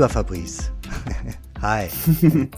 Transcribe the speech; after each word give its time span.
Lieber 0.00 0.08
Fabrice, 0.08 0.72
hi. 1.60 1.86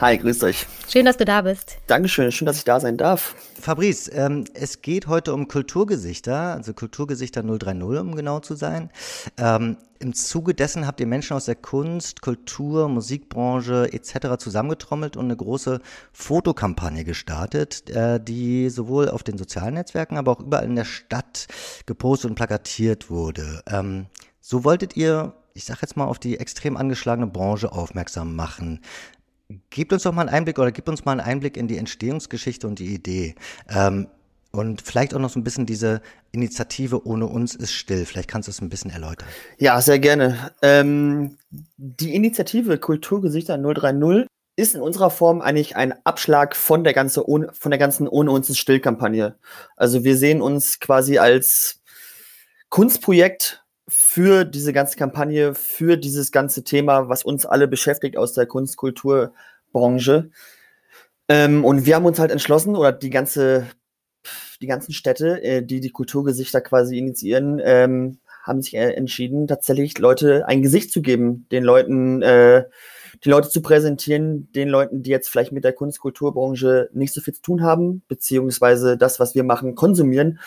Hi, 0.00 0.18
grüßt 0.18 0.44
euch. 0.44 0.68
Schön, 0.88 1.04
dass 1.04 1.16
du 1.16 1.24
da 1.24 1.42
bist. 1.42 1.78
Dankeschön, 1.88 2.30
schön, 2.30 2.46
dass 2.46 2.58
ich 2.58 2.62
da 2.62 2.78
sein 2.78 2.96
darf. 2.96 3.34
Fabrice, 3.60 4.08
ähm, 4.12 4.44
es 4.54 4.82
geht 4.82 5.08
heute 5.08 5.34
um 5.34 5.48
Kulturgesichter, 5.48 6.54
also 6.54 6.72
Kulturgesichter 6.72 7.42
030, 7.42 7.82
um 7.98 8.14
genau 8.14 8.38
zu 8.38 8.54
sein. 8.54 8.90
Ähm, 9.36 9.78
Im 9.98 10.14
Zuge 10.14 10.54
dessen 10.54 10.86
habt 10.86 11.00
ihr 11.00 11.08
Menschen 11.08 11.36
aus 11.36 11.46
der 11.46 11.56
Kunst, 11.56 12.22
Kultur, 12.22 12.88
Musikbranche 12.88 13.92
etc. 13.92 14.36
zusammengetrommelt 14.38 15.16
und 15.16 15.24
eine 15.24 15.36
große 15.36 15.80
Fotokampagne 16.12 17.02
gestartet, 17.02 17.90
äh, 17.90 18.20
die 18.22 18.70
sowohl 18.70 19.08
auf 19.08 19.24
den 19.24 19.38
sozialen 19.38 19.74
Netzwerken, 19.74 20.18
aber 20.18 20.30
auch 20.30 20.40
überall 20.40 20.66
in 20.66 20.76
der 20.76 20.84
Stadt 20.84 21.48
gepostet 21.84 22.30
und 22.30 22.36
plakatiert 22.36 23.10
wurde. 23.10 23.64
Ähm, 23.66 24.06
so 24.40 24.62
wolltet 24.62 24.96
ihr 24.96 25.34
ich 25.54 25.64
sage 25.64 25.80
jetzt 25.82 25.96
mal, 25.96 26.06
auf 26.06 26.18
die 26.18 26.38
extrem 26.38 26.76
angeschlagene 26.76 27.26
Branche 27.26 27.72
aufmerksam 27.72 28.34
machen. 28.36 28.80
Gebt 29.70 29.92
uns 29.92 30.04
doch 30.04 30.12
mal 30.12 30.22
einen 30.22 30.34
Einblick 30.34 30.58
oder 30.58 30.72
gib 30.72 30.88
uns 30.88 31.04
mal 31.04 31.12
einen 31.12 31.20
Einblick 31.20 31.56
in 31.56 31.68
die 31.68 31.76
Entstehungsgeschichte 31.76 32.66
und 32.66 32.78
die 32.78 32.94
Idee. 32.94 33.34
Ähm, 33.68 34.08
und 34.50 34.82
vielleicht 34.82 35.14
auch 35.14 35.18
noch 35.18 35.30
so 35.30 35.40
ein 35.40 35.44
bisschen 35.44 35.64
diese 35.66 36.02
Initiative 36.30 37.06
Ohne 37.06 37.26
uns 37.26 37.54
ist 37.54 37.72
still. 37.72 38.04
Vielleicht 38.04 38.28
kannst 38.28 38.48
du 38.48 38.50
es 38.50 38.60
ein 38.60 38.68
bisschen 38.68 38.90
erläutern. 38.90 39.28
Ja, 39.58 39.80
sehr 39.80 39.98
gerne. 39.98 40.52
Ähm, 40.60 41.38
die 41.76 42.14
Initiative 42.14 42.78
Kulturgesichter 42.78 43.56
030 43.56 44.26
ist 44.56 44.74
in 44.74 44.82
unserer 44.82 45.10
Form 45.10 45.40
eigentlich 45.40 45.76
ein 45.76 45.94
Abschlag 46.04 46.54
von 46.54 46.84
der, 46.84 46.92
ganze, 46.92 47.24
von 47.24 47.70
der 47.70 47.78
ganzen 47.78 48.06
Ohne 48.06 48.30
uns 48.30 48.50
ist 48.50 48.58
still 48.58 48.80
Kampagne. 48.80 49.36
Also 49.76 50.04
wir 50.04 50.16
sehen 50.18 50.42
uns 50.42 50.78
quasi 50.80 51.16
als 51.16 51.80
Kunstprojekt 52.68 53.61
für 53.88 54.44
diese 54.44 54.72
ganze 54.72 54.96
Kampagne, 54.96 55.54
für 55.54 55.96
dieses 55.96 56.32
ganze 56.32 56.64
Thema, 56.64 57.08
was 57.08 57.24
uns 57.24 57.46
alle 57.46 57.68
beschäftigt 57.68 58.16
aus 58.16 58.32
der 58.32 58.46
Kunstkulturbranche. 58.46 60.30
Ähm, 61.28 61.64
und 61.64 61.86
wir 61.86 61.96
haben 61.96 62.06
uns 62.06 62.18
halt 62.18 62.30
entschlossen, 62.30 62.76
oder 62.76 62.92
die 62.92 63.10
ganze, 63.10 63.66
die 64.60 64.66
ganzen 64.66 64.92
Städte, 64.92 65.42
äh, 65.42 65.62
die 65.62 65.80
die 65.80 65.90
Kulturgesichter 65.90 66.60
quasi 66.60 66.98
initiieren, 66.98 67.60
ähm, 67.64 68.18
haben 68.42 68.62
sich 68.62 68.74
äh, 68.74 68.92
entschieden, 68.92 69.46
tatsächlich 69.46 69.98
Leute 69.98 70.46
ein 70.46 70.62
Gesicht 70.62 70.92
zu 70.92 71.02
geben, 71.02 71.46
den 71.50 71.64
Leuten 71.64 72.22
äh, 72.22 72.64
die 73.24 73.28
Leute 73.28 73.48
zu 73.48 73.62
präsentieren, 73.62 74.50
den 74.52 74.68
Leuten, 74.68 75.02
die 75.02 75.10
jetzt 75.10 75.28
vielleicht 75.28 75.52
mit 75.52 75.64
der 75.64 75.72
Kunstkulturbranche 75.72 76.90
nicht 76.92 77.12
so 77.12 77.20
viel 77.20 77.34
zu 77.34 77.42
tun 77.42 77.62
haben, 77.62 78.02
beziehungsweise 78.08 78.96
das, 78.96 79.20
was 79.20 79.34
wir 79.34 79.44
machen, 79.44 79.74
konsumieren, 79.74 80.38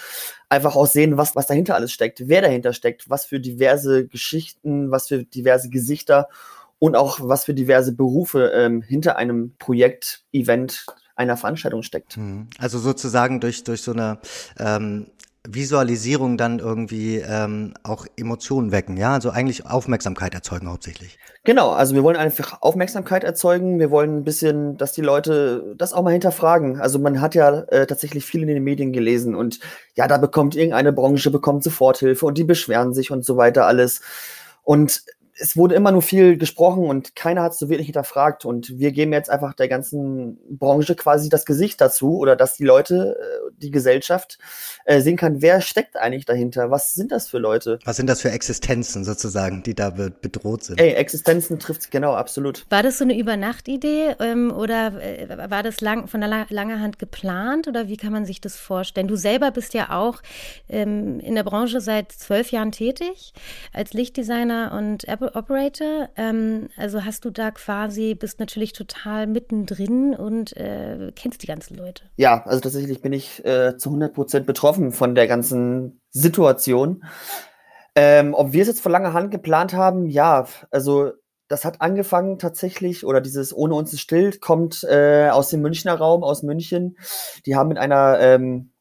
einfach 0.50 0.76
auch 0.76 0.88
sehen, 0.88 1.18
was, 1.18 1.36
was 1.36 1.48
dahinter 1.48 1.76
alles 1.76 1.92
steckt, 1.92 2.28
wer 2.28 2.42
dahinter 2.42 2.74
steckt, 2.74 3.10
was 3.10 3.26
für 3.26 3.40
diverse 3.40 4.08
Geschichten, 4.08 4.92
was 4.92 5.08
für 5.08 5.24
diverse 5.24 5.70
Gesichter 5.70 6.28
und 6.80 6.96
auch 6.96 7.20
was 7.22 7.46
für 7.46 7.54
diverse 7.54 7.94
Berufe 7.94 8.52
ähm, 8.54 8.82
hinter 8.82 9.18
einem 9.18 9.56
Projekt, 9.58 10.24
Event, 10.34 10.86
einer 11.16 11.38
Veranstaltung 11.38 11.82
steckt. 11.82 12.18
Hm. 12.18 12.48
Also 12.58 12.78
sozusagen 12.78 13.40
durch, 13.40 13.64
durch 13.64 13.82
so 13.82 13.94
eine 13.94 14.20
ähm, 14.60 15.08
Visualisierung 15.48 16.38
dann 16.38 16.60
irgendwie 16.60 17.18
ähm, 17.18 17.74
auch 17.84 18.06
Emotionen 18.18 18.72
wecken, 18.72 18.98
ja? 18.98 19.14
Also 19.14 19.30
eigentlich 19.30 19.66
Aufmerksamkeit 19.66 20.34
erzeugen 20.34 20.70
hauptsächlich. 20.70 21.18
Genau, 21.44 21.72
also 21.72 21.94
wir 21.94 22.04
wollen 22.04 22.16
einfach 22.16 22.62
Aufmerksamkeit 22.62 23.24
erzeugen. 23.24 23.80
Wir 23.80 23.92
wollen 23.92 24.18
ein 24.18 24.24
bisschen, 24.24 24.78
dass 24.78 24.94
die 24.94 25.02
Leute 25.02 25.76
das 25.78 25.94
auch 25.94 26.04
mal 26.04 26.12
hinterfragen. 26.12 26.80
Also 26.80 27.00
man 27.00 27.22
hat 27.22 27.36
ja 27.36 27.62
äh, 27.70 27.86
tatsächlich 27.86 28.26
viel 28.26 28.42
in 28.42 28.48
den 28.48 28.64
Medien 28.64 28.94
gelesen 28.94 29.36
und 29.36 29.60
ja, 29.96 30.08
da 30.08 30.18
bekommt 30.18 30.56
irgendeine 30.56 30.92
Branche 30.92 31.32
bekommt 31.32 31.64
Soforthilfe 31.64 32.26
und 32.26 32.38
die 32.38 32.44
beschweren 32.44 32.94
sich 32.94 33.12
und 33.12 33.24
so 33.24 33.38
weiter 33.38 33.68
alles. 33.68 34.02
Und 34.64 35.04
es 35.38 35.58
wurde 35.58 35.76
immer 35.76 35.92
nur 35.92 36.02
viel 36.02 36.38
gesprochen 36.38 36.86
und 36.86 37.16
keiner 37.16 37.44
hat 37.44 37.54
es 37.54 37.60
so 37.60 37.70
wirklich 37.70 37.88
hinterfragt. 37.88 38.46
Und 38.46 38.78
wir 38.80 38.92
geben 38.92 39.12
jetzt 39.12 39.30
einfach 39.30 39.54
der 39.54 39.68
ganzen 39.68 40.40
Branche 40.50 40.96
quasi 40.96 41.30
das 41.30 41.46
Gesicht 41.46 41.82
dazu 41.82 42.18
oder 42.18 42.36
dass 42.36 42.56
die 42.56 42.64
Leute, 42.64 43.18
äh, 43.20 43.52
die 43.58 43.72
Gesellschaft 43.72 44.38
äh, 44.86 45.02
sehen 45.02 45.18
kann, 45.18 45.42
wer 45.42 45.62
steckt 45.62 45.98
eigentlich 45.98 46.26
dahinter? 46.26 46.72
Was 46.72 46.94
sind 46.94 47.12
das 47.12 47.28
für 47.28 47.38
Leute? 47.38 47.80
Was 47.84 47.98
sind 47.98 48.08
das 48.08 48.22
für 48.22 48.32
Existenzen 48.32 49.04
sozusagen, 49.04 49.64
die 49.64 49.76
da 49.76 49.90
bedroht 49.90 50.64
sind? 50.64 50.80
Ey, 50.80 50.94
Existenzen 50.94 51.60
trifft 51.60 51.92
genau, 51.92 52.14
absolut. 52.14 52.66
War 52.70 52.84
das 52.84 52.98
so 52.98 53.04
eine 53.04 53.18
Übernachtidee 53.18 54.16
ähm, 54.20 54.52
oder 54.52 55.02
äh, 55.02 55.50
war 55.50 55.64
das 55.64 55.82
lang, 55.82 56.08
von 56.08 56.22
der 56.22 56.46
langer 56.50 56.80
Hand 56.80 56.98
geplant 56.98 57.68
oder 57.68 57.88
wie 57.90 57.98
kann 57.98 58.14
man 58.14 58.26
sich 58.26 58.40
das 58.40 58.56
vorstellen? 58.56 59.08
Du 59.08 59.18
selber 59.18 59.52
bist 59.52 59.74
ja 59.74 59.92
auch 59.92 60.22
ähm, 60.70 61.20
in 61.20 61.36
der 61.36 61.44
Branche 61.44 61.82
seit 61.82 62.12
zwölf 62.12 62.52
Jahren 62.52 62.72
tätig 62.72 63.34
als 63.74 63.94
Lichtdesigner 63.94 64.74
und 64.78 65.06
Apple 65.08 65.25
Operator. 65.34 66.10
Ähm, 66.16 66.70
also 66.78 67.04
hast 67.04 67.26
du 67.26 67.30
da 67.30 67.52
quasi, 67.52 68.16
bist 68.16 68.40
natürlich 68.40 68.74
total 68.74 69.28
mittendrin 69.28 70.16
und 70.16 70.56
äh, 70.58 71.12
kennst 71.16 71.42
die 71.44 71.48
ganzen 71.48 71.76
Leute. 71.76 72.04
Ja, 72.18 72.44
also 72.46 72.60
tatsächlich 72.60 73.02
bin 73.02 73.14
ich 73.14 73.44
äh, 73.46 73.78
zu 73.78 73.90
100 73.90 74.14
Prozent 74.14 74.46
betroffen 74.46 74.92
von 74.92 75.16
der 75.16 75.28
ganzen 75.28 76.02
Situation. 76.10 77.04
Ähm, 77.96 78.34
ob 78.34 78.52
wir 78.52 78.62
es 78.62 78.68
jetzt 78.68 78.82
vor 78.82 78.92
langer 78.92 79.14
Hand 79.14 79.32
geplant 79.32 79.74
haben, 79.74 80.06
ja, 80.06 80.48
also 80.70 81.14
das 81.48 81.64
hat 81.64 81.82
angefangen 81.82 82.40
tatsächlich, 82.40 83.06
oder 83.06 83.22
dieses 83.22 83.56
Ohne 83.56 83.76
uns 83.76 83.94
ist 83.94 84.02
still 84.02 84.34
kommt 84.40 84.84
äh, 84.84 85.30
aus 85.30 85.50
dem 85.50 85.62
Münchner 85.62 85.96
Raum, 85.96 86.24
aus 86.24 86.44
München. 86.44 86.98
Die 87.46 87.56
haben 87.56 87.70
mit 87.70 87.78
einer 87.78 88.20
ähm, 88.20 88.72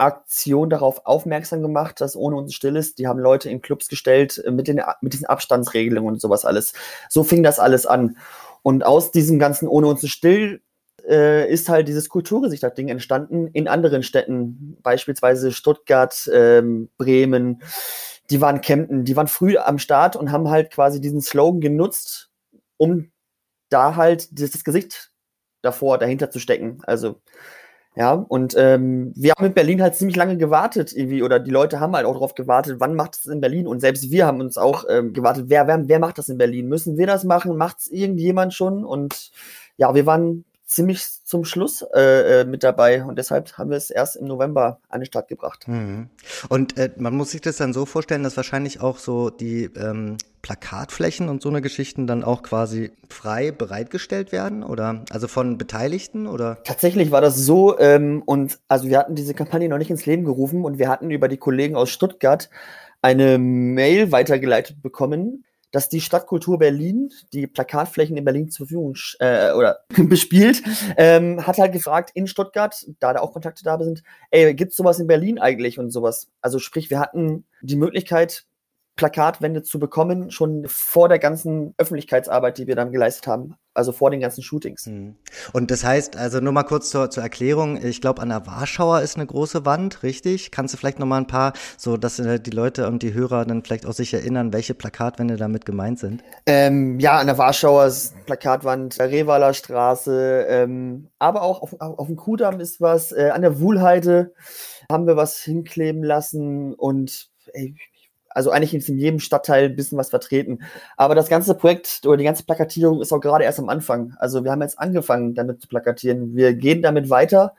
Aktion 0.00 0.70
darauf 0.70 1.06
aufmerksam 1.06 1.62
gemacht, 1.62 2.00
dass 2.00 2.16
ohne 2.16 2.36
uns 2.36 2.54
still 2.54 2.76
ist. 2.76 2.98
Die 2.98 3.06
haben 3.06 3.18
Leute 3.18 3.50
in 3.50 3.62
Clubs 3.62 3.88
gestellt 3.88 4.42
äh, 4.44 4.50
mit, 4.50 4.68
den, 4.68 4.80
mit 5.00 5.12
diesen 5.12 5.26
Abstandsregelungen 5.26 6.14
und 6.14 6.20
sowas 6.20 6.44
alles. 6.44 6.72
So 7.08 7.22
fing 7.22 7.42
das 7.42 7.58
alles 7.58 7.86
an. 7.86 8.16
Und 8.62 8.84
aus 8.84 9.10
diesem 9.12 9.38
ganzen 9.38 9.68
ohne 9.68 9.86
uns 9.86 10.06
still 10.08 10.62
äh, 11.08 11.50
ist 11.50 11.68
halt 11.68 11.88
dieses 11.88 12.08
Kulturgesichter-Ding 12.08 12.88
entstanden 12.88 13.48
in 13.48 13.68
anderen 13.68 14.02
Städten, 14.02 14.76
beispielsweise 14.82 15.52
Stuttgart, 15.52 16.30
ähm, 16.32 16.90
Bremen. 16.98 17.62
Die 18.30 18.40
waren 18.40 18.60
Kempten, 18.60 19.04
die 19.04 19.16
waren 19.16 19.28
früh 19.28 19.56
am 19.56 19.78
Start 19.78 20.16
und 20.16 20.30
haben 20.30 20.50
halt 20.50 20.70
quasi 20.70 21.00
diesen 21.00 21.20
Slogan 21.20 21.60
genutzt, 21.60 22.30
um 22.76 23.10
da 23.70 23.96
halt 23.96 24.38
das 24.38 24.62
Gesicht 24.62 25.10
davor, 25.62 25.98
dahinter 25.98 26.30
zu 26.30 26.38
stecken. 26.38 26.78
Also 26.86 27.20
ja, 27.96 28.12
und 28.12 28.54
ähm, 28.56 29.12
wir 29.16 29.32
haben 29.36 29.46
in 29.46 29.54
Berlin 29.54 29.82
halt 29.82 29.96
ziemlich 29.96 30.16
lange 30.16 30.36
gewartet, 30.36 30.92
irgendwie, 30.94 31.22
oder 31.24 31.40
die 31.40 31.50
Leute 31.50 31.80
haben 31.80 31.94
halt 31.96 32.06
auch 32.06 32.12
darauf 32.14 32.34
gewartet, 32.34 32.76
wann 32.78 32.94
macht 32.94 33.16
es 33.16 33.26
in 33.26 33.40
Berlin? 33.40 33.66
Und 33.66 33.80
selbst 33.80 34.10
wir 34.10 34.26
haben 34.26 34.40
uns 34.40 34.56
auch 34.56 34.84
ähm, 34.88 35.12
gewartet, 35.12 35.46
wer, 35.48 35.66
wer, 35.66 35.88
wer 35.88 35.98
macht 35.98 36.18
das 36.18 36.28
in 36.28 36.38
Berlin? 36.38 36.68
Müssen 36.68 36.96
wir 36.96 37.08
das 37.08 37.24
machen? 37.24 37.56
Macht 37.56 37.80
es 37.80 37.90
irgendjemand 37.90 38.54
schon? 38.54 38.84
Und 38.84 39.32
ja, 39.76 39.94
wir 39.94 40.06
waren 40.06 40.44
ziemlich 40.70 41.04
zum 41.24 41.44
Schluss 41.44 41.84
äh, 41.94 42.40
äh, 42.40 42.44
mit 42.44 42.62
dabei 42.62 43.04
und 43.04 43.18
deshalb 43.18 43.58
haben 43.58 43.70
wir 43.70 43.76
es 43.76 43.90
erst 43.90 44.14
im 44.14 44.26
November 44.26 44.78
an 44.88 45.00
den 45.00 45.06
Start 45.06 45.26
gebracht. 45.26 45.66
Mhm. 45.66 46.08
Und 46.48 46.78
äh, 46.78 46.90
man 46.96 47.16
muss 47.16 47.32
sich 47.32 47.40
das 47.40 47.56
dann 47.56 47.72
so 47.72 47.86
vorstellen, 47.86 48.22
dass 48.22 48.36
wahrscheinlich 48.36 48.80
auch 48.80 48.98
so 48.98 49.30
die 49.30 49.64
ähm, 49.64 50.16
Plakatflächen 50.42 51.28
und 51.28 51.42
so 51.42 51.48
eine 51.48 51.60
Geschichten 51.60 52.06
dann 52.06 52.22
auch 52.22 52.44
quasi 52.44 52.92
frei 53.08 53.50
bereitgestellt 53.50 54.30
werden 54.30 54.62
oder 54.62 55.04
also 55.10 55.26
von 55.26 55.58
Beteiligten 55.58 56.28
oder? 56.28 56.62
Tatsächlich 56.62 57.10
war 57.10 57.20
das 57.20 57.36
so 57.36 57.76
ähm, 57.80 58.22
und 58.24 58.60
also 58.68 58.88
wir 58.88 58.98
hatten 58.98 59.16
diese 59.16 59.34
Kampagne 59.34 59.68
noch 59.68 59.78
nicht 59.78 59.90
ins 59.90 60.06
Leben 60.06 60.24
gerufen 60.24 60.64
und 60.64 60.78
wir 60.78 60.88
hatten 60.88 61.10
über 61.10 61.26
die 61.26 61.36
Kollegen 61.36 61.74
aus 61.74 61.90
Stuttgart 61.90 62.48
eine 63.02 63.38
Mail 63.38 64.12
weitergeleitet 64.12 64.82
bekommen, 64.82 65.44
dass 65.72 65.88
die 65.88 66.00
Stadtkultur 66.00 66.58
Berlin 66.58 67.10
die 67.32 67.46
Plakatflächen 67.46 68.16
in 68.16 68.24
Berlin 68.24 68.50
zur 68.50 68.66
Verfügung 68.66 68.96
äh, 69.20 69.52
oder 69.52 69.80
bespielt, 69.96 70.62
ähm, 70.96 71.46
hat 71.46 71.58
halt 71.58 71.72
gefragt 71.72 72.10
in 72.14 72.26
Stuttgart, 72.26 72.74
da 72.98 73.12
da 73.12 73.20
auch 73.20 73.32
Kontakte 73.32 73.62
da 73.64 73.78
sind, 73.78 74.02
ey, 74.30 74.54
gibt's 74.54 74.76
sowas 74.76 74.98
in 74.98 75.06
Berlin 75.06 75.38
eigentlich 75.38 75.78
und 75.78 75.90
sowas? 75.90 76.28
Also 76.40 76.58
sprich, 76.58 76.90
wir 76.90 77.00
hatten 77.00 77.44
die 77.62 77.76
Möglichkeit, 77.76 78.44
Plakatwände 79.00 79.62
zu 79.62 79.78
bekommen, 79.78 80.30
schon 80.30 80.66
vor 80.68 81.08
der 81.08 81.18
ganzen 81.18 81.72
Öffentlichkeitsarbeit, 81.78 82.58
die 82.58 82.66
wir 82.66 82.76
dann 82.76 82.92
geleistet 82.92 83.26
haben. 83.28 83.54
Also 83.72 83.92
vor 83.92 84.10
den 84.10 84.20
ganzen 84.20 84.42
Shootings. 84.42 84.84
Hm. 84.84 85.16
Und 85.54 85.70
das 85.70 85.84
heißt, 85.84 86.18
also 86.18 86.40
nur 86.40 86.52
mal 86.52 86.64
kurz 86.64 86.90
zur, 86.90 87.08
zur 87.08 87.22
Erklärung, 87.22 87.82
ich 87.82 88.02
glaube, 88.02 88.20
an 88.20 88.28
der 88.28 88.46
Warschauer 88.46 89.00
ist 89.00 89.16
eine 89.16 89.24
große 89.24 89.64
Wand, 89.64 90.02
richtig? 90.02 90.50
Kannst 90.50 90.74
du 90.74 90.78
vielleicht 90.78 90.98
noch 90.98 91.06
mal 91.06 91.16
ein 91.16 91.26
paar, 91.26 91.54
so 91.78 91.96
dass 91.96 92.18
äh, 92.18 92.38
die 92.38 92.50
Leute 92.50 92.88
und 92.88 93.02
die 93.02 93.14
Hörer 93.14 93.46
dann 93.46 93.64
vielleicht 93.64 93.86
auch 93.86 93.94
sich 93.94 94.12
erinnern, 94.12 94.52
welche 94.52 94.74
Plakatwände 94.74 95.36
damit 95.36 95.64
gemeint 95.64 95.98
sind? 95.98 96.22
Ähm, 96.44 97.00
ja, 97.00 97.16
an 97.16 97.26
der 97.26 97.38
Warschauer 97.38 97.86
ist 97.86 98.14
Plakatwand, 98.26 99.00
Revaler 99.00 99.54
Straße, 99.54 100.44
ähm, 100.46 101.08
aber 101.18 101.40
auch 101.40 101.62
auf, 101.62 101.74
auf 101.80 102.06
dem 102.06 102.16
Kudamm 102.16 102.60
ist 102.60 102.82
was, 102.82 103.12
äh, 103.12 103.30
an 103.32 103.40
der 103.40 103.60
Wuhlheide 103.60 104.34
haben 104.92 105.06
wir 105.06 105.16
was 105.16 105.38
hinkleben 105.38 106.02
lassen 106.02 106.74
und 106.74 107.30
ey, 107.54 107.74
also 108.30 108.50
eigentlich 108.50 108.74
ist 108.74 108.88
in 108.88 108.98
jedem 108.98 109.18
Stadtteil 109.18 109.66
ein 109.66 109.76
bisschen 109.76 109.98
was 109.98 110.10
vertreten. 110.10 110.60
Aber 110.96 111.14
das 111.14 111.28
ganze 111.28 111.54
Projekt 111.54 112.06
oder 112.06 112.16
die 112.16 112.24
ganze 112.24 112.44
Plakatierung 112.44 113.00
ist 113.00 113.12
auch 113.12 113.20
gerade 113.20 113.44
erst 113.44 113.58
am 113.58 113.68
Anfang. 113.68 114.14
Also 114.18 114.44
wir 114.44 114.52
haben 114.52 114.62
jetzt 114.62 114.78
angefangen, 114.78 115.34
damit 115.34 115.60
zu 115.60 115.68
plakatieren. 115.68 116.34
Wir 116.34 116.54
gehen 116.54 116.82
damit 116.82 117.10
weiter. 117.10 117.54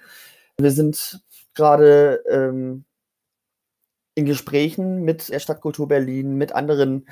Wir 0.57 0.71
sind 0.71 1.21
gerade 1.53 2.23
ähm, 2.29 2.85
in 4.15 4.25
Gesprächen 4.25 5.03
mit 5.03 5.29
der 5.29 5.39
Stadtkultur 5.39 5.87
Berlin, 5.87 6.35
mit 6.35 6.53
anderen 6.53 7.05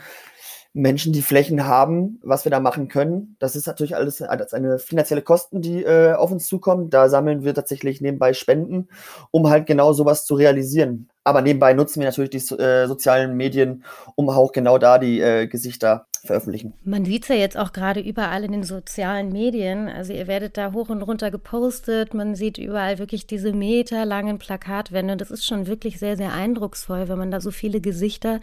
Menschen, 0.73 1.13
die 1.13 1.23
Flächen 1.23 1.65
haben, 1.65 2.19
was 2.23 2.45
wir 2.45 2.51
da 2.51 2.59
machen 2.59 2.87
können. 2.89 3.35
Das 3.39 3.55
ist 3.55 3.65
natürlich 3.65 3.95
alles 3.95 4.21
als 4.21 4.53
eine 4.53 4.77
finanzielle 4.77 5.23
Kosten, 5.23 5.61
die 5.61 5.83
äh, 5.83 6.13
auf 6.13 6.31
uns 6.31 6.47
zukommen. 6.47 6.89
Da 6.89 7.09
sammeln 7.09 7.43
wir 7.43 7.55
tatsächlich 7.55 8.01
nebenbei 8.01 8.33
Spenden, 8.33 8.87
um 9.31 9.49
halt 9.49 9.65
genau 9.65 9.93
sowas 9.93 10.25
zu 10.25 10.35
realisieren. 10.35 11.09
Aber 11.29 11.43
nebenbei 11.43 11.73
nutzen 11.73 11.99
wir 11.99 12.07
natürlich 12.07 12.31
die 12.31 12.55
äh, 12.55 12.87
sozialen 12.87 13.37
Medien, 13.37 13.83
um 14.15 14.29
auch 14.29 14.51
genau 14.51 14.79
da 14.79 14.97
die 14.97 15.21
äh, 15.21 15.45
Gesichter 15.45 16.07
veröffentlichen. 16.25 16.73
Man 16.83 17.05
sieht 17.05 17.21
es 17.23 17.29
ja 17.29 17.35
jetzt 17.35 17.55
auch 17.55 17.71
gerade 17.71 17.99
überall 17.99 18.43
in 18.43 18.51
den 18.51 18.63
sozialen 18.63 19.31
Medien. 19.31 19.87
Also 19.87 20.11
ihr 20.11 20.25
werdet 20.25 20.57
da 20.57 20.73
hoch 20.73 20.89
und 20.89 21.03
runter 21.03 21.29
gepostet. 21.29 22.15
Man 22.15 22.33
sieht 22.33 22.57
überall 22.57 22.97
wirklich 22.97 23.27
diese 23.27 23.53
meterlangen 23.53 24.39
Plakatwände. 24.39 25.17
Das 25.17 25.29
ist 25.29 25.45
schon 25.45 25.67
wirklich 25.67 25.99
sehr, 25.99 26.17
sehr 26.17 26.33
eindrucksvoll, 26.33 27.09
wenn 27.09 27.19
man 27.19 27.29
da 27.29 27.41
so 27.41 27.51
viele 27.51 27.79
Gesichter, 27.79 28.39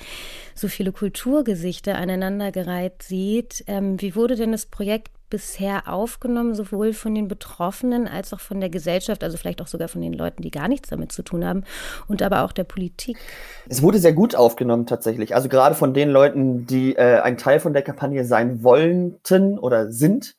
so 0.55 0.69
viele 0.69 0.93
Kulturgesichter 0.93 1.97
aneinandergereiht 1.97 3.03
sieht. 3.03 3.65
Ähm, 3.67 4.01
wie 4.01 4.15
wurde 4.15 4.37
denn 4.37 4.53
das 4.53 4.67
Projekt 4.67 5.11
bisher 5.29 5.89
aufgenommen, 5.89 6.55
sowohl 6.55 6.93
von 6.93 7.15
den 7.15 7.29
Betroffenen 7.29 8.07
als 8.07 8.33
auch 8.33 8.41
von 8.41 8.61
der 8.61 8.71
Gesellschaft, 8.71 9.25
also 9.25 9.37
vielleicht 9.37 9.61
auch 9.61 9.67
sogar 9.67 9.89
von 9.89 10.01
den 10.01 10.13
Leuten, 10.13 10.43
die 10.43 10.51
gar 10.51 10.69
nichts 10.69 10.89
damit 10.89 11.13
zu 11.13 11.23
tun 11.23 11.45
haben 11.45 11.65
und 12.09 12.23
aber 12.23 12.45
auch 12.45 12.53
der 12.53 12.65
Politik? 12.65 13.19
Es 13.69 13.83
wurde 13.83 13.99
sehr 13.99 14.13
gut 14.13 14.35
aufgenommen 14.35 14.87
tatsächlich. 14.87 15.35
Also 15.35 15.49
gerade 15.49 15.75
von 15.75 15.95
den 15.95 16.11
Leuten, 16.11 16.67
die 16.67 16.97
äh, 16.97 17.21
ein 17.21 17.37
Teil 17.37 17.61
von 17.61 17.73
der 17.73 17.83
Kampagne 17.83 18.25
sein 18.25 18.63
wollten 18.63 19.59
oder 19.59 19.91
sind, 19.93 20.37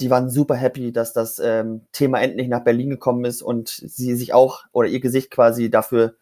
die 0.00 0.10
waren 0.10 0.30
super 0.30 0.54
happy, 0.54 0.92
dass 0.92 1.12
das 1.12 1.38
ähm, 1.38 1.82
Thema 1.92 2.20
endlich 2.20 2.48
nach 2.48 2.64
Berlin 2.64 2.90
gekommen 2.90 3.24
ist 3.24 3.42
und 3.42 3.68
sie 3.68 4.14
sich 4.16 4.34
auch 4.34 4.64
oder 4.72 4.88
ihr 4.88 5.00
Gesicht 5.00 5.30
quasi 5.30 5.70
dafür 5.70 6.14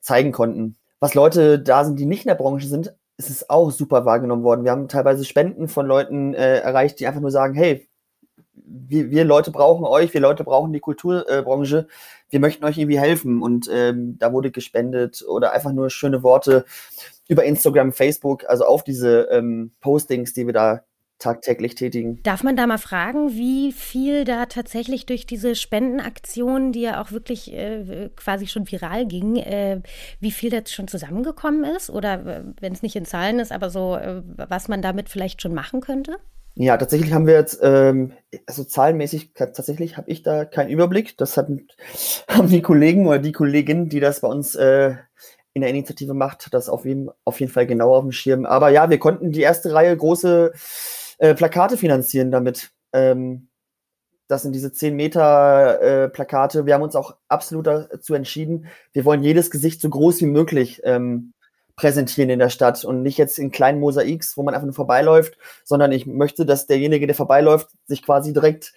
zeigen 0.00 0.32
konnten. 0.32 0.76
Was 1.00 1.14
Leute 1.14 1.58
da 1.58 1.84
sind, 1.84 1.98
die 1.98 2.06
nicht 2.06 2.24
in 2.24 2.28
der 2.28 2.34
Branche 2.34 2.66
sind, 2.66 2.94
es 3.20 3.28
ist 3.28 3.50
auch 3.50 3.70
super 3.70 4.06
wahrgenommen 4.06 4.42
worden. 4.42 4.64
Wir 4.64 4.70
haben 4.70 4.88
teilweise 4.88 5.24
Spenden 5.24 5.68
von 5.68 5.86
Leuten 5.86 6.32
äh, 6.32 6.58
erreicht, 6.60 6.98
die 6.98 7.06
einfach 7.06 7.20
nur 7.20 7.30
sagen, 7.30 7.54
hey, 7.54 7.86
wir, 8.54 9.10
wir 9.10 9.24
Leute 9.24 9.50
brauchen 9.50 9.84
euch, 9.84 10.14
wir 10.14 10.20
Leute 10.22 10.42
brauchen 10.42 10.72
die 10.72 10.80
Kulturbranche, 10.80 11.78
äh, 11.78 12.30
wir 12.30 12.40
möchten 12.40 12.64
euch 12.64 12.78
irgendwie 12.78 12.98
helfen. 12.98 13.42
Und 13.42 13.68
ähm, 13.70 14.16
da 14.18 14.32
wurde 14.32 14.50
gespendet 14.50 15.22
oder 15.28 15.52
einfach 15.52 15.72
nur 15.72 15.90
schöne 15.90 16.22
Worte 16.22 16.64
über 17.28 17.44
Instagram, 17.44 17.92
Facebook, 17.92 18.48
also 18.48 18.64
auf 18.64 18.84
diese 18.84 19.28
ähm, 19.30 19.72
Postings, 19.80 20.32
die 20.32 20.46
wir 20.46 20.54
da 20.54 20.84
tagtäglich 21.20 21.76
tätigen. 21.76 22.20
Darf 22.24 22.42
man 22.42 22.56
da 22.56 22.66
mal 22.66 22.78
fragen, 22.78 23.34
wie 23.34 23.72
viel 23.72 24.24
da 24.24 24.46
tatsächlich 24.46 25.06
durch 25.06 25.26
diese 25.26 25.54
Spendenaktion, 25.54 26.72
die 26.72 26.80
ja 26.80 27.00
auch 27.00 27.12
wirklich 27.12 27.52
äh, 27.52 28.10
quasi 28.16 28.48
schon 28.48 28.68
viral 28.70 29.06
ging, 29.06 29.36
äh, 29.36 29.80
wie 30.18 30.32
viel 30.32 30.50
da 30.50 30.58
schon 30.66 30.88
zusammengekommen 30.88 31.64
ist? 31.64 31.90
Oder 31.90 32.26
äh, 32.26 32.42
wenn 32.60 32.72
es 32.72 32.82
nicht 32.82 32.96
in 32.96 33.04
Zahlen 33.04 33.38
ist, 33.38 33.52
aber 33.52 33.70
so, 33.70 33.94
äh, 33.94 34.22
was 34.36 34.68
man 34.68 34.82
damit 34.82 35.08
vielleicht 35.08 35.40
schon 35.42 35.54
machen 35.54 35.80
könnte? 35.80 36.16
Ja, 36.56 36.76
tatsächlich 36.76 37.12
haben 37.12 37.26
wir 37.26 37.34
jetzt, 37.34 37.60
ähm, 37.62 38.12
also 38.46 38.64
zahlenmäßig, 38.64 39.34
tatsächlich 39.34 39.96
habe 39.96 40.10
ich 40.10 40.22
da 40.22 40.44
keinen 40.44 40.70
Überblick. 40.70 41.16
Das 41.16 41.36
hatten, 41.36 41.68
haben 42.28 42.48
die 42.48 42.62
Kollegen 42.62 43.06
oder 43.06 43.18
die 43.18 43.32
Kollegin, 43.32 43.88
die 43.88 44.00
das 44.00 44.20
bei 44.20 44.28
uns 44.28 44.56
äh, 44.56 44.94
in 45.52 45.62
der 45.62 45.70
Initiative 45.70 46.14
macht, 46.14 46.52
das 46.52 46.68
auf 46.68 46.84
jeden, 46.84 47.10
auf 47.24 47.40
jeden 47.40 47.52
Fall 47.52 47.66
genau 47.66 47.94
auf 47.94 48.02
dem 48.02 48.12
Schirm. 48.12 48.46
Aber 48.46 48.70
ja, 48.70 48.88
wir 48.88 48.98
konnten 48.98 49.32
die 49.32 49.40
erste 49.40 49.72
Reihe 49.72 49.96
große 49.96 50.52
äh, 51.20 51.34
Plakate 51.34 51.76
finanzieren 51.76 52.30
damit. 52.30 52.72
Ähm, 52.92 53.48
das 54.26 54.42
sind 54.42 54.52
diese 54.52 54.72
10 54.72 54.94
Meter 54.94 55.80
äh, 55.80 56.08
Plakate. 56.08 56.64
Wir 56.64 56.74
haben 56.74 56.82
uns 56.82 56.96
auch 56.96 57.16
absolut 57.28 57.66
dazu 57.66 58.14
entschieden, 58.14 58.66
wir 58.92 59.04
wollen 59.04 59.22
jedes 59.22 59.50
Gesicht 59.50 59.80
so 59.80 59.90
groß 59.90 60.20
wie 60.20 60.26
möglich 60.26 60.80
ähm, 60.84 61.34
präsentieren 61.76 62.30
in 62.30 62.38
der 62.38 62.48
Stadt 62.48 62.84
und 62.84 63.02
nicht 63.02 63.18
jetzt 63.18 63.38
in 63.38 63.50
kleinen 63.50 63.80
Mosaiks, 63.80 64.36
wo 64.36 64.42
man 64.42 64.54
einfach 64.54 64.66
nur 64.66 64.74
vorbeiläuft, 64.74 65.36
sondern 65.64 65.92
ich 65.92 66.06
möchte, 66.06 66.46
dass 66.46 66.66
derjenige, 66.66 67.06
der 67.06 67.16
vorbeiläuft, 67.16 67.68
sich 67.86 68.02
quasi 68.02 68.32
direkt 68.32 68.72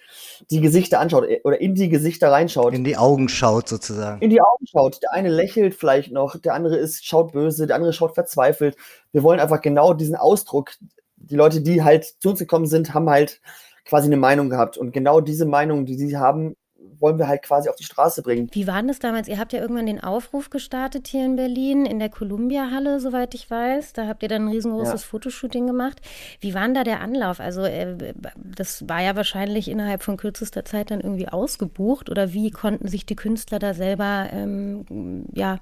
die 0.50 0.60
Gesichter 0.60 1.00
anschaut 1.00 1.24
äh, 1.28 1.40
oder 1.44 1.60
in 1.60 1.74
die 1.74 1.88
Gesichter 1.88 2.32
reinschaut. 2.32 2.74
In 2.74 2.84
die 2.84 2.96
Augen 2.96 3.28
schaut 3.28 3.68
sozusagen. 3.68 4.20
In 4.20 4.30
die 4.30 4.40
Augen 4.40 4.66
schaut. 4.66 5.02
Der 5.02 5.12
eine 5.12 5.28
lächelt 5.28 5.74
vielleicht 5.74 6.12
noch, 6.12 6.38
der 6.38 6.54
andere 6.54 6.76
ist, 6.76 7.06
schaut 7.06 7.32
böse, 7.32 7.66
der 7.66 7.76
andere 7.76 7.92
schaut 7.92 8.14
verzweifelt. 8.14 8.76
Wir 9.12 9.22
wollen 9.22 9.40
einfach 9.40 9.60
genau 9.60 9.94
diesen 9.94 10.16
Ausdruck 10.16 10.72
die 11.16 11.36
Leute, 11.36 11.60
die 11.60 11.82
halt 11.82 12.04
zu 12.04 12.30
uns 12.30 12.38
gekommen 12.38 12.66
sind, 12.66 12.94
haben 12.94 13.08
halt 13.08 13.40
quasi 13.84 14.06
eine 14.06 14.16
Meinung 14.16 14.50
gehabt. 14.50 14.76
Und 14.76 14.92
genau 14.92 15.20
diese 15.20 15.46
Meinung, 15.46 15.86
die 15.86 15.96
sie 15.96 16.16
haben, 16.16 16.56
wollen 17.00 17.18
wir 17.18 17.28
halt 17.28 17.42
quasi 17.42 17.68
auf 17.68 17.76
die 17.76 17.84
Straße 17.84 18.22
bringen. 18.22 18.48
Wie 18.52 18.66
war 18.66 18.82
das 18.82 18.98
damals? 18.98 19.28
Ihr 19.28 19.38
habt 19.38 19.52
ja 19.52 19.60
irgendwann 19.60 19.86
den 19.86 20.02
Aufruf 20.02 20.50
gestartet 20.50 21.08
hier 21.08 21.24
in 21.24 21.36
Berlin, 21.36 21.86
in 21.86 21.98
der 21.98 22.08
Columbia-Halle, 22.08 23.00
soweit 23.00 23.34
ich 23.34 23.50
weiß. 23.50 23.92
Da 23.92 24.06
habt 24.06 24.22
ihr 24.22 24.28
dann 24.28 24.46
ein 24.46 24.48
riesengroßes 24.48 25.02
ja. 25.02 25.08
Fotoshooting 25.08 25.66
gemacht. 25.66 26.00
Wie 26.40 26.54
war 26.54 26.62
denn 26.62 26.74
da 26.74 26.84
der 26.84 27.00
Anlauf? 27.00 27.40
Also 27.40 27.62
äh, 27.62 28.14
das 28.36 28.88
war 28.88 29.02
ja 29.02 29.16
wahrscheinlich 29.16 29.68
innerhalb 29.68 30.02
von 30.02 30.16
kürzester 30.16 30.64
Zeit 30.64 30.90
dann 30.90 31.00
irgendwie 31.00 31.28
ausgebucht. 31.28 32.10
Oder 32.10 32.32
wie 32.32 32.50
konnten 32.50 32.88
sich 32.88 33.06
die 33.06 33.16
Künstler 33.16 33.58
da 33.58 33.74
selber 33.74 34.28
ähm, 34.32 35.26
ja, 35.32 35.58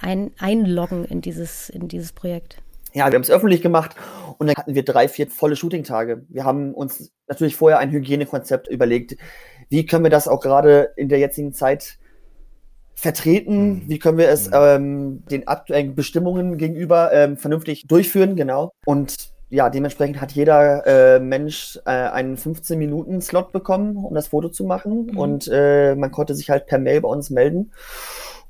ein, 0.00 0.30
einloggen 0.38 1.04
in 1.04 1.20
dieses, 1.20 1.70
in 1.70 1.88
dieses 1.88 2.12
Projekt? 2.12 2.62
Ja, 2.92 3.06
wir 3.06 3.14
haben 3.14 3.22
es 3.22 3.30
öffentlich 3.30 3.62
gemacht 3.62 3.94
und 4.38 4.46
dann 4.46 4.56
hatten 4.56 4.74
wir 4.74 4.84
drei, 4.84 5.08
vier 5.08 5.28
volle 5.28 5.56
Shooting-Tage. 5.56 6.24
Wir 6.28 6.44
haben 6.44 6.74
uns 6.74 7.12
natürlich 7.28 7.56
vorher 7.56 7.78
ein 7.78 7.90
Hygienekonzept 7.90 8.68
überlegt. 8.68 9.16
Wie 9.68 9.86
können 9.86 10.04
wir 10.04 10.10
das 10.10 10.28
auch 10.28 10.40
gerade 10.40 10.92
in 10.96 11.08
der 11.08 11.18
jetzigen 11.18 11.52
Zeit 11.52 11.98
vertreten? 12.94 13.68
Mhm. 13.68 13.82
Wie 13.88 13.98
können 13.98 14.18
wir 14.18 14.28
es 14.28 14.48
mhm. 14.48 14.54
ähm, 14.56 15.24
den 15.30 15.48
aktuellen 15.48 15.94
Bestimmungen 15.94 16.58
gegenüber 16.58 17.12
ähm, 17.12 17.36
vernünftig 17.36 17.86
durchführen? 17.86 18.36
Genau. 18.36 18.72
Und 18.84 19.14
ja, 19.48 19.70
dementsprechend 19.70 20.20
hat 20.20 20.32
jeder 20.32 20.86
äh, 20.86 21.20
Mensch 21.20 21.78
äh, 21.86 21.90
einen 21.90 22.36
15-Minuten-Slot 22.36 23.52
bekommen, 23.52 23.96
um 23.96 24.14
das 24.14 24.28
Foto 24.28 24.48
zu 24.48 24.64
machen. 24.64 25.06
Mhm. 25.12 25.18
Und 25.18 25.50
äh, 25.52 25.94
man 25.94 26.10
konnte 26.10 26.34
sich 26.34 26.50
halt 26.50 26.66
per 26.66 26.78
Mail 26.78 27.02
bei 27.02 27.08
uns 27.08 27.30
melden. 27.30 27.72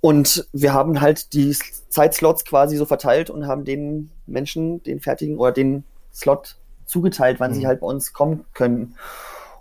Und 0.01 0.47
wir 0.53 0.73
haben 0.73 1.01
halt 1.01 1.33
die 1.33 1.57
Zeitslots 1.89 2.45
quasi 2.45 2.77
so 2.77 2.85
verteilt 2.85 3.31
und 3.31 3.47
haben 3.47 3.65
den 3.65 4.11
Menschen 4.27 4.83
den 4.83 5.01
fertigen 5.01 5.39
oder 5.39 5.53
den 5.53 5.85
Slot 6.13 6.57
zugeteilt, 6.85 7.41
wann 7.41 7.53
mhm. 7.53 7.55
sie 7.57 7.67
halt 7.67 7.81
bei 7.81 7.87
uns 7.87 8.13
kommen 8.13 8.45
können. 8.55 8.95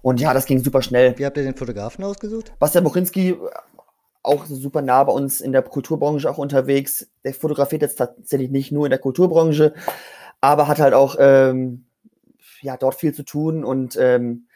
Und 0.01 0.20
ja, 0.20 0.34
das 0.34 0.46
ging 0.46 0.63
super 0.63 0.82
schnell. 0.82 1.18
Wie 1.18 1.25
habt 1.25 1.38
ihr 1.38 1.44
den 1.44 1.56
Fotografen 1.56 2.04
ausgesucht? 2.04 2.54
Bastian 2.60 2.84
Bochinski, 2.84 3.36
auch 4.22 4.46
super 4.46 4.82
nah 4.82 5.04
bei 5.04 5.12
uns 5.12 5.42
in 5.42 5.51
der 5.51 5.63
Kulturbranche 5.63 6.30
auch 6.30 6.38
unterwegs. 6.38 7.08
Der 7.24 7.34
fotografiert 7.34 7.82
jetzt 7.82 7.96
tatsächlich 7.96 8.51
nicht 8.51 8.72
nur 8.72 8.86
in 8.86 8.92
der 8.92 9.00
Kulturbranche, 9.00 9.74
aber 10.42 10.68
hat 10.68 10.80
halt 10.80 10.94
auch 10.94 11.15
ähm, 11.20 11.86
ja, 12.62 12.77
dort 12.77 12.96
viel 12.96 13.13
zu 13.13 13.24
tun 13.24 13.63
und 13.63 13.98
ähm, 14.00 14.48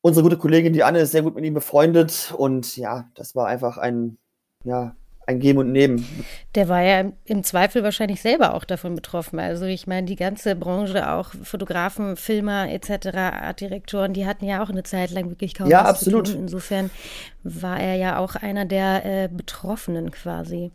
unsere 0.00 0.22
gute 0.22 0.38
Kollegin, 0.38 0.72
die 0.72 0.82
Anne, 0.82 1.00
ist 1.00 1.12
sehr 1.12 1.22
gut 1.22 1.34
mit 1.34 1.44
ihm 1.44 1.54
befreundet 1.54 2.34
und 2.36 2.76
ja, 2.76 3.10
das 3.14 3.34
war 3.34 3.46
einfach 3.46 3.78
ein 3.78 4.18
ja, 4.64 4.96
ein 5.26 5.38
Geben 5.38 5.60
und 5.60 5.72
Nehmen. 5.72 6.04
Der 6.54 6.68
war 6.68 6.82
ja 6.82 7.12
im 7.24 7.44
Zweifel 7.44 7.82
wahrscheinlich 7.82 8.20
selber 8.20 8.54
auch 8.54 8.64
davon 8.64 8.94
betroffen. 8.94 9.38
Also 9.38 9.64
ich 9.66 9.86
meine, 9.86 10.06
die 10.06 10.16
ganze 10.16 10.56
Branche, 10.56 11.10
auch 11.10 11.30
Fotografen, 11.42 12.16
Filmer 12.16 12.68
etc., 12.70 13.16
Artdirektoren, 13.16 14.12
die 14.12 14.26
hatten 14.26 14.44
ja 14.44 14.62
auch 14.62 14.70
eine 14.70 14.82
Zeit 14.82 15.10
lang 15.10 15.30
wirklich 15.30 15.54
kaum 15.54 15.68
ja, 15.68 15.84
was 15.84 15.90
absolut. 15.90 16.26
zu 16.26 16.32
tun. 16.32 16.42
Insofern 16.42 16.90
war 17.42 17.80
er 17.80 17.94
ja 17.94 18.18
auch 18.18 18.36
einer 18.36 18.66
der 18.66 19.04
äh, 19.04 19.28
Betroffenen 19.28 20.10
quasi. 20.10 20.72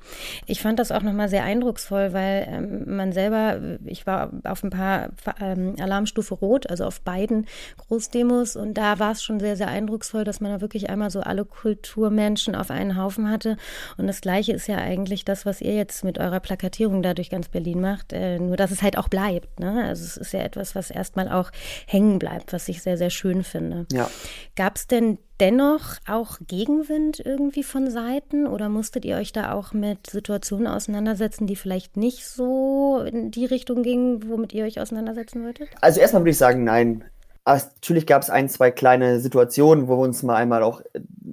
Ich 0.47 0.61
fand 0.61 0.79
das 0.79 0.91
auch 0.91 1.03
nochmal 1.03 1.29
sehr 1.29 1.43
eindrucksvoll, 1.43 2.13
weil 2.13 2.47
ähm, 2.49 2.95
man 2.95 3.11
selber, 3.11 3.59
ich 3.85 4.07
war 4.07 4.31
auf 4.43 4.63
ein 4.63 4.71
paar 4.71 5.09
ähm, 5.39 5.75
Alarmstufe 5.79 6.33
Rot, 6.33 6.69
also 6.69 6.85
auf 6.85 7.01
beiden 7.01 7.45
Großdemos 7.77 8.55
und 8.55 8.75
da 8.75 8.99
war 8.99 9.11
es 9.11 9.23
schon 9.23 9.39
sehr, 9.39 9.57
sehr 9.57 9.67
eindrucksvoll, 9.67 10.23
dass 10.23 10.41
man 10.41 10.51
da 10.51 10.61
wirklich 10.61 10.89
einmal 10.89 11.11
so 11.11 11.19
alle 11.19 11.45
Kulturmenschen 11.45 12.55
auf 12.55 12.71
einen 12.71 12.97
Haufen 12.97 13.29
hatte 13.29 13.57
und 13.97 14.07
das 14.07 14.21
gleiche 14.21 14.44
Gleiche 14.45 14.55
ist 14.55 14.67
ja 14.67 14.77
eigentlich 14.77 15.25
das, 15.25 15.45
was 15.45 15.61
ihr 15.61 15.73
jetzt 15.73 16.03
mit 16.03 16.19
eurer 16.19 16.39
Plakatierung 16.39 17.01
da 17.01 17.13
durch 17.13 17.29
ganz 17.29 17.49
Berlin 17.49 17.81
macht, 17.81 18.13
äh, 18.13 18.37
nur 18.37 18.57
dass 18.57 18.71
es 18.71 18.81
halt 18.81 18.97
auch 18.97 19.07
bleibt. 19.07 19.59
Ne? 19.59 19.83
Also 19.85 20.03
es 20.03 20.17
ist 20.17 20.33
ja 20.33 20.41
etwas, 20.41 20.75
was 20.75 20.91
erstmal 20.91 21.29
auch 21.29 21.51
hängen 21.87 22.19
bleibt, 22.19 22.53
was 22.53 22.69
ich 22.69 22.83
sehr, 22.83 22.97
sehr 22.97 23.09
schön 23.09 23.43
finde. 23.43 23.87
Ja. 23.91 24.09
Gab 24.55 24.75
es 24.75 24.85
denn 24.85 25.17
dennoch 25.39 25.95
auch 26.07 26.37
Gegenwind 26.47 27.19
irgendwie 27.19 27.63
von 27.63 27.89
Seiten 27.89 28.45
oder 28.45 28.69
musstet 28.69 29.03
ihr 29.03 29.17
euch 29.17 29.33
da 29.33 29.51
auch 29.51 29.73
mit 29.73 30.07
Situationen 30.07 30.67
auseinandersetzen, 30.67 31.47
die 31.47 31.55
vielleicht 31.55 31.97
nicht 31.97 32.25
so 32.27 32.99
in 32.99 33.31
die 33.31 33.45
Richtung 33.45 33.81
gingen, 33.81 34.29
womit 34.29 34.53
ihr 34.53 34.65
euch 34.65 34.79
auseinandersetzen 34.79 35.43
wolltet? 35.43 35.69
Also 35.81 35.99
erstmal 35.99 36.21
würde 36.21 36.31
ich 36.31 36.37
sagen, 36.37 36.63
nein. 36.63 37.03
Aber 37.45 37.61
natürlich 37.75 38.07
gab 38.07 38.21
es 38.21 38.29
ein, 38.29 38.49
zwei 38.49 38.71
kleine 38.71 39.19
Situationen, 39.19 39.87
wo 39.87 39.97
wir 39.97 40.03
uns 40.03 40.23
mal 40.23 40.35
einmal 40.35 40.63
auch, 40.63 40.81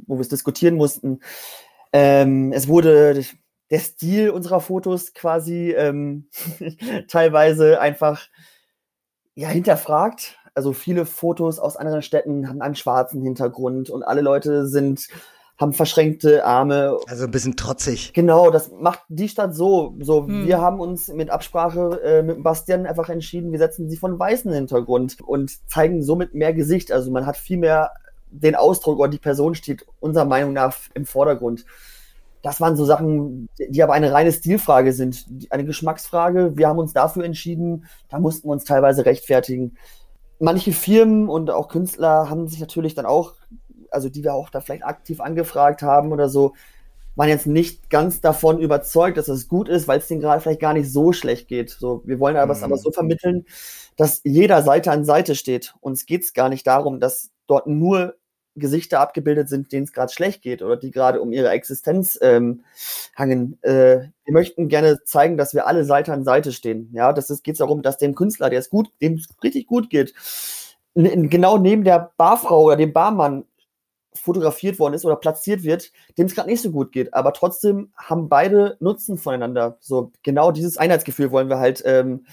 wo 0.07 0.17
wir 0.17 0.21
es 0.21 0.29
diskutieren 0.29 0.77
mussten. 0.77 1.21
Ähm, 1.93 2.53
es 2.53 2.69
wurde 2.69 3.23
der 3.71 3.79
Stil 3.79 4.31
unserer 4.31 4.61
Fotos 4.61 5.15
quasi 5.15 5.73
ähm, 5.73 6.29
teilweise 7.09 7.81
einfach 7.81 8.29
ja, 9.35 9.49
hinterfragt. 9.49 10.39
Also 10.55 10.73
viele 10.73 11.07
Fotos 11.07 11.59
aus 11.59 11.77
anderen 11.77 12.03
Städten 12.03 12.49
haben 12.49 12.61
einen 12.61 12.75
schwarzen 12.75 13.23
Hintergrund 13.23 13.89
und 13.89 14.03
alle 14.03 14.21
Leute 14.21 14.67
sind 14.67 15.09
haben 15.63 15.73
verschränkte 15.73 16.45
Arme. 16.45 16.99
Also 17.07 17.25
ein 17.25 17.31
bisschen 17.31 17.57
trotzig. 17.57 18.13
Genau, 18.13 18.51
das 18.51 18.71
macht 18.73 19.01
die 19.09 19.29
Stadt 19.29 19.55
so. 19.55 19.95
So, 20.01 20.27
hm. 20.27 20.47
wir 20.47 20.61
haben 20.61 20.81
uns 20.81 21.09
mit 21.09 21.31
Absprache 21.31 22.01
äh, 22.03 22.23
mit 22.23 22.43
Bastian 22.43 22.87
einfach 22.87 23.09
entschieden, 23.09 23.53
wir 23.53 23.59
setzen 23.59 23.89
sie 23.89 23.97
von 23.97 24.19
weißen 24.19 24.53
Hintergrund 24.53 25.21
und 25.23 25.71
zeigen 25.71 26.03
somit 26.03 26.35
mehr 26.35 26.53
Gesicht. 26.53 26.91
Also 26.91 27.11
man 27.11 27.27
hat 27.27 27.37
viel 27.37 27.59
mehr 27.59 27.93
den 28.33 28.55
Ausdruck 28.55 28.99
oder 28.99 29.11
die 29.11 29.19
Person 29.19 29.55
steht 29.55 29.87
unserer 30.01 30.25
Meinung 30.25 30.53
nach 30.53 30.77
im 30.95 31.07
Vordergrund. 31.07 31.65
Das 32.43 32.61
waren 32.61 32.77
so 32.77 32.85
Sachen, 32.85 33.49
die 33.69 33.83
aber 33.83 33.93
eine 33.93 34.13
reine 34.13 34.33
Stilfrage 34.33 34.93
sind, 34.93 35.27
eine 35.51 35.65
Geschmacksfrage. 35.65 36.57
Wir 36.57 36.67
haben 36.67 36.79
uns 36.79 36.93
dafür 36.93 37.25
entschieden, 37.25 37.87
da 38.09 38.19
mussten 38.19 38.49
wir 38.49 38.53
uns 38.53 38.65
teilweise 38.65 39.07
rechtfertigen. 39.07 39.77
Manche 40.41 40.73
Firmen 40.73 41.29
und 41.29 41.51
auch 41.51 41.69
Künstler 41.69 42.29
haben 42.29 42.49
sich 42.49 42.59
natürlich 42.59 42.95
dann 42.95 43.07
auch 43.07 43.35
also 43.93 44.09
die 44.09 44.25
wir 44.25 44.35
auch 44.35 44.51
da 44.51 44.61
vielleicht 44.61 44.85
aktiv 44.85 45.21
angefragt 45.21 45.83
haben 45.83 46.13
oder 46.13 46.29
so, 46.29 46.55
waren 47.15 47.29
jetzt 47.29 47.47
nicht 47.47 47.91
ganz 47.91 48.23
davon 48.23 48.59
überzeugt, 48.59 49.19
dass 49.19 49.29
es 49.29 49.49
gut 49.49 49.69
ist, 49.69 49.87
weil 49.87 49.99
es 49.99 50.09
denen 50.09 50.23
gerade 50.23 50.41
vielleicht 50.41 50.61
gar 50.61 50.73
nicht 50.73 50.91
so 50.91 51.13
schlecht 51.13 51.47
geht. 51.47 51.71
So, 51.71 52.03
wir 52.07 52.19
wollen 52.19 52.37
aber 52.37 52.55
es 52.55 52.63
aber 52.63 52.79
so 52.79 52.89
mhm. 52.89 52.95
vermitteln, 52.95 53.47
dass 53.97 54.23
jeder 54.25 54.63
Seite 54.63 54.91
an 54.91 55.05
Seite 55.05 55.35
steht. 55.35 55.75
Uns 55.81 56.07
geht 56.07 56.23
es 56.23 56.33
gar 56.33 56.49
nicht 56.49 56.67
darum, 56.67 57.01
dass 57.01 57.31
dort 57.47 57.67
nur 57.67 58.15
Gesichter 58.55 59.01
abgebildet 59.01 59.49
sind, 59.49 59.73
denen 59.73 59.85
es 59.85 59.93
gerade 59.93 60.13
schlecht 60.13 60.43
geht 60.43 60.63
oder 60.63 60.77
die 60.77 60.91
gerade 60.91 61.21
um 61.21 61.33
ihre 61.33 61.51
Existenz 61.51 62.19
ähm, 62.21 62.65
hangen. 63.17 63.59
Äh, 63.63 64.09
wir 64.25 64.33
möchten 64.33 64.69
gerne 64.69 65.03
zeigen, 65.05 65.37
dass 65.37 65.55
wir 65.55 65.67
alle 65.67 65.85
Seite 65.85 66.13
an 66.13 66.25
Seite 66.25 66.53
stehen. 66.53 66.91
Ja, 66.93 67.13
das 67.13 67.43
geht 67.43 67.59
darum, 67.61 67.83
dass 67.83 67.99
dem 67.99 68.15
Künstler, 68.15 68.51
der 68.51 68.61
es 68.61 68.71
gut, 68.71 68.91
dem 69.01 69.15
es 69.15 69.29
richtig 69.43 69.67
gut 69.67 69.91
geht, 69.91 70.15
genau 70.95 71.59
neben 71.59 71.85
der 71.85 72.13
Barfrau 72.17 72.65
oder 72.65 72.77
dem 72.77 72.93
Barmann 72.93 73.45
fotografiert 74.15 74.79
worden 74.79 74.95
ist 74.95 75.05
oder 75.05 75.17
platziert 75.17 75.63
wird, 75.63 75.93
dem 76.19 76.27
es 76.27 76.35
gerade 76.35 76.49
nicht 76.49 76.63
so 76.63 76.71
gut 76.71 76.93
geht. 76.93 77.15
Aber 77.15 77.33
trotzdem 77.33 77.93
haben 77.97 78.29
beide 78.29 78.77
Nutzen 78.81 79.19
voneinander. 79.19 79.79
So 79.81 80.13
genau 80.23 80.53
dieses 80.53 80.77
Einheitsgefühl 80.77 81.31
wollen 81.31 81.49
wir 81.49 81.59
halt 81.59 81.83
ähm, 81.87 82.27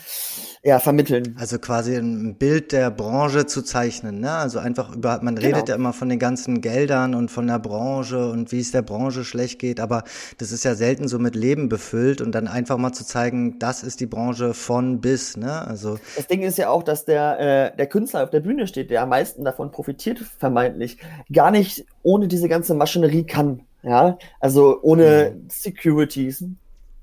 ja, 0.63 0.79
vermitteln. 0.79 1.35
Also 1.39 1.57
quasi 1.57 1.95
ein 1.95 2.35
Bild 2.37 2.73
der 2.73 2.91
Branche 2.91 3.45
zu 3.45 3.61
zeichnen. 3.61 4.19
Ne? 4.19 4.31
Also 4.31 4.59
einfach 4.59 4.95
über, 4.95 5.19
man 5.21 5.37
redet 5.37 5.53
genau. 5.53 5.67
ja 5.69 5.75
immer 5.75 5.93
von 5.93 6.09
den 6.09 6.19
ganzen 6.19 6.61
Geldern 6.61 7.15
und 7.15 7.31
von 7.31 7.47
der 7.47 7.59
Branche 7.59 8.29
und 8.29 8.51
wie 8.51 8.59
es 8.59 8.71
der 8.71 8.81
Branche 8.81 9.23
schlecht 9.23 9.59
geht, 9.59 9.79
aber 9.79 10.03
das 10.37 10.51
ist 10.51 10.65
ja 10.65 10.75
selten 10.75 11.07
so 11.07 11.19
mit 11.19 11.35
Leben 11.35 11.69
befüllt 11.69 12.21
und 12.21 12.33
dann 12.33 12.47
einfach 12.47 12.77
mal 12.77 12.91
zu 12.91 13.05
zeigen, 13.05 13.57
das 13.59 13.83
ist 13.83 14.01
die 14.01 14.05
Branche 14.05 14.53
von 14.53 14.99
bis. 14.99 15.37
Ne? 15.37 15.65
Also 15.65 15.97
das 16.15 16.27
Ding 16.27 16.41
ist 16.41 16.57
ja 16.57 16.69
auch, 16.69 16.83
dass 16.83 17.05
der, 17.05 17.39
äh, 17.39 17.77
der 17.77 17.87
Künstler 17.87 18.23
auf 18.23 18.29
der 18.29 18.41
Bühne 18.41 18.67
steht, 18.67 18.89
der 18.89 19.03
am 19.03 19.09
meisten 19.09 19.45
davon 19.45 19.71
profitiert, 19.71 20.19
vermeintlich, 20.19 20.97
gar 21.31 21.51
nicht 21.51 21.68
ohne 22.03 22.27
diese 22.27 22.49
ganze 22.49 22.73
Maschinerie 22.73 23.23
kann. 23.23 23.61
Ja, 23.81 24.17
also 24.39 24.79
ohne 24.81 25.35
mhm. 25.35 25.49
Securities, 25.49 26.43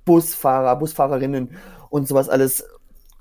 Busfahrer, 0.04 0.76
Busfahrerinnen 0.76 1.50
und 1.90 2.06
sowas 2.06 2.28
alles, 2.28 2.64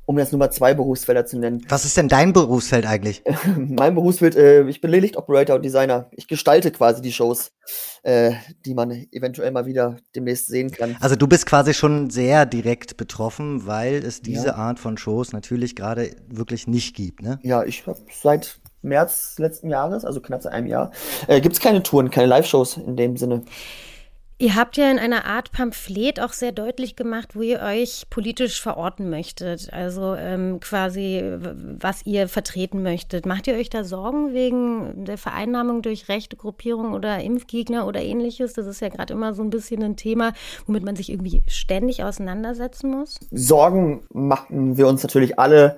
um 0.06 0.20
jetzt 0.20 0.34
Nummer 0.34 0.52
zwei 0.52 0.74
Berufsfelder 0.74 1.25
zu 1.25 1.40
nennen. 1.40 1.66
Was 1.70 1.86
ist 1.86 1.98
denn 1.98 2.08
dein 2.08 2.34
Berufsfeld 2.34 2.86
eigentlich? 2.86 3.24
mein 3.58 3.96
Berufsfeld, 3.96 4.36
äh, 4.36 4.68
ich 4.68 4.82
bin 4.82 4.92
Lichtoperator 4.92 5.56
und 5.56 5.64
Designer. 5.64 6.10
Ich 6.12 6.28
gestalte 6.28 6.72
quasi 6.72 7.02
die 7.02 7.12
Shows, 7.12 7.54
äh, 8.04 8.34
die 8.66 8.74
man 8.74 8.92
eventuell 9.12 9.52
mal 9.52 9.66
wieder 9.66 9.98
demnächst 10.16 10.48
sehen 10.48 10.72
kann. 10.72 10.98
Also 11.00 11.16
du 11.16 11.28
bist 11.28 11.46
quasi 11.46 11.74
schon 11.74 12.10
sehr 12.10 12.46
direkt 12.46 12.98
betroffen, 12.98 13.66
weil 13.66 13.96
es 13.96 14.22
diese 14.22 14.48
ja. 14.48 14.56
Art 14.56 14.80
von 14.80 14.98
Shows 14.98 15.34
natürlich 15.34 15.75
gerade 15.75 16.12
wirklich 16.28 16.68
nicht 16.68 16.96
gibt, 16.96 17.22
ne? 17.22 17.40
Ja, 17.42 17.64
ich 17.64 17.88
habe 17.88 17.98
seit 18.12 18.60
März 18.86 19.36
letzten 19.38 19.70
Jahres, 19.70 20.06
also 20.06 20.22
knapp 20.22 20.42
seit 20.42 20.54
einem 20.54 20.68
Jahr, 20.68 20.92
äh, 21.27 21.42
gibt 21.42 21.56
es 21.56 21.62
keine 21.62 21.84
Touren, 21.84 22.10
keine 22.10 22.27
Live-Shows 22.27 22.77
in 22.77 22.96
dem 22.96 23.18
Sinne. 23.18 23.44
Ihr 24.38 24.56
habt 24.56 24.75
ja 24.75 24.92
in 24.92 25.00
einer 25.00 25.24
Art 25.24 25.54
Pamphlet 25.54 26.20
auch 26.20 26.34
sehr 26.34 26.51
deutlich 26.51 26.98
gemacht, 26.98 27.38
wo 27.38 27.42
ihr 27.42 27.62
euch 27.62 28.06
politisch 28.10 28.62
verorten 28.62 29.10
möchtet. 29.10 29.72
Also 29.72 30.13
ähm, 30.15 30.60
quasi, 30.60 31.24
was 31.80 32.06
ihr 32.06 32.27
vertreten 32.27 32.84
möchtet. 32.84 33.25
Macht 33.25 33.48
ihr 33.48 33.54
euch 33.54 33.70
da 33.70 33.86
Sorgen 33.86 34.34
wegen 34.34 35.06
der 35.06 35.18
Vereinnahmung 35.18 35.82
durch 35.82 36.10
rechte 36.10 36.36
Gruppierungen 36.36 36.94
oder 36.94 37.24
Impfgegner 37.24 37.88
oder 37.88 38.01
ähnliches? 38.01 38.51
Das 38.51 38.68
ist 38.68 38.82
ja 38.82 38.89
gerade 38.89 39.13
immer 39.13 39.34
so 39.34 39.42
ein 39.42 39.50
bisschen 39.50 39.82
ein 39.84 39.96
Thema, 39.96 40.34
womit 40.65 40.84
man 40.84 40.98
sich 40.98 41.10
irgendwie 41.10 41.42
ständig 41.48 42.04
auseinandersetzen 42.04 42.92
muss. 42.92 43.22
Sorgen 43.32 44.04
machen 44.12 44.75
wir 44.75 44.89
uns 44.89 45.01
natürlich 45.01 45.39
alle 45.39 45.77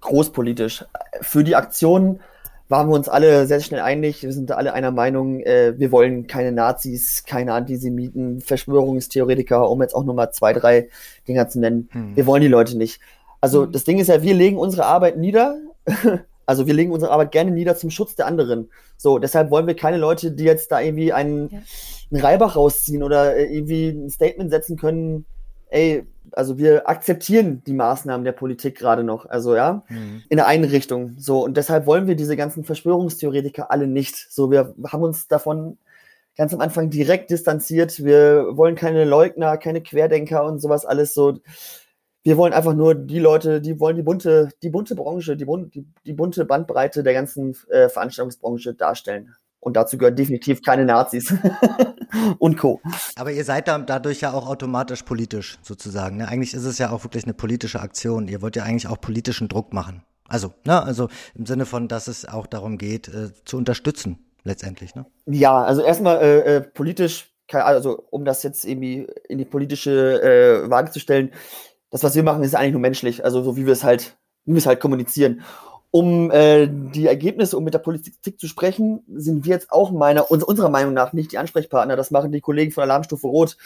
großpolitisch. 0.00 0.84
Für 1.20 1.44
die 1.44 1.56
Aktion 1.56 2.20
waren 2.68 2.88
wir 2.88 2.94
uns 2.94 3.08
alle 3.08 3.46
sehr 3.46 3.60
schnell 3.60 3.80
einig. 3.80 4.22
Wir 4.22 4.32
sind 4.32 4.50
alle 4.50 4.72
einer 4.72 4.90
Meinung, 4.90 5.40
äh, 5.40 5.74
wir 5.78 5.92
wollen 5.92 6.26
keine 6.26 6.52
Nazis, 6.52 7.24
keine 7.24 7.52
Antisemiten, 7.52 8.40
Verschwörungstheoretiker, 8.40 9.70
um 9.70 9.82
jetzt 9.82 9.94
auch 9.94 10.04
nur 10.04 10.14
mal 10.14 10.32
zwei, 10.32 10.52
drei 10.52 10.88
Dinger 11.28 11.48
zu 11.48 11.60
nennen. 11.60 11.88
Hm. 11.92 12.16
Wir 12.16 12.26
wollen 12.26 12.42
die 12.42 12.48
Leute 12.48 12.76
nicht. 12.76 13.00
Also 13.40 13.64
hm. 13.64 13.72
das 13.72 13.84
Ding 13.84 13.98
ist 13.98 14.08
ja, 14.08 14.22
wir 14.22 14.34
legen 14.34 14.58
unsere 14.58 14.86
Arbeit 14.86 15.16
nieder. 15.16 15.60
also 16.46 16.66
wir 16.66 16.74
legen 16.74 16.90
unsere 16.90 17.12
Arbeit 17.12 17.30
gerne 17.30 17.52
nieder 17.52 17.76
zum 17.76 17.90
Schutz 17.90 18.16
der 18.16 18.26
anderen. 18.26 18.68
So, 18.96 19.18
deshalb 19.18 19.50
wollen 19.50 19.66
wir 19.66 19.76
keine 19.76 19.98
Leute, 19.98 20.32
die 20.32 20.44
jetzt 20.44 20.72
da 20.72 20.80
irgendwie 20.80 21.12
einen, 21.12 21.50
ja. 21.50 21.58
einen 22.10 22.20
Reibach 22.20 22.56
rausziehen 22.56 23.04
oder 23.04 23.36
äh, 23.36 23.44
irgendwie 23.44 23.90
ein 23.90 24.10
Statement 24.10 24.50
setzen 24.50 24.76
können, 24.76 25.24
ey, 25.68 26.04
also 26.32 26.58
wir 26.58 26.88
akzeptieren 26.88 27.62
die 27.66 27.72
Maßnahmen 27.72 28.24
der 28.24 28.32
Politik 28.32 28.76
gerade 28.76 29.04
noch, 29.04 29.26
also 29.26 29.54
ja, 29.54 29.84
mhm. 29.88 30.22
in 30.28 30.36
der 30.36 30.46
einen 30.46 30.64
Richtung. 30.64 31.14
So, 31.18 31.44
und 31.44 31.56
deshalb 31.56 31.86
wollen 31.86 32.06
wir 32.06 32.16
diese 32.16 32.36
ganzen 32.36 32.64
Verschwörungstheoretiker 32.64 33.70
alle 33.70 33.86
nicht. 33.86 34.16
So, 34.30 34.50
wir 34.50 34.74
haben 34.90 35.02
uns 35.02 35.28
davon 35.28 35.78
ganz 36.36 36.52
am 36.52 36.60
Anfang 36.60 36.90
direkt 36.90 37.30
distanziert. 37.30 38.04
Wir 38.04 38.56
wollen 38.56 38.74
keine 38.74 39.04
Leugner, 39.04 39.56
keine 39.56 39.82
Querdenker 39.82 40.44
und 40.44 40.60
sowas 40.60 40.84
alles 40.84 41.14
so. 41.14 41.38
Wir 42.22 42.36
wollen 42.36 42.52
einfach 42.52 42.74
nur 42.74 42.94
die 42.94 43.20
Leute, 43.20 43.60
die 43.60 43.78
wollen 43.78 43.96
die 43.96 44.02
bunte, 44.02 44.50
die 44.62 44.70
bunte 44.70 44.96
Branche, 44.96 45.36
die, 45.36 45.44
bun 45.44 45.70
die, 45.70 45.86
die 46.04 46.12
bunte 46.12 46.44
Bandbreite 46.44 47.02
der 47.02 47.14
ganzen 47.14 47.56
äh, 47.70 47.88
Veranstaltungsbranche 47.88 48.74
darstellen. 48.74 49.34
Und 49.66 49.76
dazu 49.76 49.98
gehören 49.98 50.14
definitiv 50.14 50.62
keine 50.62 50.84
Nazis 50.84 51.34
und 52.38 52.56
Co. 52.56 52.80
Aber 53.16 53.32
ihr 53.32 53.44
seid 53.44 53.66
da, 53.66 53.76
dadurch 53.78 54.20
ja 54.20 54.32
auch 54.32 54.46
automatisch 54.46 55.02
politisch 55.02 55.58
sozusagen. 55.60 56.18
Ne? 56.18 56.28
Eigentlich 56.28 56.54
ist 56.54 56.62
es 56.62 56.78
ja 56.78 56.90
auch 56.90 57.02
wirklich 57.02 57.24
eine 57.24 57.34
politische 57.34 57.80
Aktion. 57.80 58.28
Ihr 58.28 58.42
wollt 58.42 58.54
ja 58.54 58.62
eigentlich 58.62 58.86
auch 58.86 59.00
politischen 59.00 59.48
Druck 59.48 59.72
machen. 59.72 60.04
Also, 60.28 60.54
ne, 60.64 60.80
also 60.80 61.08
im 61.34 61.46
Sinne 61.46 61.66
von, 61.66 61.88
dass 61.88 62.06
es 62.06 62.28
auch 62.28 62.46
darum 62.46 62.78
geht, 62.78 63.08
äh, 63.08 63.30
zu 63.44 63.56
unterstützen, 63.56 64.24
letztendlich. 64.44 64.94
Ne? 64.94 65.04
Ja, 65.26 65.64
also 65.64 65.82
erstmal 65.82 66.18
äh, 66.22 66.38
äh, 66.38 66.60
politisch, 66.60 67.34
also 67.50 68.06
um 68.10 68.24
das 68.24 68.44
jetzt 68.44 68.64
irgendwie 68.64 69.08
in 69.28 69.38
die 69.38 69.44
politische 69.44 70.22
äh, 70.22 70.70
Waage 70.70 70.92
zu 70.92 71.00
stellen, 71.00 71.32
das, 71.90 72.04
was 72.04 72.14
wir 72.14 72.22
machen, 72.22 72.44
ist 72.44 72.54
eigentlich 72.54 72.70
nur 72.70 72.80
menschlich. 72.80 73.24
Also 73.24 73.42
so 73.42 73.56
wie 73.56 73.66
wir 73.66 73.72
es 73.72 73.82
halt, 73.82 74.16
wie 74.44 74.52
wir 74.52 74.58
es 74.58 74.66
halt 74.66 74.78
kommunizieren 74.78 75.42
um 75.96 76.30
äh, 76.30 76.68
die 76.68 77.06
Ergebnisse, 77.06 77.56
um 77.56 77.64
mit 77.64 77.72
der 77.72 77.78
Politik 77.78 78.38
zu 78.38 78.48
sprechen, 78.48 79.02
sind 79.08 79.46
wir 79.46 79.54
jetzt 79.54 79.72
auch 79.72 79.90
meiner, 79.90 80.30
unserer 80.30 80.68
Meinung 80.68 80.92
nach 80.92 81.14
nicht 81.14 81.32
die 81.32 81.38
Ansprechpartner. 81.38 81.96
Das 81.96 82.10
machen 82.10 82.32
die 82.32 82.42
Kollegen 82.42 82.70
von 82.70 82.82
Alarmstufe 82.82 83.26
Rot. 83.26 83.56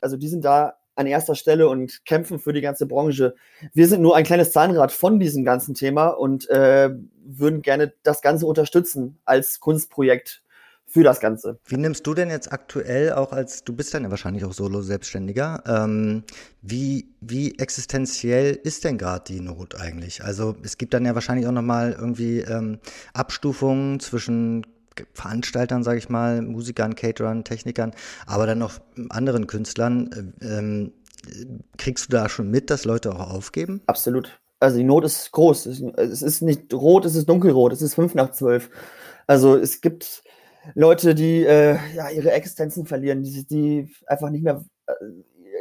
Also 0.00 0.16
die 0.16 0.28
sind 0.28 0.46
da 0.46 0.76
an 0.94 1.06
erster 1.06 1.34
Stelle 1.34 1.68
und 1.68 2.06
kämpfen 2.06 2.38
für 2.38 2.54
die 2.54 2.62
ganze 2.62 2.86
Branche. 2.86 3.34
Wir 3.74 3.86
sind 3.86 4.00
nur 4.00 4.16
ein 4.16 4.24
kleines 4.24 4.52
Zahnrad 4.52 4.92
von 4.92 5.20
diesem 5.20 5.44
ganzen 5.44 5.74
Thema 5.74 6.06
und 6.06 6.48
äh, 6.48 6.88
würden 7.22 7.60
gerne 7.60 7.92
das 8.02 8.22
Ganze 8.22 8.46
unterstützen 8.46 9.18
als 9.26 9.60
Kunstprojekt 9.60 10.42
für 10.86 11.02
das 11.02 11.20
Ganze. 11.20 11.58
Wie 11.64 11.76
nimmst 11.76 12.06
du 12.06 12.14
denn 12.14 12.30
jetzt 12.30 12.52
aktuell 12.52 13.12
auch 13.12 13.32
als, 13.32 13.64
du 13.64 13.72
bist 13.72 13.92
dann 13.94 14.04
ja 14.04 14.10
wahrscheinlich 14.10 14.44
auch 14.44 14.52
Solo-Selbstständiger, 14.52 15.62
ähm, 15.66 16.24
wie, 16.62 17.14
wie 17.20 17.58
existenziell 17.58 18.58
ist 18.62 18.84
denn 18.84 18.98
gerade 18.98 19.24
die 19.26 19.40
Not 19.40 19.74
eigentlich? 19.80 20.22
Also 20.22 20.54
es 20.62 20.78
gibt 20.78 20.94
dann 20.94 21.04
ja 21.04 21.14
wahrscheinlich 21.14 21.46
auch 21.46 21.52
nochmal 21.52 21.96
irgendwie 21.98 22.40
ähm, 22.40 22.78
Abstufungen 23.12 23.98
zwischen 24.00 24.66
Veranstaltern, 25.12 25.82
sage 25.82 25.98
ich 25.98 26.08
mal, 26.08 26.42
Musikern, 26.42 26.94
Caterern, 26.94 27.44
Technikern, 27.44 27.92
aber 28.26 28.46
dann 28.46 28.58
noch 28.58 28.80
anderen 29.08 29.46
Künstlern. 29.46 30.34
Ähm, 30.40 30.92
kriegst 31.78 32.06
du 32.06 32.16
da 32.16 32.28
schon 32.28 32.50
mit, 32.50 32.70
dass 32.70 32.84
Leute 32.84 33.12
auch 33.12 33.30
aufgeben? 33.30 33.80
Absolut. 33.86 34.40
Also 34.60 34.78
die 34.78 34.84
Not 34.84 35.04
ist 35.04 35.32
groß. 35.32 35.66
Es 35.66 36.22
ist 36.22 36.42
nicht 36.42 36.72
rot, 36.72 37.04
es 37.04 37.14
ist 37.14 37.28
dunkelrot, 37.28 37.72
es 37.72 37.82
ist 37.82 37.94
fünf 37.94 38.14
nach 38.14 38.30
zwölf. 38.32 38.70
Also 39.26 39.56
es 39.56 39.80
gibt 39.80 40.22
Leute, 40.74 41.14
die 41.14 41.44
äh, 41.44 41.76
ja, 41.94 42.10
ihre 42.10 42.32
Existenzen 42.32 42.86
verlieren, 42.86 43.22
die, 43.22 43.46
die 43.46 43.90
einfach 44.06 44.30
nicht 44.30 44.44
mehr 44.44 44.64
äh, 44.86 44.92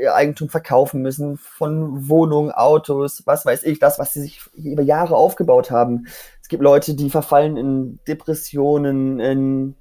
ihr 0.01 0.15
Eigentum 0.15 0.49
verkaufen 0.49 1.01
müssen, 1.01 1.37
von 1.37 2.09
Wohnungen, 2.09 2.51
Autos, 2.51 3.23
was 3.25 3.45
weiß 3.45 3.63
ich, 3.63 3.79
das, 3.79 3.99
was 3.99 4.13
sie 4.13 4.21
sich 4.21 4.41
über 4.53 4.83
Jahre 4.83 5.15
aufgebaut 5.15 5.71
haben. 5.71 6.07
Es 6.41 6.49
gibt 6.49 6.63
Leute, 6.63 6.95
die 6.95 7.09
verfallen 7.09 7.57
in 7.57 7.99
Depressionen, 8.07 9.19
in 9.19 9.75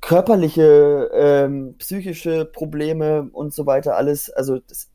körperliche, 0.00 1.10
ähm, 1.12 1.74
psychische 1.78 2.44
Probleme 2.44 3.28
und 3.32 3.52
so 3.52 3.66
weiter, 3.66 3.96
alles. 3.96 4.30
Also 4.30 4.58
das, 4.58 4.88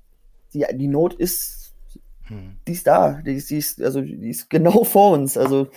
die, 0.54 0.66
die 0.74 0.88
Not 0.88 1.14
ist 1.14 1.61
hm. 2.32 2.56
Die 2.66 2.72
ist 2.72 2.88
da, 2.88 3.20
die 3.26 3.34
ist, 3.34 3.50
die 3.50 3.58
ist, 3.58 3.82
also 3.82 4.00
die 4.00 4.30
ist 4.30 4.50
genau 4.50 4.84
vor 4.86 5.12
uns. 5.12 5.38
Also 5.38 5.68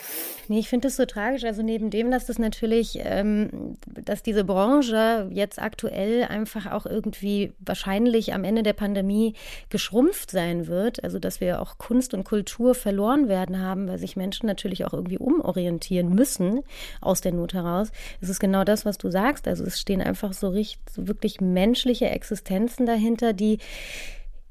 nee, 0.46 0.60
ich 0.60 0.68
finde 0.68 0.86
das 0.86 0.94
so 0.94 1.04
tragisch. 1.04 1.42
Also 1.42 1.62
neben 1.62 1.90
dem, 1.90 2.12
dass 2.12 2.26
das 2.26 2.38
natürlich, 2.38 3.00
ähm, 3.02 3.76
dass 3.86 4.22
diese 4.22 4.44
Branche 4.44 5.28
jetzt 5.32 5.60
aktuell 5.60 6.22
einfach 6.22 6.70
auch 6.70 6.86
irgendwie 6.86 7.54
wahrscheinlich 7.58 8.34
am 8.34 8.44
Ende 8.44 8.62
der 8.62 8.72
Pandemie 8.72 9.34
geschrumpft 9.68 10.30
sein 10.30 10.68
wird. 10.68 11.02
Also 11.02 11.18
dass 11.18 11.40
wir 11.40 11.60
auch 11.60 11.76
Kunst 11.78 12.14
und 12.14 12.22
Kultur 12.22 12.76
verloren 12.76 13.28
werden 13.28 13.60
haben, 13.60 13.88
weil 13.88 13.98
sich 13.98 14.14
Menschen 14.14 14.46
natürlich 14.46 14.84
auch 14.84 14.92
irgendwie 14.92 15.18
umorientieren 15.18 16.14
müssen 16.14 16.60
aus 17.00 17.20
der 17.20 17.32
Not 17.32 17.52
heraus. 17.52 17.90
Es 18.20 18.28
ist 18.28 18.38
genau 18.38 18.62
das, 18.62 18.84
was 18.84 18.96
du 18.96 19.10
sagst. 19.10 19.48
Also 19.48 19.64
es 19.64 19.80
stehen 19.80 20.00
einfach 20.00 20.32
so 20.32 20.50
richtig, 20.50 20.78
so 20.88 21.08
wirklich 21.08 21.40
menschliche 21.40 22.10
Existenzen 22.10 22.86
dahinter, 22.86 23.32
die 23.32 23.58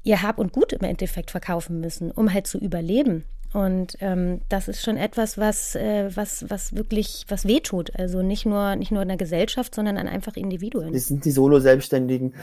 ihr 0.04 0.22
Hab 0.22 0.38
und 0.38 0.52
Gut 0.52 0.72
im 0.72 0.84
Endeffekt 0.84 1.30
verkaufen 1.30 1.80
müssen, 1.80 2.10
um 2.10 2.32
halt 2.32 2.46
zu 2.46 2.58
überleben. 2.58 3.24
Und 3.54 3.96
ähm, 4.00 4.40
das 4.48 4.66
ist 4.66 4.82
schon 4.82 4.96
etwas, 4.96 5.38
was, 5.38 5.76
äh, 5.76 6.10
was, 6.14 6.44
was 6.50 6.74
wirklich, 6.74 7.24
was 7.28 7.46
wehtut. 7.46 7.92
Also 7.96 8.20
nicht 8.20 8.46
nur, 8.46 8.74
nicht 8.74 8.90
nur 8.90 9.02
in 9.02 9.08
der 9.08 9.16
Gesellschaft, 9.16 9.76
sondern 9.76 9.96
an 9.96 10.08
einfach 10.08 10.36
Individuen. 10.36 10.92
Das 10.92 11.06
sind 11.06 11.24
die 11.24 11.30
Solo-Selbstständigen 11.30 12.34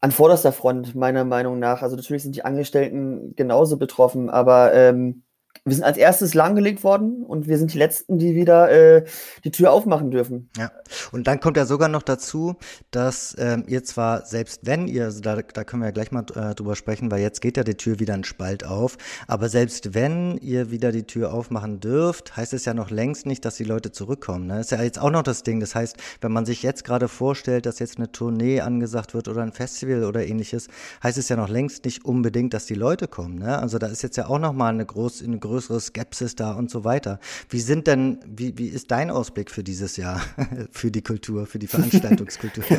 an 0.00 0.10
vorderster 0.10 0.52
Front, 0.52 0.94
meiner 0.94 1.24
Meinung 1.24 1.58
nach. 1.58 1.82
Also 1.82 1.96
natürlich 1.96 2.22
sind 2.22 2.34
die 2.34 2.46
Angestellten 2.46 3.34
genauso 3.36 3.76
betroffen, 3.76 4.30
aber 4.30 4.72
ähm, 4.72 5.22
wir 5.68 5.74
sind 5.74 5.84
als 5.84 5.96
erstes 5.96 6.34
lahmgelegt 6.34 6.84
worden 6.84 7.24
und 7.24 7.48
wir 7.48 7.58
sind 7.58 7.72
die 7.72 7.78
Letzten, 7.78 8.18
die 8.18 8.34
wieder 8.34 8.70
äh, 8.70 9.04
die 9.44 9.50
Tür 9.50 9.72
aufmachen 9.72 10.10
dürfen. 10.10 10.50
Ja, 10.56 10.70
und 11.12 11.26
dann 11.26 11.40
kommt 11.40 11.56
ja 11.56 11.66
sogar 11.66 11.88
noch 11.88 12.02
dazu, 12.02 12.56
dass 12.90 13.36
ähm, 13.38 13.64
ihr 13.66 13.84
zwar, 13.84 14.24
selbst 14.26 14.66
wenn 14.66 14.88
ihr, 14.88 15.04
also 15.04 15.20
da, 15.20 15.36
da 15.36 15.64
können 15.64 15.82
wir 15.82 15.88
ja 15.88 15.92
gleich 15.92 16.12
mal 16.12 16.24
äh, 16.34 16.54
drüber 16.54 16.76
sprechen, 16.76 17.10
weil 17.10 17.20
jetzt 17.20 17.40
geht 17.40 17.56
ja 17.56 17.64
die 17.64 17.76
Tür 17.76 17.98
wieder 17.98 18.14
ein 18.14 18.24
Spalt 18.24 18.64
auf, 18.64 18.96
aber 19.26 19.48
selbst 19.48 19.94
wenn 19.94 20.38
ihr 20.38 20.70
wieder 20.70 20.92
die 20.92 21.04
Tür 21.04 21.32
aufmachen 21.32 21.80
dürft, 21.80 22.36
heißt 22.36 22.52
es 22.52 22.64
ja 22.64 22.74
noch 22.74 22.90
längst 22.90 23.26
nicht, 23.26 23.44
dass 23.44 23.56
die 23.56 23.64
Leute 23.64 23.92
zurückkommen. 23.92 24.46
Ne? 24.46 24.60
Ist 24.60 24.70
ja 24.70 24.82
jetzt 24.82 25.00
auch 25.00 25.10
noch 25.10 25.22
das 25.22 25.42
Ding. 25.42 25.60
Das 25.60 25.74
heißt, 25.74 25.96
wenn 26.20 26.32
man 26.32 26.46
sich 26.46 26.62
jetzt 26.62 26.84
gerade 26.84 27.08
vorstellt, 27.08 27.66
dass 27.66 27.78
jetzt 27.78 27.98
eine 27.98 28.10
Tournee 28.12 28.60
angesagt 28.60 29.14
wird 29.14 29.28
oder 29.28 29.42
ein 29.42 29.52
Festival 29.52 30.04
oder 30.04 30.26
ähnliches, 30.26 30.68
heißt 31.02 31.18
es 31.18 31.28
ja 31.28 31.36
noch 31.36 31.48
längst 31.48 31.84
nicht 31.84 32.04
unbedingt, 32.04 32.54
dass 32.54 32.66
die 32.66 32.74
Leute 32.74 33.08
kommen. 33.08 33.38
Ne? 33.38 33.58
Also 33.58 33.78
da 33.78 33.86
ist 33.86 34.02
jetzt 34.02 34.16
ja 34.16 34.28
auch 34.28 34.38
noch 34.38 34.52
mal 34.52 34.68
eine, 34.68 34.86
groß, 34.86 35.22
eine 35.22 35.38
größere 35.38 35.57
Skepsis 35.60 36.34
da 36.34 36.52
und 36.52 36.70
so 36.70 36.84
weiter. 36.84 37.18
Wie 37.48 37.60
sind 37.60 37.86
denn, 37.86 38.20
wie, 38.26 38.56
wie 38.58 38.68
ist 38.68 38.90
dein 38.90 39.10
Ausblick 39.10 39.50
für 39.50 39.64
dieses 39.64 39.96
Jahr, 39.96 40.20
für 40.70 40.90
die 40.90 41.02
Kultur, 41.02 41.46
für 41.46 41.58
die 41.58 41.66
Veranstaltungskultur? 41.66 42.64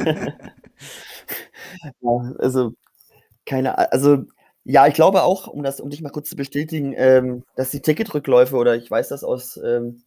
ja, 2.02 2.34
also, 2.40 2.74
keine, 3.46 3.92
also, 3.92 4.26
ja, 4.64 4.88
ich 4.88 4.94
glaube 4.94 5.24
auch, 5.24 5.48
um 5.48 5.64
das, 5.64 5.80
um 5.80 5.90
dich 5.90 6.02
mal 6.02 6.10
kurz 6.12 6.30
zu 6.30 6.36
bestätigen, 6.36 6.94
ähm, 6.98 7.44
dass 7.56 7.72
die 7.72 7.82
Ticketrückläufe 7.82 8.56
oder 8.56 8.76
ich 8.76 8.90
weiß 8.90 9.10
das 9.10 9.24
aus 9.24 9.60
ähm, 9.64 10.04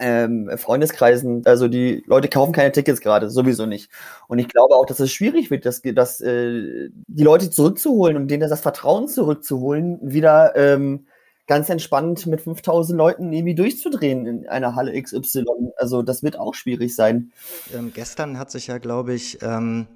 ähm, 0.00 0.50
Freundeskreisen, 0.56 1.42
also 1.46 1.68
die 1.68 2.02
Leute 2.06 2.28
kaufen 2.28 2.52
keine 2.52 2.72
Tickets 2.72 3.00
gerade, 3.00 3.30
sowieso 3.30 3.66
nicht. 3.66 3.90
Und 4.28 4.38
ich 4.38 4.48
glaube 4.48 4.74
auch, 4.74 4.86
dass 4.86 4.98
es 4.98 5.12
schwierig 5.12 5.50
wird, 5.50 5.66
dass, 5.66 5.82
dass 5.82 6.20
äh, 6.22 6.88
die 7.06 7.22
Leute 7.22 7.50
zurückzuholen 7.50 8.16
und 8.16 8.28
denen 8.28 8.48
das 8.48 8.60
Vertrauen 8.60 9.08
zurückzuholen, 9.08 9.98
wieder 10.02 10.56
ähm, 10.56 11.06
ganz 11.46 11.68
entspannt 11.68 12.26
mit 12.26 12.40
5000 12.40 12.96
Leuten 12.96 13.32
irgendwie 13.32 13.56
durchzudrehen 13.56 14.26
in 14.26 14.48
einer 14.48 14.76
Halle 14.76 15.00
XY. 15.00 15.44
Also 15.76 16.02
das 16.02 16.22
wird 16.22 16.38
auch 16.38 16.54
schwierig 16.54 16.94
sein. 16.94 17.32
Ähm, 17.74 17.92
gestern 17.92 18.38
hat 18.38 18.50
sich 18.50 18.68
ja, 18.68 18.78
glaube 18.78 19.14
ich, 19.14 19.38
ähm, 19.42 19.86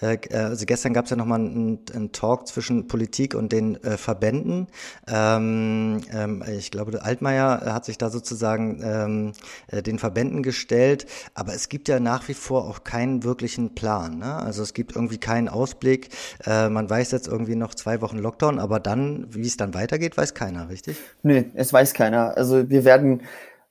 äh, 0.00 0.18
also 0.34 0.66
gestern 0.66 0.92
gab 0.92 1.06
es 1.06 1.10
ja 1.10 1.16
nochmal 1.16 1.40
einen, 1.40 1.80
einen 1.94 2.12
Talk 2.12 2.46
zwischen 2.46 2.86
Politik 2.86 3.34
und 3.34 3.52
den 3.52 3.82
äh, 3.82 3.96
Verbänden. 3.96 4.66
Ähm, 5.08 6.02
ähm, 6.12 6.44
ich 6.46 6.70
glaube, 6.70 7.02
Altmaier 7.02 7.72
hat 7.72 7.84
sich 7.84 7.96
da 7.96 8.10
sozusagen 8.10 8.80
ähm, 8.84 9.32
äh, 9.68 9.82
den 9.82 9.98
Verbänden 9.98 10.42
gestellt, 10.42 11.06
aber 11.34 11.54
es 11.54 11.68
gibt 11.68 11.88
ja 11.88 12.00
nach 12.00 12.28
wie 12.28 12.34
vor 12.34 12.68
auch 12.68 12.84
keinen 12.84 13.24
wirklichen 13.24 13.74
Plan. 13.74 14.18
Ne? 14.18 14.34
Also 14.34 14.62
es 14.62 14.74
gibt 14.74 14.94
irgendwie 14.96 15.18
keinen 15.18 15.48
Ausblick. 15.48 16.10
Äh, 16.44 16.68
man 16.68 16.90
weiß 16.90 17.10
jetzt 17.12 17.28
irgendwie 17.28 17.56
noch 17.56 17.74
zwei 17.74 18.00
Wochen 18.00 18.18
Lockdown, 18.18 18.58
aber 18.58 18.80
dann, 18.80 19.26
wie 19.30 19.46
es 19.46 19.56
dann 19.56 19.74
weitergeht, 19.74 20.16
weiß 20.16 20.34
keiner, 20.34 20.68
richtig? 20.68 20.89
Richtig? 20.90 21.04
Nee, 21.22 21.50
es 21.54 21.72
weiß 21.72 21.94
keiner. 21.94 22.36
Also 22.36 22.68
wir 22.70 22.84
werden, 22.84 23.22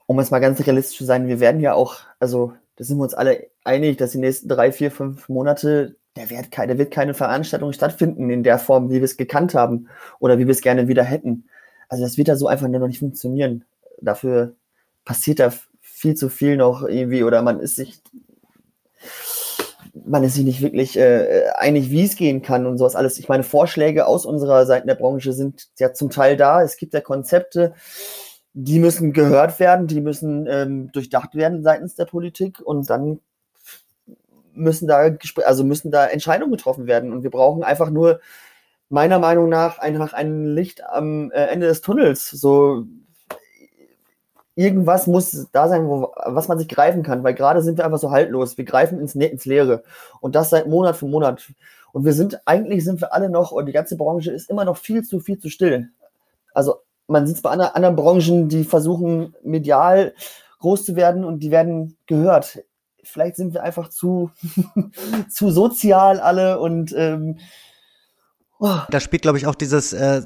um 0.05 0.19
jetzt 0.19 0.31
mal 0.31 0.39
ganz 0.39 0.65
realistisch 0.65 0.97
zu 0.97 1.05
sein, 1.05 1.27
wir 1.27 1.39
werden 1.39 1.61
ja 1.61 1.73
auch, 1.73 1.97
also 2.19 2.53
da 2.75 2.83
sind 2.83 2.97
wir 2.97 3.03
uns 3.03 3.13
alle 3.13 3.47
einig, 3.63 3.97
dass 3.97 4.11
die 4.11 4.17
nächsten 4.19 4.47
drei, 4.47 4.71
vier, 4.71 4.91
fünf 4.91 5.29
Monate, 5.29 5.95
der 6.15 6.29
wird 6.29 6.51
keine, 6.51 6.77
wird 6.77 6.91
keine 6.91 7.13
Veranstaltung 7.13 7.73
stattfinden 7.73 8.29
in 8.29 8.43
der 8.43 8.59
Form, 8.59 8.89
wie 8.89 8.95
wir 8.95 9.03
es 9.03 9.17
gekannt 9.17 9.53
haben 9.53 9.89
oder 10.19 10.39
wie 10.39 10.47
wir 10.47 10.51
es 10.51 10.61
gerne 10.61 10.87
wieder 10.87 11.03
hätten. 11.03 11.45
Also 11.87 12.03
das 12.03 12.17
wird 12.17 12.27
da 12.27 12.35
so 12.35 12.47
einfach 12.47 12.67
noch 12.67 12.87
nicht 12.87 12.99
funktionieren. 12.99 13.65
Dafür 14.01 14.55
passiert 15.05 15.39
da 15.39 15.51
viel 15.81 16.15
zu 16.15 16.29
viel 16.29 16.55
noch 16.55 16.83
irgendwie 16.83 17.23
oder 17.23 17.41
man 17.41 17.59
ist 17.59 17.75
sich 17.75 18.01
man 20.05 20.23
ist 20.23 20.35
sich 20.35 20.45
nicht 20.45 20.61
wirklich 20.61 20.97
äh, 20.97 21.49
einig, 21.55 21.89
wie 21.89 22.03
es 22.03 22.15
gehen 22.15 22.41
kann 22.41 22.65
und 22.65 22.77
sowas 22.77 22.95
alles. 22.95 23.19
Ich 23.19 23.29
meine, 23.29 23.43
Vorschläge 23.43 24.05
aus 24.07 24.25
unserer 24.25 24.65
Seite 24.65 24.87
der 24.87 24.95
Branche 24.95 25.33
sind 25.33 25.67
ja 25.77 25.93
zum 25.93 26.09
Teil 26.09 26.37
da. 26.37 26.61
Es 26.61 26.77
gibt 26.77 26.93
ja 26.93 27.01
Konzepte, 27.01 27.73
die 28.53 28.79
müssen 28.79 29.13
gehört 29.13 29.59
werden, 29.59 29.87
die 29.87 30.01
müssen 30.01 30.47
ähm, 30.47 30.91
durchdacht 30.91 31.35
werden 31.35 31.63
seitens 31.63 31.95
der 31.95 32.05
Politik 32.05 32.59
und 32.61 32.89
dann 32.89 33.19
müssen 34.53 34.87
da 34.87 35.09
also 35.45 35.63
müssen 35.63 35.91
da 35.91 36.07
Entscheidungen 36.07 36.51
getroffen 36.51 36.87
werden 36.87 37.13
und 37.13 37.23
wir 37.23 37.31
brauchen 37.31 37.63
einfach 37.63 37.89
nur 37.89 38.19
meiner 38.89 39.19
Meinung 39.19 39.49
nach 39.49 39.77
einfach 39.77 40.13
ein 40.13 40.45
Licht 40.45 40.83
am 40.83 41.31
äh, 41.31 41.45
Ende 41.45 41.67
des 41.67 41.81
Tunnels. 41.81 42.29
So 42.29 42.85
irgendwas 44.59 45.07
muss 45.07 45.47
da 45.53 45.69
sein, 45.69 45.87
wo, 45.87 46.11
was 46.25 46.49
man 46.49 46.59
sich 46.59 46.67
greifen 46.67 47.01
kann, 47.01 47.23
weil 47.23 47.33
gerade 47.33 47.61
sind 47.61 47.77
wir 47.77 47.85
einfach 47.85 47.97
so 47.97 48.11
haltlos. 48.11 48.57
Wir 48.57 48.65
greifen 48.65 48.99
ins, 48.99 49.15
ins 49.15 49.45
Leere 49.45 49.83
und 50.19 50.35
das 50.35 50.49
seit 50.49 50.67
Monat 50.67 50.97
für 50.97 51.07
Monat. 51.07 51.49
Und 51.93 52.03
wir 52.03 52.11
sind, 52.11 52.41
eigentlich 52.45 52.83
sind 52.83 52.99
wir 52.99 53.13
alle 53.13 53.29
noch, 53.29 53.51
und 53.51 53.67
die 53.67 53.71
ganze 53.71 53.95
Branche 53.95 54.31
ist 54.31 54.49
immer 54.49 54.65
noch 54.65 54.75
viel 54.75 55.03
zu, 55.03 55.21
viel 55.21 55.39
zu 55.39 55.49
still. 55.49 55.89
Also 56.53 56.75
man 57.07 57.25
sieht 57.25 57.37
es 57.37 57.41
bei 57.41 57.51
anderen, 57.51 57.73
anderen 57.73 57.95
Branchen, 57.95 58.49
die 58.49 58.65
versuchen 58.65 59.33
medial 59.43 60.13
groß 60.59 60.83
zu 60.83 60.97
werden 60.97 61.23
und 61.23 61.39
die 61.39 61.51
werden 61.51 61.95
gehört. 62.05 62.61
Vielleicht 63.01 63.37
sind 63.37 63.53
wir 63.53 63.63
einfach 63.63 63.87
zu, 63.87 64.29
zu 65.29 65.51
sozial 65.51 66.19
alle 66.19 66.59
und 66.59 66.93
ähm, 66.97 67.39
oh. 68.59 68.79
da 68.89 68.99
spielt, 68.99 69.21
glaube 69.21 69.37
ich, 69.37 69.47
auch 69.47 69.55
dieses 69.55 69.93
äh, 69.93 70.21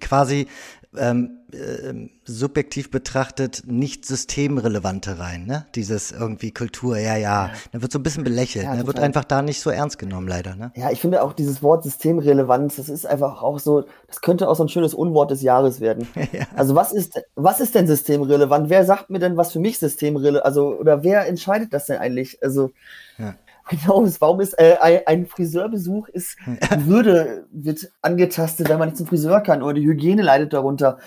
quasi 0.00 0.48
ähm, 0.96 1.35
äh, 1.52 2.08
subjektiv 2.24 2.90
betrachtet 2.90 3.62
nicht 3.66 4.04
systemrelevante 4.04 5.18
rein, 5.18 5.46
ne? 5.46 5.66
Dieses 5.74 6.12
irgendwie 6.12 6.50
Kultur, 6.52 6.98
ja, 6.98 7.16
ja, 7.16 7.50
da 7.72 7.82
wird 7.82 7.92
so 7.92 7.98
ein 7.98 8.02
bisschen 8.02 8.24
belächelt, 8.24 8.64
ja, 8.64 8.74
ne? 8.74 8.86
wird 8.86 8.98
einfach 8.98 9.24
da 9.24 9.42
nicht 9.42 9.60
so 9.60 9.70
ernst 9.70 9.98
genommen, 9.98 10.26
leider, 10.26 10.56
ne? 10.56 10.72
Ja, 10.74 10.90
ich 10.90 11.00
finde 11.00 11.22
auch 11.22 11.32
dieses 11.32 11.62
Wort 11.62 11.84
systemrelevant, 11.84 12.76
das 12.76 12.88
ist 12.88 13.06
einfach 13.06 13.42
auch 13.42 13.58
so, 13.58 13.84
das 14.08 14.20
könnte 14.20 14.48
auch 14.48 14.56
so 14.56 14.64
ein 14.64 14.68
schönes 14.68 14.94
Unwort 14.94 15.30
des 15.30 15.42
Jahres 15.42 15.80
werden. 15.80 16.08
ja. 16.32 16.46
Also 16.54 16.74
was 16.74 16.92
ist, 16.92 17.20
was 17.34 17.60
ist 17.60 17.74
denn 17.74 17.86
systemrelevant? 17.86 18.68
Wer 18.68 18.84
sagt 18.84 19.10
mir 19.10 19.18
denn, 19.18 19.36
was 19.36 19.52
für 19.52 19.60
mich 19.60 19.78
systemrelevant, 19.78 20.44
also, 20.44 20.76
oder 20.78 21.04
wer 21.04 21.26
entscheidet 21.26 21.72
das 21.72 21.86
denn 21.86 21.98
eigentlich? 21.98 22.42
Also, 22.42 22.70
ja. 23.18 23.34
Genau, 23.68 24.06
warum 24.20 24.40
ist 24.40 24.54
äh, 24.60 24.76
ein 25.06 25.26
Friseurbesuch 25.26 26.08
ist 26.08 26.36
Würde 26.78 27.46
wird 27.50 27.90
angetastet, 28.00 28.68
wenn 28.68 28.78
man 28.78 28.88
nicht 28.88 28.98
zum 28.98 29.06
Friseur 29.08 29.40
kann 29.40 29.62
oder 29.62 29.74
die 29.74 29.86
Hygiene 29.86 30.22
leidet 30.22 30.52
darunter. 30.52 30.98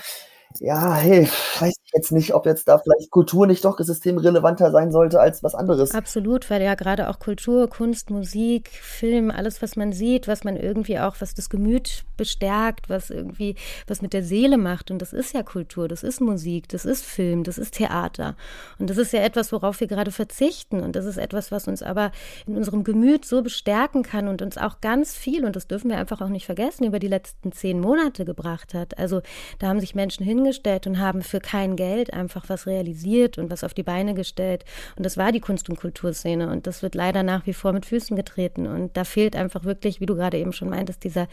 Ja, 0.58 0.96
hey, 0.96 1.28
weiß 1.60 1.79
jetzt 1.94 2.12
nicht, 2.12 2.34
ob 2.34 2.46
jetzt 2.46 2.68
da 2.68 2.78
vielleicht 2.78 3.10
Kultur 3.10 3.48
nicht 3.48 3.66
doch 3.66 3.80
systemrelevanter 3.80 4.72
sein 4.72 4.92
sollte 4.92 5.20
als 5.20 5.44
was 5.44 5.56
anderes. 5.56 5.92
Absolut, 5.92 6.50
weil 6.50 6.62
ja 6.62 6.76
gerade 6.76 7.10
auch 7.10 7.20
Kultur, 7.20 7.68
Kunst, 7.70 8.10
Musik, 8.10 8.70
Film, 8.70 9.32
alles, 9.32 9.62
was 9.62 9.76
man 9.76 9.92
sieht, 9.92 10.28
was 10.28 10.44
man 10.44 10.56
irgendwie 10.56 11.00
auch, 11.00 11.16
was 11.20 11.34
das 11.34 11.50
Gemüt 11.50 12.04
bestärkt, 12.18 12.90
was 12.90 13.10
irgendwie 13.10 13.56
was 13.88 14.02
mit 14.02 14.14
der 14.14 14.24
Seele 14.24 14.58
macht. 14.58 14.92
Und 14.92 15.02
das 15.02 15.14
ist 15.14 15.34
ja 15.34 15.42
Kultur, 15.42 15.88
das 15.88 16.04
ist 16.04 16.22
Musik, 16.22 16.70
das 16.70 16.86
ist 16.86 17.06
Film, 17.06 17.44
das 17.44 17.58
ist 17.58 17.76
Theater. 17.76 18.36
Und 18.78 18.90
das 18.90 18.98
ist 18.98 19.14
ja 19.14 19.22
etwas, 19.22 19.52
worauf 19.52 19.80
wir 19.80 19.88
gerade 19.88 20.12
verzichten. 20.12 20.82
Und 20.82 20.96
das 20.96 21.06
ist 21.06 21.18
etwas, 21.18 21.52
was 21.52 21.68
uns 21.68 21.82
aber 21.82 22.12
in 22.46 22.56
unserem 22.56 22.84
Gemüt 22.84 23.26
so 23.26 23.42
bestärken 23.42 24.04
kann 24.04 24.28
und 24.28 24.42
uns 24.42 24.58
auch 24.58 24.82
ganz 24.82 25.16
viel, 25.16 25.46
und 25.46 25.56
das 25.56 25.68
dürfen 25.68 25.90
wir 25.90 25.98
einfach 25.98 26.22
auch 26.22 26.30
nicht 26.30 26.46
vergessen, 26.46 26.84
über 26.84 27.00
die 27.00 27.08
letzten 27.08 27.52
zehn 27.52 27.80
Monate 27.80 28.26
gebracht 28.26 28.74
hat. 28.74 28.98
Also 28.98 29.22
da 29.58 29.68
haben 29.68 29.80
sich 29.80 29.96
Menschen 29.96 30.26
hingestellt 30.26 30.86
und 30.86 31.00
haben 31.00 31.22
für 31.22 31.40
kein 31.40 31.79
Geld 31.80 32.14
einfach 32.14 32.50
was 32.50 32.68
realisiert 32.68 33.38
und 33.38 33.50
was 33.50 33.64
auf 33.64 33.74
die 33.74 33.84
Beine 33.84 34.14
gestellt. 34.14 34.66
Und 34.98 35.06
das 35.06 35.16
war 35.16 35.32
die 35.32 35.40
Kunst- 35.40 35.70
und 35.70 35.80
Kulturszene. 35.80 36.50
Und 36.50 36.68
das 36.68 36.84
wird 36.84 36.94
leider 36.94 37.24
nach 37.24 37.46
wie 37.46 37.54
vor 37.54 37.72
mit 37.72 37.86
Füßen 37.86 38.18
getreten. 38.18 38.68
Und 38.68 38.98
da 38.98 39.06
fehlt 39.06 39.38
einfach 39.38 39.64
wirklich, 39.64 40.02
wie 40.02 40.06
du 40.06 40.16
gerade 40.16 40.38
eben 40.38 40.52
schon 40.52 40.70
meintest, 40.70 41.06
dieser 41.06 41.30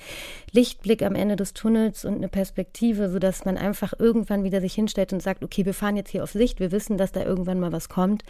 Lichtblick 0.53 1.03
am 1.03 1.17
Ende 1.17 1.35
des 1.35 1.53
Tunnels 1.53 2.05
und 2.05 2.15
eine 2.15 2.29
Perspektive, 2.29 3.11
sodass 3.11 3.45
man 3.45 3.59
einfach 3.59 3.93
irgendwann 3.99 4.45
wieder 4.45 4.61
sich 4.61 4.75
hinstellt 4.75 5.13
und 5.13 5.21
sagt, 5.21 5.43
okay, 5.43 5.67
wir 5.67 5.75
fahren 5.75 5.97
jetzt 5.97 6.11
hier 6.11 6.23
auf 6.23 6.31
Sicht, 6.31 6.61
wir 6.61 6.71
wissen, 6.71 6.97
dass 6.97 7.11
da 7.11 7.25
irgendwann 7.25 7.59
mal 7.59 7.73
was 7.73 7.89
kommt. 7.89 8.23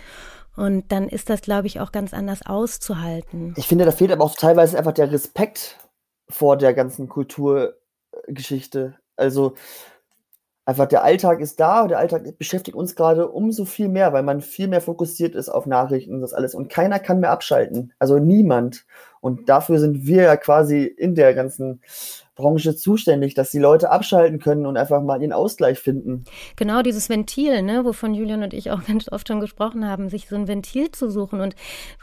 Und 0.57 0.91
dann 0.91 1.11
ist 1.11 1.29
das, 1.29 1.43
glaube 1.43 1.67
ich, 1.67 1.81
auch 1.81 1.93
ganz 1.93 2.15
anders 2.15 2.41
auszuhalten. 2.47 3.53
Ich 3.59 3.69
finde, 3.69 3.85
da 3.85 3.93
fehlt 3.93 4.11
aber 4.11 4.25
auch 4.25 4.37
teilweise 4.37 4.79
einfach 4.79 4.95
der 4.95 5.13
Respekt 5.13 5.77
vor 6.31 6.57
der 6.57 6.73
ganzen 6.73 7.11
Kulturgeschichte. 7.11 8.95
Also 9.17 9.55
einfach 10.67 10.87
der 10.87 11.05
Alltag 11.05 11.41
ist 11.41 11.61
da 11.61 11.87
der 11.87 11.99
Alltag 11.99 12.37
beschäftigt 12.39 12.77
uns 12.77 12.95
gerade 12.95 13.29
umso 13.29 13.65
viel 13.65 13.89
mehr, 13.89 14.13
weil 14.13 14.25
man 14.25 14.43
viel 14.43 14.69
mehr 14.69 14.83
fokussiert 14.83 15.35
ist 15.35 15.49
auf 15.49 15.65
Nachrichten 15.65 16.15
und 16.15 16.21
das 16.21 16.35
alles 16.35 16.55
und 16.55 16.69
keiner 16.69 16.99
kann 16.99 17.21
mehr 17.21 17.31
abschalten. 17.31 17.95
Also 17.99 18.19
niemand. 18.19 18.85
Und 19.21 19.49
dafür 19.49 19.79
sind 19.79 20.07
wir 20.07 20.23
ja 20.25 20.37
quasi 20.37 20.85
in 20.85 21.15
der 21.15 21.35
ganzen 21.35 21.81
Branche 22.37 22.77
zuständig, 22.77 23.35
dass 23.35 23.51
die 23.51 23.59
Leute 23.59 23.90
abschalten 23.90 24.38
können 24.38 24.66
und 24.66 24.77
einfach 24.77 25.03
mal 25.03 25.20
ihren 25.20 25.33
Ausgleich 25.33 25.79
finden. 25.79 26.25
Genau 26.55 26.83
dieses 26.83 27.09
Ventil, 27.09 27.62
ne, 27.62 27.85
wovon 27.85 28.14
Julian 28.14 28.42
und 28.42 28.55
ich 28.55 28.70
auch 28.70 28.85
ganz 28.87 29.11
oft 29.11 29.27
schon 29.27 29.40
gesprochen 29.40 29.88
haben, 29.88 30.09
sich 30.09 30.29
so 30.29 30.37
ein 30.37 30.46
Ventil 30.46 30.92
zu 30.92 31.11
suchen. 31.11 31.40
Und 31.40 31.57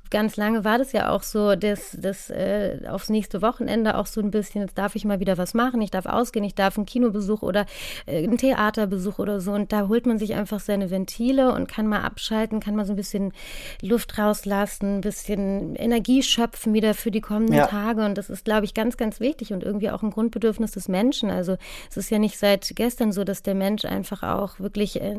ganz 0.10 0.36
lange 0.36 0.64
war 0.64 0.78
das 0.78 0.92
ja 0.92 1.10
auch 1.10 1.24
so, 1.24 1.56
dass 1.56 1.98
das 2.00 2.30
äh, 2.30 2.80
aufs 2.88 3.10
nächste 3.10 3.42
Wochenende 3.42 3.98
auch 3.98 4.06
so 4.06 4.22
ein 4.22 4.32
bisschen, 4.32 4.62
jetzt 4.62 4.78
darf 4.78 4.96
ich 4.96 5.06
mal 5.06 5.20
wieder 5.20 5.38
was 5.38 5.54
machen, 5.54 5.82
ich 5.82 5.92
darf 5.92 6.06
ausgehen, 6.06 6.46
ich 6.46 6.56
darf 6.56 6.78
einen 6.78 6.86
Kinobesuch 6.86 7.42
oder 7.42 7.66
äh, 8.06 8.24
einen 8.24 8.38
Theaterbesuch 8.38 9.20
oder 9.20 9.40
so. 9.40 9.52
Und 9.54 9.72
da 9.72 9.88
holt 9.88 10.06
man 10.06 10.18
sich 10.18 10.34
einfach 10.34 10.60
seine 10.60 10.92
Ventile 10.92 11.54
und 11.54 11.68
kann 11.68 11.88
mal 11.88 12.02
abschalten, 12.02 12.60
kann 12.60 12.76
mal 12.76 12.86
so 12.86 12.94
ein 12.94 12.96
bisschen 12.96 13.34
Luft 13.82 14.18
rauslassen, 14.18 14.98
ein 14.98 15.02
bisschen 15.02 15.76
Energie 15.76 16.24
schöpfen 16.24 16.74
wieder 16.74 16.96
für 16.96 17.12
die 17.12 17.22
kommenden 17.22 17.58
ja. 17.58 17.68
Tage. 17.68 18.04
Und 18.04 18.18
das 18.18 18.30
ist, 18.30 18.46
glaube 18.46 18.66
ich, 18.66 18.74
ganz, 18.74 18.98
ganz 18.98 19.20
wichtig 19.20 19.54
und 19.54 19.64
irgendwie 19.64 19.92
auch 19.92 20.02
ein 20.02 20.12
Grund 20.12 20.23
Grundbedürfnis 20.24 20.72
des 20.72 20.88
Menschen. 20.88 21.30
Also 21.30 21.58
es 21.90 21.98
ist 21.98 22.10
ja 22.10 22.18
nicht 22.18 22.38
seit 22.38 22.72
gestern 22.76 23.12
so, 23.12 23.24
dass 23.24 23.44
der 23.44 23.56
Mensch 23.56 23.84
einfach 23.86 24.24
auch 24.24 24.60
wirklich 24.60 25.02
äh, 25.02 25.16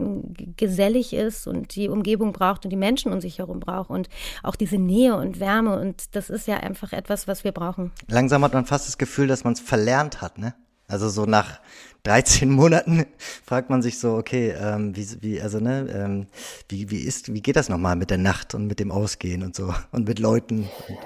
gesellig 0.57 1.13
ist 1.13 1.47
und 1.47 1.75
die 1.77 1.89
Umgebung 1.89 2.33
braucht 2.33 2.65
und 2.65 2.71
die 2.71 2.77
Menschen 2.77 3.13
um 3.13 3.21
sich 3.21 3.39
herum 3.39 3.61
braucht 3.61 3.91
und 3.91 4.09
auch 4.43 4.57
diese 4.57 4.79
Nähe 4.79 5.17
und 5.17 5.41
Wärme. 5.41 5.79
Und 5.79 6.17
das 6.17 6.31
ist 6.31 6.49
ja 6.49 6.57
einfach 6.57 6.93
etwas, 6.93 7.29
was 7.29 7.45
wir 7.45 7.53
brauchen. 7.53 7.93
Langsam 8.09 8.43
hat 8.45 8.55
man 8.55 8.65
fast 8.65 8.89
das 8.89 8.99
Gefühl, 8.99 9.27
dass 9.27 9.45
man 9.45 9.53
es 9.53 9.61
verlernt 9.61 10.23
hat, 10.23 10.39
ne? 10.39 10.55
Also 10.87 11.09
so 11.09 11.25
nach 11.25 11.61
13 12.05 12.51
Monaten 12.51 13.07
fragt 13.45 13.71
man 13.71 13.81
sich 13.81 13.99
so, 13.99 14.15
okay, 14.15 14.55
ähm, 14.61 14.95
wie, 14.95 15.07
wie, 15.23 15.41
also 15.41 15.59
ne, 15.59 15.87
ähm, 15.91 16.27
wie, 16.69 16.91
wie 16.91 16.99
ist, 16.99 17.33
wie 17.33 17.41
geht 17.41 17.57
das 17.57 17.71
nochmal 17.71 17.97
mit 17.97 18.11
der 18.11 18.19
Nacht 18.19 18.55
und 18.55 18.67
mit 18.67 18.79
dem 18.79 18.91
Ausgehen 18.91 19.43
und 19.43 19.57
so 19.57 19.73
und 19.93 20.07
mit 20.07 20.19
Leuten? 20.19 20.69
Und, 20.89 20.99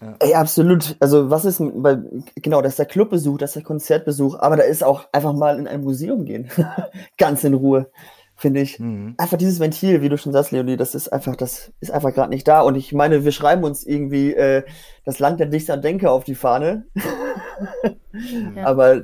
ja. 0.00 0.16
Ey, 0.18 0.34
absolut. 0.34 0.96
Also 0.98 1.30
was 1.30 1.44
ist, 1.44 1.60
weil, 1.60 2.24
genau, 2.34 2.60
das 2.60 2.72
ist 2.72 2.78
der 2.80 2.86
Clubbesuch, 2.86 3.38
das 3.38 3.50
ist 3.50 3.56
der 3.56 3.62
Konzertbesuch, 3.62 4.38
aber 4.40 4.56
da 4.56 4.64
ist 4.64 4.82
auch 4.82 5.08
einfach 5.12 5.32
mal 5.32 5.58
in 5.58 5.68
ein 5.68 5.82
Museum 5.82 6.24
gehen, 6.24 6.50
ganz 7.18 7.44
in 7.44 7.54
Ruhe, 7.54 7.90
finde 8.42 8.60
ich. 8.60 8.78
Mhm. 8.78 9.14
Einfach 9.16 9.38
dieses 9.38 9.60
Ventil, 9.60 10.02
wie 10.02 10.08
du 10.08 10.18
schon 10.18 10.32
sagst, 10.32 10.50
Leonie, 10.50 10.76
das 10.76 10.94
ist 10.94 11.08
einfach, 11.08 11.36
das 11.36 11.72
ist 11.80 11.92
einfach 11.92 12.12
gerade 12.12 12.28
nicht 12.28 12.46
da. 12.46 12.60
Und 12.60 12.74
ich 12.74 12.92
meine, 12.92 13.24
wir 13.24 13.32
schreiben 13.32 13.62
uns 13.62 13.86
irgendwie 13.86 14.34
äh, 14.34 14.64
das 15.04 15.20
Land 15.20 15.40
der 15.40 15.46
Dichter 15.46 15.76
Denker 15.76 16.10
auf 16.10 16.24
die 16.24 16.34
Fahne. 16.34 16.84
ja. 18.56 18.66
Aber 18.66 19.02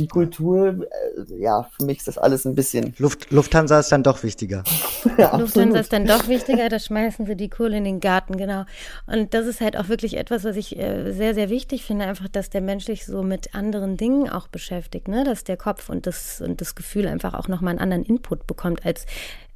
die 0.00 0.08
Kultur, 0.08 0.68
äh, 0.68 1.38
ja, 1.38 1.68
für 1.76 1.84
mich 1.84 1.98
ist 1.98 2.08
das 2.08 2.18
alles 2.18 2.44
ein 2.46 2.54
bisschen. 2.54 2.94
Luft, 2.98 3.30
Lufthansa 3.30 3.78
ist 3.78 3.92
dann 3.92 4.02
doch 4.02 4.22
wichtiger. 4.22 4.64
ja, 5.18 5.36
Lufthansa 5.36 5.78
ist 5.78 5.92
dann 5.92 6.06
doch 6.06 6.26
wichtiger, 6.26 6.68
da 6.68 6.78
schmeißen 6.78 7.26
sie 7.26 7.36
die 7.36 7.50
Kohle 7.50 7.76
in 7.76 7.84
den 7.84 8.00
Garten, 8.00 8.36
genau. 8.36 8.64
Und 9.06 9.34
das 9.34 9.46
ist 9.46 9.60
halt 9.60 9.76
auch 9.76 9.88
wirklich 9.88 10.16
etwas, 10.16 10.44
was 10.44 10.56
ich 10.56 10.78
äh, 10.78 11.12
sehr, 11.12 11.34
sehr 11.34 11.50
wichtig 11.50 11.84
finde, 11.84 12.06
einfach, 12.06 12.28
dass 12.28 12.50
der 12.50 12.62
Mensch 12.62 12.86
sich 12.86 13.04
so 13.04 13.22
mit 13.22 13.54
anderen 13.54 13.96
Dingen 13.96 14.28
auch 14.28 14.48
beschäftigt, 14.48 15.08
ne? 15.08 15.24
dass 15.24 15.44
der 15.44 15.56
Kopf 15.56 15.90
und 15.90 16.06
das, 16.06 16.40
und 16.40 16.60
das 16.60 16.74
Gefühl 16.74 17.06
einfach 17.06 17.34
auch 17.34 17.48
nochmal 17.48 17.72
einen 17.72 17.80
anderen 17.80 18.04
Input 18.04 18.46
bekommt, 18.46 18.86
als 18.86 19.04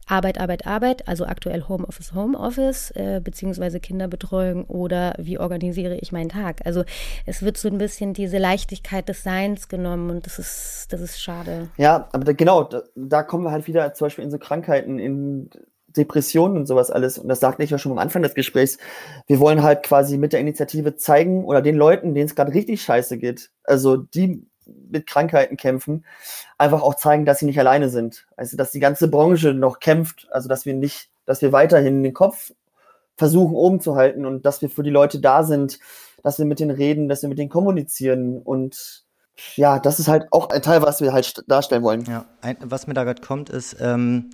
Arbeit, 0.06 0.38
Arbeit, 0.38 0.66
Arbeit, 0.66 1.08
also 1.08 1.24
aktuell 1.24 1.64
Homeoffice, 1.68 2.14
Homeoffice, 2.14 2.90
äh, 2.92 3.20
beziehungsweise 3.22 3.80
Kinderbetreuung 3.80 4.64
oder 4.64 5.14
wie 5.18 5.38
organisiere 5.38 5.96
ich 5.96 6.12
meinen 6.12 6.28
Tag. 6.28 6.60
Also 6.64 6.84
es 7.26 7.42
wird 7.42 7.56
so 7.56 7.68
ein 7.68 7.78
bisschen 7.78 8.14
diese 8.14 8.38
Leichtigkeit 8.38 9.08
des 9.08 9.22
Seins 9.22 9.68
genommen 9.68 10.10
und 10.10 10.26
das 10.26 10.38
ist, 10.38 10.88
das 10.90 11.00
ist 11.00 11.20
schade. 11.20 11.68
Ja, 11.76 12.08
aber 12.12 12.24
da, 12.24 12.32
genau, 12.32 12.64
da, 12.64 12.82
da, 12.94 13.22
kommen 13.22 13.44
wir 13.44 13.50
halt 13.50 13.66
wieder 13.66 13.94
zum 13.94 14.06
Beispiel 14.06 14.24
in 14.24 14.30
so 14.30 14.38
Krankheiten, 14.38 14.98
in 14.98 15.50
Depressionen 15.96 16.56
und 16.56 16.66
sowas 16.66 16.90
alles. 16.90 17.18
Und 17.18 17.28
das 17.28 17.40
sagte 17.40 17.62
ich 17.62 17.70
ja 17.70 17.78
schon 17.78 17.92
am 17.92 17.98
Anfang 17.98 18.22
des 18.22 18.34
Gesprächs. 18.34 18.78
Wir 19.26 19.38
wollen 19.38 19.62
halt 19.62 19.82
quasi 19.82 20.18
mit 20.18 20.32
der 20.32 20.40
Initiative 20.40 20.96
zeigen 20.96 21.44
oder 21.44 21.62
den 21.62 21.76
Leuten, 21.76 22.14
denen 22.14 22.26
es 22.26 22.34
gerade 22.34 22.52
richtig 22.52 22.82
scheiße 22.82 23.18
geht, 23.18 23.50
also 23.64 23.96
die 23.96 24.46
mit 24.66 25.07
Krankheiten 25.07 25.57
kämpfen, 25.57 26.05
einfach 26.59 26.83
auch 26.83 26.94
zeigen, 26.94 27.24
dass 27.24 27.38
sie 27.38 27.46
nicht 27.46 27.59
alleine 27.59 27.88
sind. 27.88 28.27
Also, 28.37 28.57
dass 28.57 28.72
die 28.72 28.81
ganze 28.81 29.09
Branche 29.09 29.55
noch 29.55 29.81
kämpft, 29.81 30.29
also 30.31 30.48
dass 30.48 30.66
wir 30.66 30.74
nicht, 30.74 31.11
dass 31.27 31.42
wir 31.42 31.53
weiterhin 31.53 32.03
den 32.03 32.14
Kopf 32.14 32.53
versuchen 33.16 33.55
oben 33.55 33.81
zu 33.81 33.96
halten 33.96 34.27
und 34.27 34.44
dass 34.44 34.62
wir 34.62 34.70
für 34.70 34.83
die 34.83 34.90
Leute 34.90 35.20
da 35.20 35.44
sind, 35.44 35.79
dass 36.22 36.38
wir 36.38 36.46
mit 36.46 36.59
denen 36.59 36.70
reden, 36.70 37.09
dass 37.09 37.22
wir 37.22 37.29
mit 37.29 37.38
denen 37.38 37.50
kommunizieren 37.50 38.38
und 38.38 39.03
ja, 39.56 39.78
das 39.80 39.98
ist 39.98 40.08
halt 40.08 40.26
auch 40.30 40.50
ein 40.50 40.62
Teil, 40.62 40.82
was 40.82 41.00
wir 41.00 41.12
halt 41.12 41.42
darstellen 41.48 41.82
wollen. 41.82 42.04
Ja, 42.04 42.26
ein, 42.40 42.56
was 42.60 42.86
mir 42.86 42.94
da 42.94 43.02
gerade 43.04 43.20
kommt, 43.20 43.50
ist, 43.50 43.76
ähm, 43.80 44.30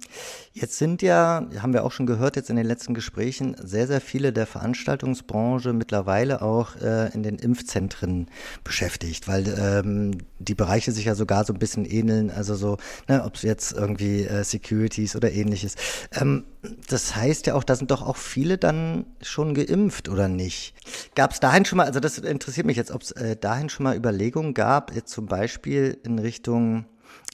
jetzt 0.52 0.76
sind 0.76 1.00
ja, 1.00 1.46
haben 1.60 1.72
wir 1.72 1.84
auch 1.84 1.92
schon 1.92 2.06
gehört 2.06 2.36
jetzt 2.36 2.50
in 2.50 2.56
den 2.56 2.66
letzten 2.66 2.92
Gesprächen, 2.92 3.56
sehr, 3.62 3.86
sehr 3.86 4.00
viele 4.00 4.32
der 4.32 4.46
Veranstaltungsbranche 4.46 5.72
mittlerweile 5.72 6.42
auch 6.42 6.76
äh, 6.76 7.12
in 7.14 7.22
den 7.22 7.36
Impfzentren 7.36 8.26
beschäftigt, 8.62 9.26
weil 9.26 9.46
ähm, 9.58 10.18
die 10.38 10.54
Bereiche 10.54 10.92
sich 10.92 11.06
ja 11.06 11.14
sogar 11.14 11.44
so 11.44 11.54
ein 11.54 11.58
bisschen 11.58 11.86
ähneln, 11.86 12.30
also 12.30 12.54
so, 12.54 12.76
ne, 13.08 13.24
ob 13.24 13.36
es 13.36 13.42
jetzt 13.42 13.72
irgendwie 13.72 14.24
äh, 14.24 14.44
Securities 14.44 15.16
oder 15.16 15.32
ähnliches. 15.32 15.76
Ähm, 16.12 16.44
das 16.88 17.16
heißt 17.16 17.46
ja 17.46 17.55
auch, 17.55 17.64
da 17.64 17.75
sind 17.75 17.90
doch 17.90 18.03
auch 18.03 18.16
viele 18.16 18.59
dann 18.59 19.07
schon 19.23 19.55
geimpft 19.55 20.09
oder 20.09 20.29
nicht? 20.29 20.75
Gab 21.14 21.33
es 21.33 21.40
dahin 21.40 21.64
schon 21.64 21.79
mal, 21.79 21.87
also 21.87 22.01
das 22.01 22.18
interessiert 22.18 22.66
mich 22.66 22.77
jetzt, 22.77 22.90
ob 22.90 23.03
es 23.03 23.12
äh, 23.12 23.37
dahin 23.37 23.68
schon 23.68 23.85
mal 23.85 23.96
Überlegungen 23.96 24.55
gab, 24.55 24.94
jetzt 24.94 25.12
zum 25.12 25.27
Beispiel 25.27 25.99
in 26.05 26.18
Richtung 26.18 26.85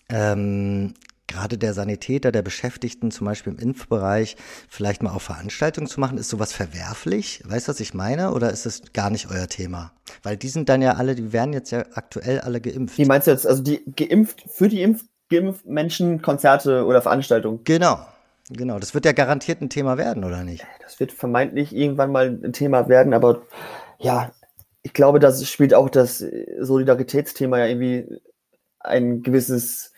ähm, 0.08 0.94
gerade 1.26 1.58
der 1.58 1.74
Sanitäter, 1.74 2.32
der 2.32 2.42
Beschäftigten, 2.42 3.10
zum 3.10 3.26
Beispiel 3.26 3.52
im 3.52 3.58
Impfbereich, 3.58 4.36
vielleicht 4.68 5.02
mal 5.02 5.10
auf 5.10 5.22
Veranstaltungen 5.22 5.88
zu 5.88 6.00
machen? 6.00 6.18
Ist 6.18 6.28
sowas 6.28 6.52
verwerflich? 6.52 7.42
Weißt 7.44 7.66
du, 7.66 7.72
was 7.72 7.80
ich 7.80 7.94
meine? 7.94 8.32
Oder 8.32 8.50
ist 8.50 8.66
es 8.66 8.82
gar 8.92 9.10
nicht 9.10 9.28
euer 9.30 9.48
Thema? 9.48 9.92
Weil 10.22 10.36
die 10.36 10.48
sind 10.48 10.68
dann 10.68 10.82
ja 10.82 10.92
alle, 10.94 11.14
die 11.14 11.32
werden 11.32 11.52
jetzt 11.52 11.72
ja 11.72 11.84
aktuell 11.94 12.40
alle 12.40 12.60
geimpft. 12.60 12.96
Wie 12.98 13.04
meinst 13.04 13.26
du 13.26 13.32
jetzt? 13.32 13.46
Also 13.46 13.62
die 13.62 13.82
geimpft, 13.96 14.44
für 14.48 14.68
die 14.68 14.82
Impf 14.82 15.04
geimpft 15.28 15.66
Menschen 15.66 16.22
Konzerte 16.22 16.84
oder 16.84 17.02
Veranstaltungen? 17.02 17.60
Genau. 17.64 17.98
Genau, 18.50 18.78
das 18.78 18.94
wird 18.94 19.04
ja 19.04 19.12
garantiert 19.12 19.60
ein 19.60 19.70
Thema 19.70 19.98
werden, 19.98 20.24
oder 20.24 20.44
nicht? 20.44 20.64
Das 20.82 21.00
wird 21.00 21.12
vermeintlich 21.12 21.74
irgendwann 21.74 22.12
mal 22.12 22.38
ein 22.42 22.52
Thema 22.52 22.88
werden, 22.88 23.12
aber 23.12 23.42
ja, 23.98 24.32
ich 24.82 24.92
glaube, 24.92 25.18
das 25.18 25.48
spielt 25.48 25.74
auch 25.74 25.90
das 25.90 26.24
Solidaritätsthema 26.60 27.58
ja 27.58 27.66
irgendwie 27.66 28.20
ein 28.78 29.22
gewisses 29.22 29.92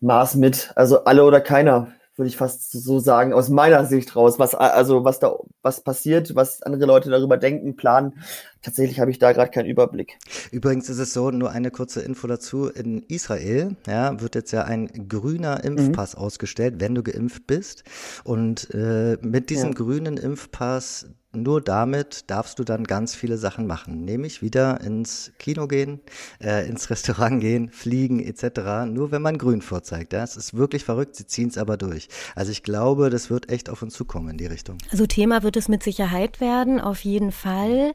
Maß 0.00 0.36
mit. 0.36 0.72
Also 0.74 1.04
alle 1.04 1.24
oder 1.24 1.42
keiner 1.42 1.92
würde 2.16 2.28
ich 2.28 2.36
fast 2.36 2.72
so 2.72 2.98
sagen, 2.98 3.32
aus 3.32 3.48
meiner 3.48 3.86
Sicht 3.86 4.14
raus, 4.16 4.38
was 4.38 4.54
also 4.54 5.04
was 5.04 5.18
da 5.18 5.34
was 5.62 5.82
passiert, 5.82 6.34
was 6.34 6.62
andere 6.62 6.86
Leute 6.86 7.10
darüber 7.10 7.36
denken, 7.36 7.76
planen. 7.76 8.18
Tatsächlich 8.60 9.00
habe 9.00 9.10
ich 9.10 9.18
da 9.18 9.32
gerade 9.32 9.50
keinen 9.50 9.66
Überblick. 9.66 10.18
Übrigens 10.50 10.88
ist 10.88 10.98
es 10.98 11.12
so, 11.12 11.30
nur 11.30 11.50
eine 11.50 11.70
kurze 11.70 12.02
Info 12.02 12.26
dazu, 12.26 12.68
in 12.68 13.02
Israel 13.08 13.76
ja, 13.86 14.20
wird 14.20 14.34
jetzt 14.34 14.52
ja 14.52 14.64
ein 14.64 15.08
grüner 15.08 15.64
Impfpass 15.64 16.16
mhm. 16.16 16.22
ausgestellt, 16.22 16.74
wenn 16.78 16.94
du 16.94 17.02
geimpft 17.02 17.46
bist. 17.46 17.82
Und 18.24 18.72
äh, 18.74 19.16
mit 19.20 19.50
diesem 19.50 19.70
ja. 19.70 19.74
grünen 19.74 20.16
Impfpass 20.16 21.06
nur 21.34 21.60
damit 21.60 22.30
darfst 22.30 22.58
du 22.58 22.64
dann 22.64 22.84
ganz 22.84 23.14
viele 23.14 23.38
Sachen 23.38 23.66
machen, 23.66 24.04
nämlich 24.04 24.42
wieder 24.42 24.80
ins 24.82 25.32
Kino 25.38 25.66
gehen, 25.66 26.00
äh, 26.42 26.68
ins 26.68 26.90
Restaurant 26.90 27.40
gehen, 27.40 27.70
fliegen 27.70 28.20
etc. 28.20 28.86
Nur 28.86 29.12
wenn 29.12 29.22
man 29.22 29.38
grün 29.38 29.62
vorzeigt. 29.62 30.12
Ja? 30.12 30.22
Es 30.22 30.36
ist 30.36 30.54
wirklich 30.54 30.84
verrückt, 30.84 31.16
sie 31.16 31.26
ziehen 31.26 31.48
es 31.48 31.56
aber 31.56 31.76
durch. 31.76 32.08
Also 32.34 32.52
ich 32.52 32.62
glaube, 32.62 33.08
das 33.08 33.30
wird 33.30 33.50
echt 33.50 33.70
auf 33.70 33.82
uns 33.82 33.94
zukommen 33.94 34.28
in 34.30 34.36
die 34.36 34.46
Richtung. 34.46 34.78
Also 34.90 35.06
Thema 35.06 35.42
wird 35.42 35.56
es 35.56 35.68
mit 35.68 35.82
Sicherheit 35.82 36.40
werden, 36.40 36.80
auf 36.80 37.00
jeden 37.00 37.32
Fall. 37.32 37.92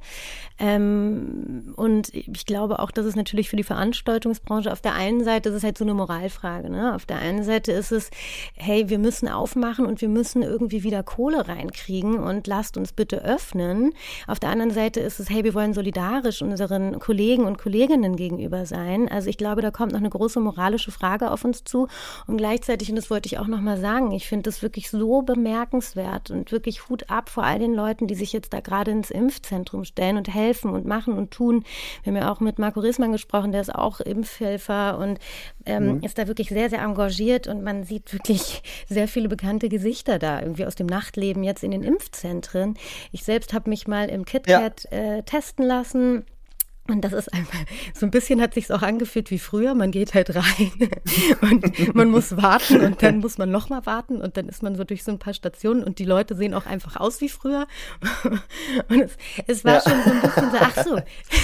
Ähm, 0.59 1.73
und 1.75 2.13
ich 2.13 2.45
glaube 2.47 2.79
auch, 2.79 2.89
dass 2.89 3.05
es 3.05 3.15
natürlich 3.15 3.49
für 3.49 3.55
die 3.55 3.63
Veranstaltungsbranche 3.63 4.71
auf 4.71 4.81
der 4.81 4.93
einen 4.93 5.23
Seite, 5.23 5.49
das 5.49 5.57
ist 5.57 5.63
halt 5.63 5.77
so 5.77 5.85
eine 5.85 5.93
Moralfrage. 5.93 6.71
Ne? 6.71 6.95
Auf 6.95 7.05
der 7.05 7.17
einen 7.17 7.43
Seite 7.43 7.71
ist 7.71 7.91
es, 7.91 8.09
hey, 8.55 8.89
wir 8.89 8.97
müssen 8.97 9.27
aufmachen 9.27 9.85
und 9.85 10.01
wir 10.01 10.09
müssen 10.09 10.41
irgendwie 10.41 10.83
wieder 10.83 11.03
Kohle 11.03 11.47
reinkriegen 11.47 12.17
und 12.17 12.47
lasst 12.47 12.77
uns 12.77 12.93
bitte 12.93 13.26
öffnen. 13.27 13.93
Auf 14.25 14.39
der 14.39 14.49
anderen 14.49 14.71
Seite 14.71 14.99
ist 14.99 15.19
es, 15.19 15.29
hey, 15.29 15.43
wir 15.43 15.53
wollen 15.53 15.73
solidarisch 15.73 16.41
unseren 16.41 16.99
Kollegen 16.99 17.45
und 17.45 17.57
Kolleginnen 17.57 18.15
gegenüber 18.15 18.65
sein. 18.65 19.09
Also 19.09 19.29
ich 19.29 19.37
glaube, 19.37 19.61
da 19.61 19.71
kommt 19.71 19.91
noch 19.91 19.99
eine 19.99 20.09
große 20.09 20.39
moralische 20.39 20.91
Frage 20.91 21.31
auf 21.31 21.43
uns 21.43 21.63
zu. 21.63 21.87
Und 22.25 22.37
gleichzeitig, 22.37 22.89
und 22.89 22.95
das 22.95 23.09
wollte 23.09 23.27
ich 23.27 23.37
auch 23.37 23.47
noch 23.47 23.61
mal 23.61 23.79
sagen, 23.79 24.11
ich 24.11 24.27
finde 24.27 24.43
das 24.43 24.61
wirklich 24.61 24.89
so 24.89 25.21
bemerkenswert 25.21 26.31
und 26.31 26.51
wirklich 26.51 26.89
Hut 26.89 27.09
ab 27.09 27.29
vor 27.29 27.43
all 27.43 27.59
den 27.59 27.73
Leuten, 27.73 28.07
die 28.07 28.15
sich 28.15 28.33
jetzt 28.33 28.53
da 28.53 28.61
gerade 28.61 28.91
ins 28.91 29.11
Impfzentrum 29.11 29.83
stellen 29.83 30.17
und 30.17 30.33
helfen 30.33 30.71
und 30.71 30.85
machen 30.85 31.13
und 31.13 31.31
tun. 31.31 31.63
Wir 32.03 32.13
haben 32.13 32.21
ja 32.21 32.31
auch 32.31 32.39
mit 32.39 32.59
Marco 32.59 32.79
Rissmann 32.79 33.11
gesprochen, 33.11 33.51
der 33.51 33.61
ist 33.61 33.73
auch 33.73 33.99
Impfhelfer 33.99 34.97
und 34.97 35.19
ähm, 35.65 35.95
mhm. 35.95 36.03
ist 36.03 36.17
da 36.17 36.27
wirklich 36.27 36.49
sehr, 36.49 36.69
sehr 36.69 36.81
engagiert 36.81 37.47
und 37.47 37.63
man 37.63 37.83
sieht 37.83 38.13
wirklich 38.13 38.63
sehr 38.87 39.07
viele 39.07 39.27
bekannte 39.27 39.69
Gesichter 39.69 40.19
da 40.19 40.41
irgendwie 40.41 40.65
aus 40.65 40.75
dem 40.75 40.87
Nachtleben 40.87 41.43
jetzt 41.43 41.63
in 41.63 41.71
den 41.71 41.83
Impfzentren. 41.83 42.77
Ich 43.11 43.16
selbst 43.23 43.53
habe 43.53 43.69
mich 43.69 43.87
mal 43.87 44.09
im 44.09 44.25
KitKat 44.25 44.87
ja. 44.91 44.97
äh, 44.97 45.23
testen 45.23 45.65
lassen. 45.65 46.25
Und 46.89 47.01
das 47.01 47.11
ist 47.11 47.33
einfach, 47.33 47.59
so 47.93 48.05
ein 48.05 48.11
bisschen 48.11 48.41
hat 48.41 48.53
sich's 48.53 48.71
auch 48.71 48.81
angefühlt 48.81 49.29
wie 49.29 49.39
früher. 49.39 49.75
Man 49.75 49.91
geht 49.91 50.13
halt 50.13 50.33
rein 50.33 50.71
und 51.41 51.95
man 51.95 52.09
muss 52.09 52.37
warten 52.37 52.79
und 52.81 53.03
dann 53.03 53.19
muss 53.19 53.37
man 53.37 53.51
nochmal 53.51 53.85
warten 53.85 54.21
und 54.21 54.37
dann 54.37 54.47
ist 54.47 54.63
man 54.63 54.75
so 54.75 54.83
durch 54.83 55.03
so 55.03 55.11
ein 55.11 55.19
paar 55.19 55.33
Stationen 55.33 55.83
und 55.83 55.99
die 55.99 56.05
Leute 56.05 56.35
sehen 56.35 56.53
auch 56.53 56.65
einfach 56.65 56.95
aus 56.95 57.19
wie 57.21 57.29
früher. 57.29 57.67
Und 58.89 59.01
es, 59.01 59.17
es 59.47 59.65
war 59.65 59.75
ja. 59.75 59.81
schon 59.81 60.03
so 60.03 60.09
ein 60.11 60.21
bisschen 60.21 60.51
so, 60.51 60.57
ach 60.59 60.83
so. 60.83 60.99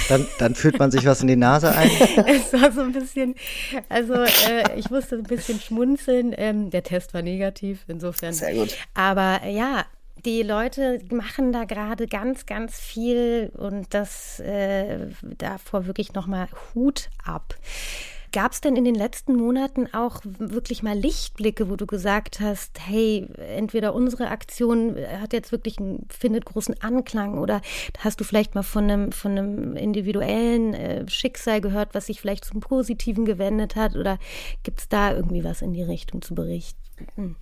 Dann, 0.08 0.26
dann 0.38 0.54
fühlt 0.54 0.78
man 0.78 0.90
sich 0.90 1.04
was 1.04 1.20
in 1.20 1.28
die 1.28 1.36
Nase 1.36 1.74
ein. 1.74 1.90
es 2.26 2.52
war 2.52 2.72
so 2.72 2.80
ein 2.80 2.92
bisschen, 2.92 3.34
also 3.88 4.14
äh, 4.14 4.78
ich 4.78 4.90
musste 4.90 5.16
ein 5.16 5.24
bisschen 5.24 5.60
schmunzeln. 5.60 6.34
Ähm, 6.36 6.70
der 6.70 6.82
Test 6.82 7.14
war 7.14 7.22
negativ, 7.22 7.84
insofern. 7.88 8.32
Sehr 8.32 8.54
gut. 8.54 8.76
Aber 8.94 9.46
ja, 9.46 9.84
die 10.24 10.42
Leute 10.42 11.00
machen 11.10 11.52
da 11.52 11.64
gerade 11.64 12.06
ganz, 12.06 12.46
ganz 12.46 12.80
viel 12.80 13.52
und 13.56 13.92
das 13.92 14.40
äh, 14.40 15.08
davor 15.38 15.86
wirklich 15.86 16.14
nochmal 16.14 16.48
Hut 16.74 17.10
ab. 17.24 17.54
Gab 18.32 18.50
es 18.50 18.60
denn 18.60 18.74
in 18.74 18.84
den 18.84 18.96
letzten 18.96 19.36
Monaten 19.36 19.86
auch 19.94 20.20
wirklich 20.24 20.82
mal 20.82 20.98
Lichtblicke, 20.98 21.70
wo 21.70 21.76
du 21.76 21.86
gesagt 21.86 22.40
hast, 22.40 22.80
hey, 22.84 23.28
entweder 23.38 23.94
unsere 23.94 24.26
Aktion 24.26 24.96
hat 25.20 25.32
jetzt 25.32 25.52
wirklich 25.52 25.78
einen, 25.78 26.08
findet 26.10 26.44
großen 26.44 26.82
Anklang 26.82 27.38
oder 27.38 27.60
hast 28.00 28.18
du 28.18 28.24
vielleicht 28.24 28.56
mal 28.56 28.64
von 28.64 28.90
einem, 28.90 29.12
von 29.12 29.38
einem 29.38 29.76
individuellen 29.76 30.74
äh, 30.74 31.08
Schicksal 31.08 31.60
gehört, 31.60 31.94
was 31.94 32.06
sich 32.06 32.20
vielleicht 32.20 32.44
zum 32.44 32.58
Positiven 32.58 33.24
gewendet 33.24 33.76
hat 33.76 33.94
oder 33.94 34.18
gibt 34.64 34.80
es 34.80 34.88
da 34.88 35.14
irgendwie 35.14 35.44
was 35.44 35.62
in 35.62 35.72
die 35.72 35.84
Richtung 35.84 36.20
zu 36.20 36.34
berichten? 36.34 36.83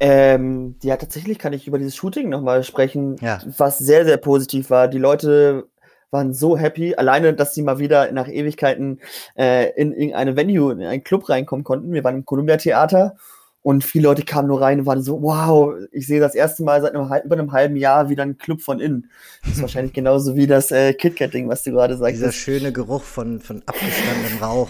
Ähm, 0.01 0.77
ja, 0.83 0.97
tatsächlich 0.97 1.39
kann 1.39 1.53
ich 1.53 1.67
über 1.67 1.79
dieses 1.79 1.97
Shooting 1.97 2.29
nochmal 2.29 2.65
sprechen, 2.65 3.17
ja. 3.21 3.41
was 3.59 3.79
sehr, 3.79 4.05
sehr 4.05 4.17
positiv 4.17 4.71
war. 4.71 4.89
Die 4.89 4.99
Leute 4.99 5.69
waren 6.11 6.35
so 6.35 6.57
happy, 6.59 6.95
alleine, 6.95 7.35
dass 7.35 7.55
sie 7.55 7.63
mal 7.63 7.79
wieder 7.79 8.13
nach 8.13 8.29
Ewigkeiten 8.29 9.01
äh, 9.37 9.71
in 9.81 9.93
irgendeine 9.93 10.37
Venue, 10.37 10.73
in 10.73 10.83
einen 10.83 11.05
Club 11.05 11.29
reinkommen 11.29 11.65
konnten. 11.65 11.93
Wir 11.93 12.05
waren 12.05 12.17
im 12.17 12.25
Columbia 12.25 12.59
Theater 12.59 13.17
und 13.63 13.85
viele 13.85 14.09
Leute 14.09 14.25
kamen 14.25 14.49
nur 14.49 14.61
rein 14.61 14.81
und 14.81 14.87
waren 14.87 15.03
so, 15.03 15.23
wow, 15.23 15.75
ich 15.91 16.07
sehe 16.07 16.21
das 16.21 16.35
erste 16.35 16.65
Mal 16.65 16.83
seit 16.83 16.95
einem, 16.95 17.11
über 17.25 17.39
einem 17.39 17.53
halben 17.53 17.77
Jahr 17.77 18.11
wieder 18.11 18.25
einen 18.25 18.37
Club 18.37 18.61
von 18.61 18.81
innen. 18.81 19.11
Das 19.43 19.55
ist 19.55 19.63
wahrscheinlich 19.63 19.95
genauso 19.95 20.37
wie 20.37 20.47
das 20.47 20.71
äh, 20.71 20.93
KitKat-Ding, 20.93 21.49
was 21.49 21.63
du 21.63 21.71
gerade 21.71 21.97
sagst. 21.97 22.17
Dieser 22.17 22.33
schöne 22.33 22.73
Geruch 22.73 23.05
von, 23.05 23.41
von 23.41 23.63
abgestandenem 23.65 24.39
Rauch. 24.43 24.69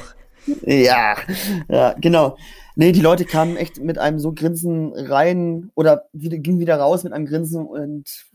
Ja, 0.63 1.17
ja, 1.69 1.95
genau. 2.01 2.37
Nee, 2.75 2.93
die 2.93 3.01
Leute 3.01 3.25
kamen 3.25 3.57
echt 3.57 3.81
mit 3.81 3.99
einem 3.99 4.19
so 4.19 4.33
Grinsen 4.33 4.93
rein 4.95 5.71
oder 5.75 6.09
wieder, 6.13 6.39
gingen 6.39 6.59
wieder 6.59 6.77
raus 6.77 7.05
mit 7.05 7.13
einem 7.13 7.27
Grinsen 7.27 7.67
und 7.67 8.27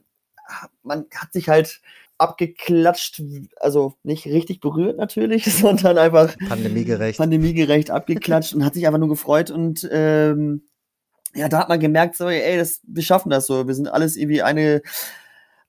man 0.84 1.06
hat 1.16 1.34
sich 1.34 1.50
halt 1.50 1.82
abgeklatscht, 2.20 3.22
also 3.58 3.94
nicht 4.04 4.26
richtig 4.26 4.60
berührt 4.60 4.98
natürlich, 4.98 5.46
sondern 5.54 5.98
einfach 5.98 6.36
pandemiegerecht, 6.48 7.18
pandemiegerecht 7.18 7.92
abgeklatscht 7.92 8.54
und 8.54 8.64
hat 8.64 8.74
sich 8.74 8.86
einfach 8.88 9.00
nur 9.00 9.10
gefreut 9.10 9.52
und 9.52 9.88
ähm, 9.92 10.64
ja, 11.34 11.50
da 11.50 11.60
hat 11.60 11.70
man 11.70 11.80
gemerkt, 11.80 12.16
so, 12.16 12.30
ey, 12.30 12.58
das, 12.58 12.82
wir 12.88 13.04
schaffen 13.04 13.30
das 13.30 13.46
so, 13.46 13.68
wir 13.68 13.76
sind 13.76 13.88
alles 13.88 14.16
irgendwie 14.16 14.42
eine 14.42 14.82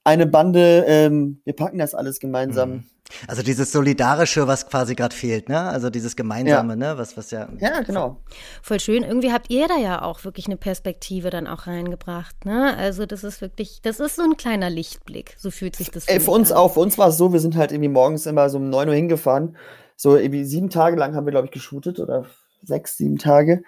eine 0.09 0.27
Bande, 0.27 0.85
ähm, 0.88 1.42
wir 1.44 1.53
packen 1.53 1.79
das 1.79 1.94
alles 1.94 2.18
gemeinsam. 2.18 2.70
Mhm. 2.70 2.85
Also 3.26 3.42
dieses 3.42 3.72
Solidarische, 3.72 4.46
was 4.46 4.68
quasi 4.68 4.94
gerade 4.94 5.14
fehlt, 5.14 5.48
ne? 5.48 5.60
Also 5.60 5.90
dieses 5.90 6.14
Gemeinsame, 6.14 6.74
ja. 6.74 6.76
ne? 6.76 6.98
Was, 6.98 7.16
was 7.16 7.30
ja. 7.30 7.48
Ja, 7.58 7.80
genau. 7.80 8.20
Voll 8.62 8.80
schön. 8.80 9.02
Irgendwie 9.02 9.32
habt 9.32 9.50
ihr 9.50 9.66
da 9.66 9.76
ja 9.76 10.02
auch 10.02 10.24
wirklich 10.24 10.46
eine 10.46 10.56
Perspektive 10.56 11.30
dann 11.30 11.46
auch 11.46 11.66
reingebracht, 11.66 12.44
ne? 12.44 12.76
Also 12.76 13.06
das 13.06 13.24
ist 13.24 13.40
wirklich, 13.40 13.80
das 13.82 14.00
ist 14.00 14.16
so 14.16 14.22
ein 14.22 14.36
kleiner 14.36 14.70
Lichtblick. 14.70 15.34
So 15.38 15.50
fühlt 15.50 15.76
sich 15.76 15.90
das. 15.90 16.06
Ey, 16.06 16.20
für 16.20 16.30
uns 16.32 16.52
an. 16.52 16.58
auch. 16.58 16.74
Für 16.74 16.80
uns 16.80 16.98
war 16.98 17.08
es 17.08 17.16
so, 17.16 17.32
wir 17.32 17.40
sind 17.40 17.56
halt 17.56 17.72
irgendwie 17.72 17.88
morgens 17.88 18.26
immer 18.26 18.50
so 18.50 18.58
um 18.58 18.68
neun 18.68 18.88
Uhr 18.88 18.94
hingefahren. 18.94 19.56
So 19.96 20.16
irgendwie 20.16 20.44
sieben 20.44 20.70
Tage 20.70 20.96
lang 20.96 21.14
haben 21.14 21.26
wir, 21.26 21.32
glaube 21.32 21.46
ich, 21.46 21.52
geshootet 21.52 21.98
oder 21.98 22.26
sechs, 22.62 22.96
sieben 22.96 23.18
Tage. 23.18 23.62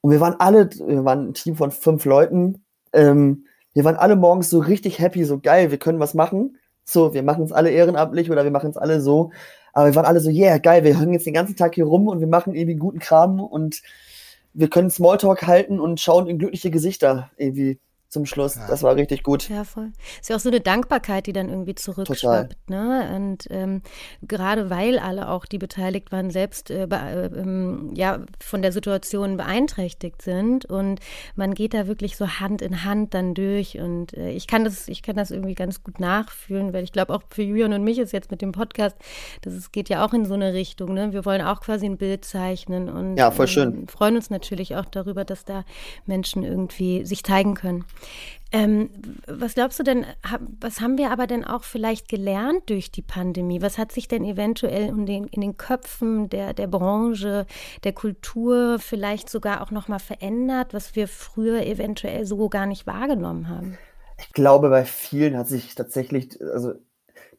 Und 0.00 0.10
wir 0.10 0.20
waren 0.20 0.34
alle, 0.38 0.68
wir 0.70 1.04
waren 1.04 1.28
ein 1.28 1.34
Team 1.34 1.56
von 1.56 1.70
fünf 1.70 2.04
Leuten. 2.04 2.64
Ähm, 2.92 3.44
wir 3.72 3.84
waren 3.84 3.96
alle 3.96 4.16
morgens 4.16 4.50
so 4.50 4.58
richtig 4.58 4.98
happy, 4.98 5.24
so 5.24 5.38
geil, 5.38 5.70
wir 5.70 5.78
können 5.78 6.00
was 6.00 6.14
machen. 6.14 6.56
So, 6.84 7.14
wir 7.14 7.22
machen 7.22 7.44
es 7.44 7.52
alle 7.52 7.70
ehrenamtlich 7.70 8.30
oder 8.30 8.44
wir 8.44 8.50
machen 8.50 8.70
es 8.70 8.76
alle 8.76 9.00
so. 9.00 9.30
Aber 9.72 9.86
wir 9.86 9.94
waren 9.94 10.06
alle 10.06 10.20
so, 10.20 10.30
yeah, 10.30 10.58
geil, 10.58 10.84
wir 10.84 10.98
hängen 10.98 11.12
jetzt 11.12 11.26
den 11.26 11.34
ganzen 11.34 11.56
Tag 11.56 11.74
hier 11.74 11.84
rum 11.84 12.08
und 12.08 12.20
wir 12.20 12.26
machen 12.26 12.54
irgendwie 12.54 12.76
guten 12.76 12.98
Kram 12.98 13.40
und 13.40 13.82
wir 14.52 14.68
können 14.68 14.90
Smalltalk 14.90 15.46
halten 15.46 15.78
und 15.78 16.00
schauen 16.00 16.26
in 16.26 16.38
glückliche 16.38 16.70
Gesichter 16.70 17.30
irgendwie 17.36 17.78
zum 18.10 18.26
Schluss. 18.26 18.56
Ja. 18.56 18.66
Das 18.66 18.82
war 18.82 18.96
richtig 18.96 19.22
gut. 19.22 19.48
Ja, 19.48 19.62
voll. 19.62 19.92
Ist 20.20 20.28
ja 20.28 20.36
auch 20.36 20.40
so 20.40 20.48
eine 20.48 20.60
Dankbarkeit, 20.60 21.26
die 21.26 21.32
dann 21.32 21.48
irgendwie 21.48 21.76
zurückschwappt. 21.76 22.68
Ne? 22.68 23.08
Und 23.14 23.46
ähm, 23.50 23.82
gerade 24.22 24.68
weil 24.68 24.98
alle 24.98 25.28
auch, 25.28 25.46
die 25.46 25.58
beteiligt 25.58 26.10
waren, 26.10 26.30
selbst 26.30 26.70
äh, 26.70 26.84
äh, 26.84 27.30
ja, 27.94 28.20
von 28.40 28.62
der 28.62 28.72
Situation 28.72 29.36
beeinträchtigt 29.36 30.22
sind. 30.22 30.66
Und 30.66 30.98
man 31.36 31.54
geht 31.54 31.72
da 31.72 31.86
wirklich 31.86 32.16
so 32.16 32.26
Hand 32.26 32.62
in 32.62 32.84
Hand 32.84 33.14
dann 33.14 33.34
durch. 33.34 33.78
Und 33.78 34.12
äh, 34.14 34.30
ich 34.32 34.48
kann 34.48 34.64
das, 34.64 34.88
ich 34.88 35.02
kann 35.02 35.14
das 35.14 35.30
irgendwie 35.30 35.54
ganz 35.54 35.84
gut 35.84 36.00
nachfühlen, 36.00 36.72
weil 36.72 36.82
ich 36.82 36.90
glaube 36.90 37.14
auch 37.14 37.22
für 37.30 37.42
Julian 37.42 37.72
und 37.72 37.84
mich 37.84 38.00
ist 38.00 38.12
jetzt 38.12 38.32
mit 38.32 38.42
dem 38.42 38.50
Podcast, 38.50 38.96
das 39.42 39.54
ist, 39.54 39.72
geht 39.72 39.88
ja 39.88 40.04
auch 40.04 40.12
in 40.12 40.26
so 40.26 40.34
eine 40.34 40.52
Richtung. 40.52 40.94
Ne? 40.94 41.12
Wir 41.12 41.24
wollen 41.24 41.42
auch 41.42 41.60
quasi 41.60 41.86
ein 41.86 41.96
Bild 41.96 42.24
zeichnen 42.24 42.88
und 42.88 43.16
ja, 43.16 43.30
voll 43.30 43.46
schön. 43.46 43.72
Ähm, 43.72 43.88
freuen 43.88 44.16
uns 44.16 44.30
natürlich 44.30 44.74
auch 44.74 44.86
darüber, 44.86 45.24
dass 45.24 45.44
da 45.44 45.64
Menschen 46.06 46.42
irgendwie 46.42 47.06
sich 47.06 47.22
zeigen 47.22 47.54
können. 47.54 47.84
Ähm, 48.52 48.90
was 49.28 49.54
glaubst 49.54 49.78
du 49.78 49.84
denn, 49.84 50.04
was 50.60 50.80
haben 50.80 50.98
wir 50.98 51.12
aber 51.12 51.28
denn 51.28 51.44
auch 51.44 51.62
vielleicht 51.62 52.08
gelernt 52.08 52.68
durch 52.68 52.90
die 52.90 53.02
Pandemie? 53.02 53.62
Was 53.62 53.78
hat 53.78 53.92
sich 53.92 54.08
denn 54.08 54.24
eventuell 54.24 54.88
in 54.88 55.06
den, 55.06 55.26
in 55.28 55.40
den 55.40 55.56
Köpfen 55.56 56.28
der, 56.28 56.52
der 56.52 56.66
Branche, 56.66 57.46
der 57.84 57.92
Kultur 57.92 58.78
vielleicht 58.80 59.30
sogar 59.30 59.60
auch 59.60 59.70
nochmal 59.70 60.00
verändert, 60.00 60.74
was 60.74 60.96
wir 60.96 61.06
früher 61.06 61.64
eventuell 61.64 62.26
so 62.26 62.48
gar 62.48 62.66
nicht 62.66 62.88
wahrgenommen 62.88 63.48
haben? 63.48 63.78
Ich 64.18 64.32
glaube, 64.32 64.68
bei 64.68 64.84
vielen 64.84 65.36
hat 65.36 65.46
sich 65.46 65.76
tatsächlich, 65.76 66.36
also 66.52 66.72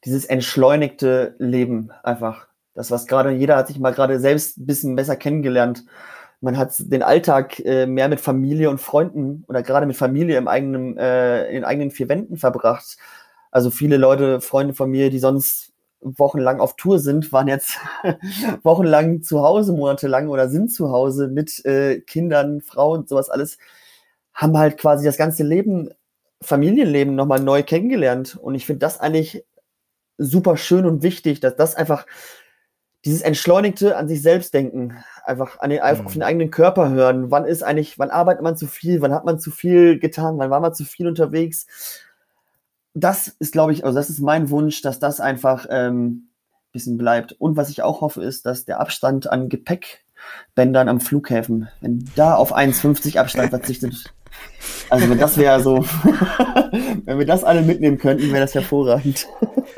dieses 0.06 0.24
entschleunigte 0.26 1.36
Leben 1.40 1.92
einfach, 2.04 2.48
das 2.74 2.90
was 2.90 3.06
gerade, 3.06 3.32
jeder 3.32 3.58
hat 3.58 3.68
sich 3.68 3.80
mal 3.80 3.94
gerade 3.94 4.18
selbst 4.18 4.58
ein 4.58 4.66
bisschen 4.66 4.96
besser 4.96 5.18
kennengelernt 5.18 5.84
man 6.42 6.58
hat 6.58 6.74
den 6.80 7.04
Alltag 7.04 7.60
äh, 7.60 7.86
mehr 7.86 8.10
mit 8.10 8.20
Familie 8.20 8.70
und 8.70 8.82
Freunden 8.82 9.46
oder 9.48 9.64
gerade 9.64 9.86
mit 9.86 9.96
Familie 9.96 10.38
im 10.38 10.48
eigenen, 10.48 10.98
äh, 10.98 11.48
in 11.48 11.56
den 11.56 11.64
eigenen 11.64 11.92
vier 11.92 12.10
Wänden 12.10 12.38
verbracht. 12.38 12.98
Also 13.52 13.70
viele 13.70 13.98
Leute, 13.98 14.42
Freunde 14.42 14.74
von 14.74 14.90
mir, 14.90 15.10
die 15.12 15.20
sonst 15.20 15.72
wochenlang 16.02 16.60
auf 16.60 16.76
Tour 16.76 17.00
sind, 17.00 17.32
waren 17.32 17.48
jetzt 17.48 17.78
wochenlang 18.64 19.22
zu 19.22 19.42
Hause, 19.42 19.74
monatelang 19.74 20.30
oder 20.30 20.50
sind 20.50 20.74
zu 20.74 20.92
Hause 20.92 21.28
mit 21.28 21.64
äh, 21.64 22.02
Kindern, 22.02 22.62
Frauen, 22.62 23.06
sowas 23.06 23.30
alles, 23.30 23.60
haben 24.34 24.58
halt 24.58 24.78
quasi 24.78 25.06
das 25.06 25.18
ganze 25.18 25.44
Leben, 25.44 25.92
Familienleben 26.42 27.14
nochmal 27.14 27.40
neu 27.40 27.62
kennengelernt. 27.62 28.36
Und 28.36 28.56
ich 28.56 28.66
finde 28.66 28.80
das 28.80 29.00
eigentlich 29.00 29.46
super 30.18 30.58
schön 30.58 30.86
und 30.88 31.04
wichtig, 31.04 31.40
dass 31.40 31.56
das 31.56 31.76
einfach 31.76 32.08
dieses 33.06 33.22
entschleunigte 33.22 33.98
an 33.98 34.08
sich 34.08 34.22
selbst 34.22 34.54
denken, 34.54 34.96
einfach 35.26 35.60
an 35.60 35.70
den, 35.72 35.80
mhm. 35.80 36.06
auf 36.06 36.14
den 36.14 36.24
eigenen 36.24 36.52
Körper 36.52 36.90
hören. 36.90 37.32
Wann 37.32 37.46
ist 37.46 37.64
eigentlich, 37.64 37.98
wann 37.98 38.12
arbeitet 38.12 38.44
man 38.44 38.58
zu 38.58 38.68
viel? 38.68 39.02
Wann 39.02 39.14
hat 39.14 39.26
man 39.26 39.40
zu 39.40 39.50
viel 39.52 40.00
getan? 40.00 40.38
Wann 40.38 40.52
war 40.52 40.60
man 40.60 40.74
zu 40.74 40.86
viel 40.86 41.08
unterwegs? 41.08 41.66
das 42.94 43.28
ist, 43.40 43.54
glaube 43.54 43.74
ich, 43.74 43.86
also 43.86 43.98
das 43.98 44.10
ist 44.10 44.20
mein 44.20 44.50
Wunsch, 44.50 44.82
dass 44.82 45.00
das 45.00 45.20
einfach 45.20 45.66
ähm, 45.70 46.28
bisschen 46.72 46.98
bleibt. 46.98 47.34
Und 47.34 47.58
was 47.58 47.70
ich 47.70 47.82
auch 47.84 48.02
hoffe, 48.02 48.24
ist, 48.24 48.46
dass 48.46 48.66
der 48.66 48.80
Abstand 48.80 49.30
an 49.30 49.50
Gepäckbändern 49.50 50.90
am 50.90 51.00
Flughäfen, 51.00 51.70
wenn 51.82 52.10
da 52.16 52.36
auf 52.36 52.56
1,50 52.56 53.18
Abstand 53.18 53.50
verzichtet, 53.50 54.14
also 54.90 55.10
wenn 55.10 55.20
das 55.20 55.38
wäre 55.38 55.62
so, 55.62 55.80
wenn 57.06 57.20
wir 57.20 57.26
das 57.26 57.44
alle 57.44 57.62
mitnehmen 57.62 57.98
könnten, 57.98 58.30
wäre 58.30 58.42
das 58.42 58.56
hervorragend. 58.56 59.28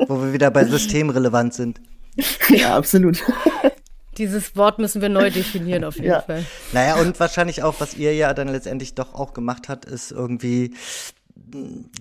Wo 0.07 0.21
wir 0.21 0.33
wieder 0.33 0.51
bei 0.51 0.63
systemrelevant 0.65 1.53
sind. 1.53 1.81
Ja, 2.49 2.75
absolut. 2.75 3.23
Dieses 4.17 4.55
Wort 4.55 4.77
müssen 4.77 5.01
wir 5.01 5.09
neu 5.09 5.31
definieren 5.31 5.83
auf 5.83 5.95
jeden 5.95 6.09
ja. 6.09 6.21
Fall. 6.21 6.45
Naja, 6.71 6.95
und 6.97 7.19
wahrscheinlich 7.19 7.63
auch, 7.63 7.75
was 7.79 7.95
ihr 7.95 8.13
ja 8.13 8.33
dann 8.35 8.47
letztendlich 8.47 8.93
doch 8.93 9.15
auch 9.15 9.33
gemacht 9.33 9.69
habt, 9.69 9.85
ist 9.85 10.11
irgendwie 10.11 10.75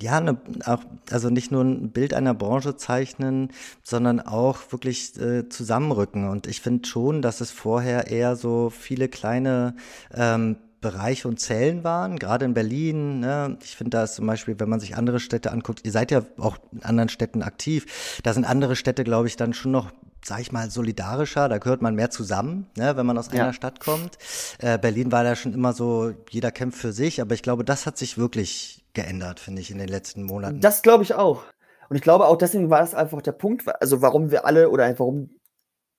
ja, 0.00 0.20
ne, 0.20 0.38
auch, 0.66 0.80
also 1.10 1.30
nicht 1.30 1.50
nur 1.50 1.62
ein 1.62 1.90
Bild 1.90 2.14
einer 2.14 2.34
Branche 2.34 2.76
zeichnen, 2.76 3.50
sondern 3.82 4.20
auch 4.20 4.58
wirklich 4.70 5.18
äh, 5.18 5.48
zusammenrücken. 5.48 6.28
Und 6.28 6.46
ich 6.46 6.60
finde 6.60 6.86
schon, 6.88 7.22
dass 7.22 7.40
es 7.40 7.50
vorher 7.50 8.08
eher 8.08 8.36
so 8.36 8.70
viele 8.70 9.08
kleine 9.08 9.74
ähm, 10.14 10.56
Bereiche 10.82 11.26
und 11.28 11.40
Zellen 11.40 11.84
waren, 11.84 12.18
gerade 12.18 12.44
in 12.44 12.52
Berlin. 12.52 13.20
Ne? 13.20 13.56
Ich 13.62 13.76
finde, 13.76 13.90
da 13.96 14.04
ist 14.04 14.16
zum 14.16 14.26
Beispiel, 14.26 14.60
wenn 14.60 14.68
man 14.68 14.80
sich 14.80 14.96
andere 14.96 15.20
Städte 15.20 15.50
anguckt, 15.50 15.80
ihr 15.84 15.92
seid 15.92 16.10
ja 16.10 16.22
auch 16.36 16.58
in 16.72 16.82
anderen 16.82 17.08
Städten 17.08 17.42
aktiv, 17.42 18.20
da 18.22 18.34
sind 18.34 18.44
andere 18.44 18.76
Städte, 18.76 19.04
glaube 19.04 19.28
ich, 19.28 19.36
dann 19.36 19.54
schon 19.54 19.72
noch 19.72 19.90
sag 20.24 20.40
ich 20.40 20.52
mal, 20.52 20.70
solidarischer, 20.70 21.48
da 21.48 21.58
gehört 21.58 21.82
man 21.82 21.96
mehr 21.96 22.10
zusammen, 22.10 22.68
ne, 22.76 22.96
wenn 22.96 23.04
man 23.04 23.18
aus 23.18 23.30
einer 23.30 23.46
ja. 23.46 23.52
Stadt 23.52 23.80
kommt. 23.80 24.18
Äh, 24.60 24.78
Berlin 24.78 25.10
war 25.10 25.24
da 25.24 25.34
schon 25.34 25.52
immer 25.52 25.72
so, 25.72 26.12
jeder 26.30 26.52
kämpft 26.52 26.78
für 26.78 26.92
sich, 26.92 27.20
aber 27.20 27.34
ich 27.34 27.42
glaube, 27.42 27.64
das 27.64 27.86
hat 27.86 27.98
sich 27.98 28.18
wirklich 28.18 28.84
geändert, 28.94 29.40
finde 29.40 29.60
ich, 29.62 29.72
in 29.72 29.78
den 29.78 29.88
letzten 29.88 30.22
Monaten. 30.22 30.60
Das 30.60 30.82
glaube 30.82 31.02
ich 31.02 31.14
auch. 31.14 31.42
Und 31.88 31.96
ich 31.96 32.02
glaube 32.02 32.26
auch 32.26 32.36
deswegen 32.36 32.70
war 32.70 32.82
es 32.82 32.94
einfach 32.94 33.20
der 33.20 33.32
Punkt, 33.32 33.64
also 33.82 34.00
warum 34.00 34.30
wir 34.30 34.46
alle 34.46 34.70
oder 34.70 34.96
warum 34.98 35.30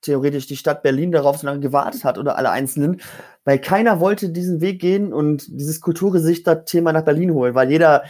theoretisch 0.04 0.48
die 0.48 0.58
Stadt 0.58 0.84
Berlin 0.84 1.12
darauf 1.12 1.38
so 1.38 1.48
lange 1.48 1.60
gewartet 1.60 2.04
hat 2.04 2.18
oder 2.18 2.38
alle 2.38 2.52
Einzelnen, 2.52 3.02
weil 3.44 3.60
keiner 3.60 4.00
wollte 4.00 4.30
diesen 4.30 4.62
Weg 4.62 4.80
gehen 4.80 5.13
und 5.13 5.48
dieses 5.48 5.82
Kulturgesichter-Thema 5.82 6.94
nach 6.94 7.06
Berlin 7.06 7.34
holen, 7.34 7.56
weil 7.56 7.72
jeder 7.72 8.04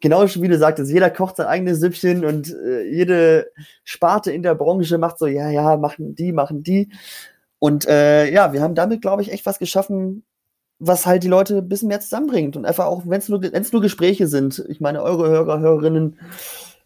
genau 0.00 0.24
wie 0.26 0.48
du 0.48 0.58
sagtest, 0.58 0.90
jeder 0.90 1.10
kocht 1.10 1.36
sein 1.36 1.46
eigenes 1.46 1.80
Süppchen 1.80 2.24
und 2.24 2.52
äh, 2.52 2.82
jede 2.90 3.50
Sparte 3.84 4.32
in 4.32 4.42
der 4.42 4.54
Branche 4.54 4.98
macht 4.98 5.18
so, 5.18 5.26
ja, 5.26 5.50
ja, 5.50 5.76
machen 5.76 6.14
die, 6.14 6.32
machen 6.32 6.62
die. 6.62 6.90
Und 7.58 7.86
äh, 7.86 8.30
ja, 8.30 8.52
wir 8.52 8.62
haben 8.62 8.74
damit, 8.74 9.02
glaube 9.02 9.22
ich, 9.22 9.30
echt 9.30 9.44
was 9.46 9.58
geschaffen, 9.58 10.24
was 10.78 11.04
halt 11.04 11.22
die 11.22 11.28
Leute 11.28 11.58
ein 11.58 11.68
bisschen 11.68 11.88
mehr 11.88 12.00
zusammenbringt. 12.00 12.56
Und 12.56 12.64
einfach 12.64 12.86
auch, 12.86 13.02
wenn 13.04 13.18
es 13.18 13.28
nur, 13.28 13.42
wenn's 13.42 13.72
nur 13.72 13.82
Gespräche 13.82 14.26
sind, 14.26 14.64
ich 14.68 14.80
meine, 14.80 15.02
eure 15.02 15.28
Hörer, 15.28 15.60
Hörerinnen, 15.60 16.18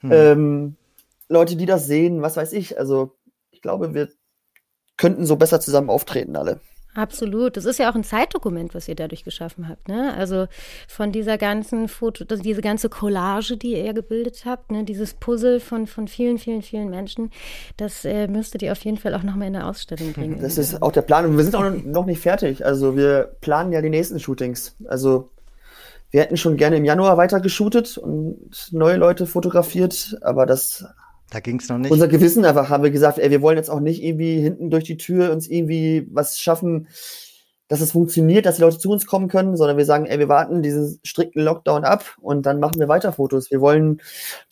hm. 0.01 0.13
ähm, 0.13 0.77
Leute, 1.29 1.57
die 1.57 1.67
das 1.67 1.87
sehen, 1.87 2.21
was 2.21 2.37
weiß 2.37 2.53
ich. 2.53 2.79
Also 2.79 3.15
ich 3.51 3.63
glaube, 3.63 3.95
wir 3.95 4.09
könnten 4.97 5.27
so 5.27 5.37
besser 5.37 5.61
zusammen 5.61 5.91
auftreten 5.91 6.37
alle. 6.37 6.61
Absolut. 6.95 7.57
Das 7.57 7.65
ist 7.65 7.79
ja 7.79 7.91
auch 7.91 7.97
ein 7.97 8.05
Zeitdokument, 8.05 8.73
was 8.73 8.87
ihr 8.87 8.95
dadurch 8.95 9.25
geschaffen 9.25 9.69
habt. 9.69 9.89
Ne? 9.89 10.15
Also 10.17 10.47
von 10.87 11.11
dieser 11.11 11.39
ganzen 11.39 11.89
Foto, 11.89 12.25
diese 12.25 12.61
ganze 12.61 12.89
Collage, 12.89 13.57
die 13.57 13.73
ihr 13.73 13.93
gebildet 13.93 14.45
habt, 14.47 14.71
ne? 14.71 14.85
dieses 14.85 15.15
Puzzle 15.15 15.59
von, 15.59 15.89
von 15.89 16.07
vielen, 16.07 16.39
vielen, 16.39 16.63
vielen 16.63 16.91
Menschen, 16.91 17.33
das 17.77 18.05
äh, 18.05 18.29
müsstet 18.29 18.63
ihr 18.63 18.71
auf 18.71 18.85
jeden 18.85 18.97
Fall 18.97 19.15
auch 19.15 19.25
nochmal 19.25 19.49
in 19.49 19.55
der 19.55 19.67
Ausstellung 19.67 20.13
bringen. 20.13 20.41
Das 20.41 20.57
ist 20.57 20.83
auch 20.83 20.93
der 20.93 21.03
Plan. 21.03 21.27
Und 21.27 21.37
wir 21.37 21.43
sind 21.43 21.57
auch 21.57 21.69
noch 21.69 22.07
nicht 22.07 22.21
fertig. 22.21 22.65
Also 22.65 22.97
wir 22.97 23.35
planen 23.41 23.73
ja 23.73 23.83
die 23.83 23.91
nächsten 23.91 24.21
Shootings. 24.21 24.77
Also 24.87 25.31
wir 26.13 26.21
hätten 26.21 26.37
schon 26.37 26.57
gerne 26.57 26.77
im 26.77 26.85
Januar 26.85 27.17
weiter 27.17 27.41
geshootet 27.41 27.99
und 27.99 28.69
neue 28.71 28.99
Leute 28.99 29.27
fotografiert, 29.27 30.17
aber 30.21 30.47
das 30.47 30.85
da 31.35 31.41
ging 31.41 31.59
es 31.59 31.69
noch 31.69 31.79
nicht. 31.79 31.91
Unser 31.91 32.07
Gewissen 32.07 32.45
einfach 32.45 32.69
haben 32.69 32.85
wir 32.85 32.93
gesagt, 32.93 33.19
ey, 33.19 33.29
wir 33.29 33.43
wollen 33.43 33.57
jetzt 33.57 33.69
auch 33.69 33.81
nicht 33.81 34.01
irgendwie 34.03 34.41
hinten 34.41 34.71
durch 34.71 34.85
die 34.85 34.97
Tür 34.97 35.33
uns 35.33 35.49
irgendwie 35.49 36.07
was 36.13 36.39
schaffen, 36.39 36.87
dass 37.67 37.81
es 37.81 37.91
funktioniert, 37.91 38.47
dass 38.47 38.57
die 38.57 38.63
Leute 38.63 38.79
zu 38.79 38.89
uns 38.91 39.05
kommen 39.05 39.27
können, 39.27 39.57
sondern 39.57 39.77
wir 39.77 39.85
sagen, 39.85 40.07
ey, 40.07 40.21
wir 40.21 40.29
warten 40.29 40.63
diesen 40.63 41.01
strikten 41.03 41.43
Lockdown 41.43 41.83
ab 41.83 42.17
und 42.21 42.47
dann 42.47 42.61
machen 42.61 42.79
wir 42.79 42.87
weiter 42.87 43.13
Fotos. 43.13 43.51
Wir 43.51 43.61
wollen 43.61 44.01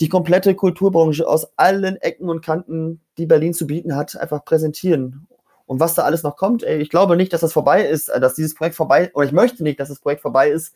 die 0.01 0.09
komplette 0.09 0.57
Kulturbranche 0.57 1.29
aus 1.29 1.53
allen 1.57 1.97
Ecken 1.99 2.29
und 2.29 2.45
Kanten, 2.45 3.01
die 3.17 3.27
Berlin 3.27 3.55
zu 3.55 3.69
bieten 3.69 3.95
hat, 3.95 4.17
einfach 4.17 4.45
präsentieren. 4.45 5.29
Und 5.67 5.79
was 5.79 5.95
da 5.95 6.03
alles 6.03 6.25
noch 6.25 6.37
kommt, 6.37 6.65
ey, 6.65 6.79
ich 6.79 6.91
glaube 6.91 7.17
nicht, 7.17 7.33
dass 7.33 7.43
das 7.43 7.53
vorbei 7.53 7.87
ist, 7.87 8.09
dass 8.09 8.35
dieses 8.35 8.57
Projekt 8.57 8.75
vorbei, 8.75 9.13
oder 9.15 9.25
ich 9.25 9.33
möchte 9.33 9.63
nicht, 9.63 9.79
dass 9.79 9.89
das 9.89 10.01
Projekt 10.01 10.23
vorbei 10.23 10.51
ist, 10.51 10.75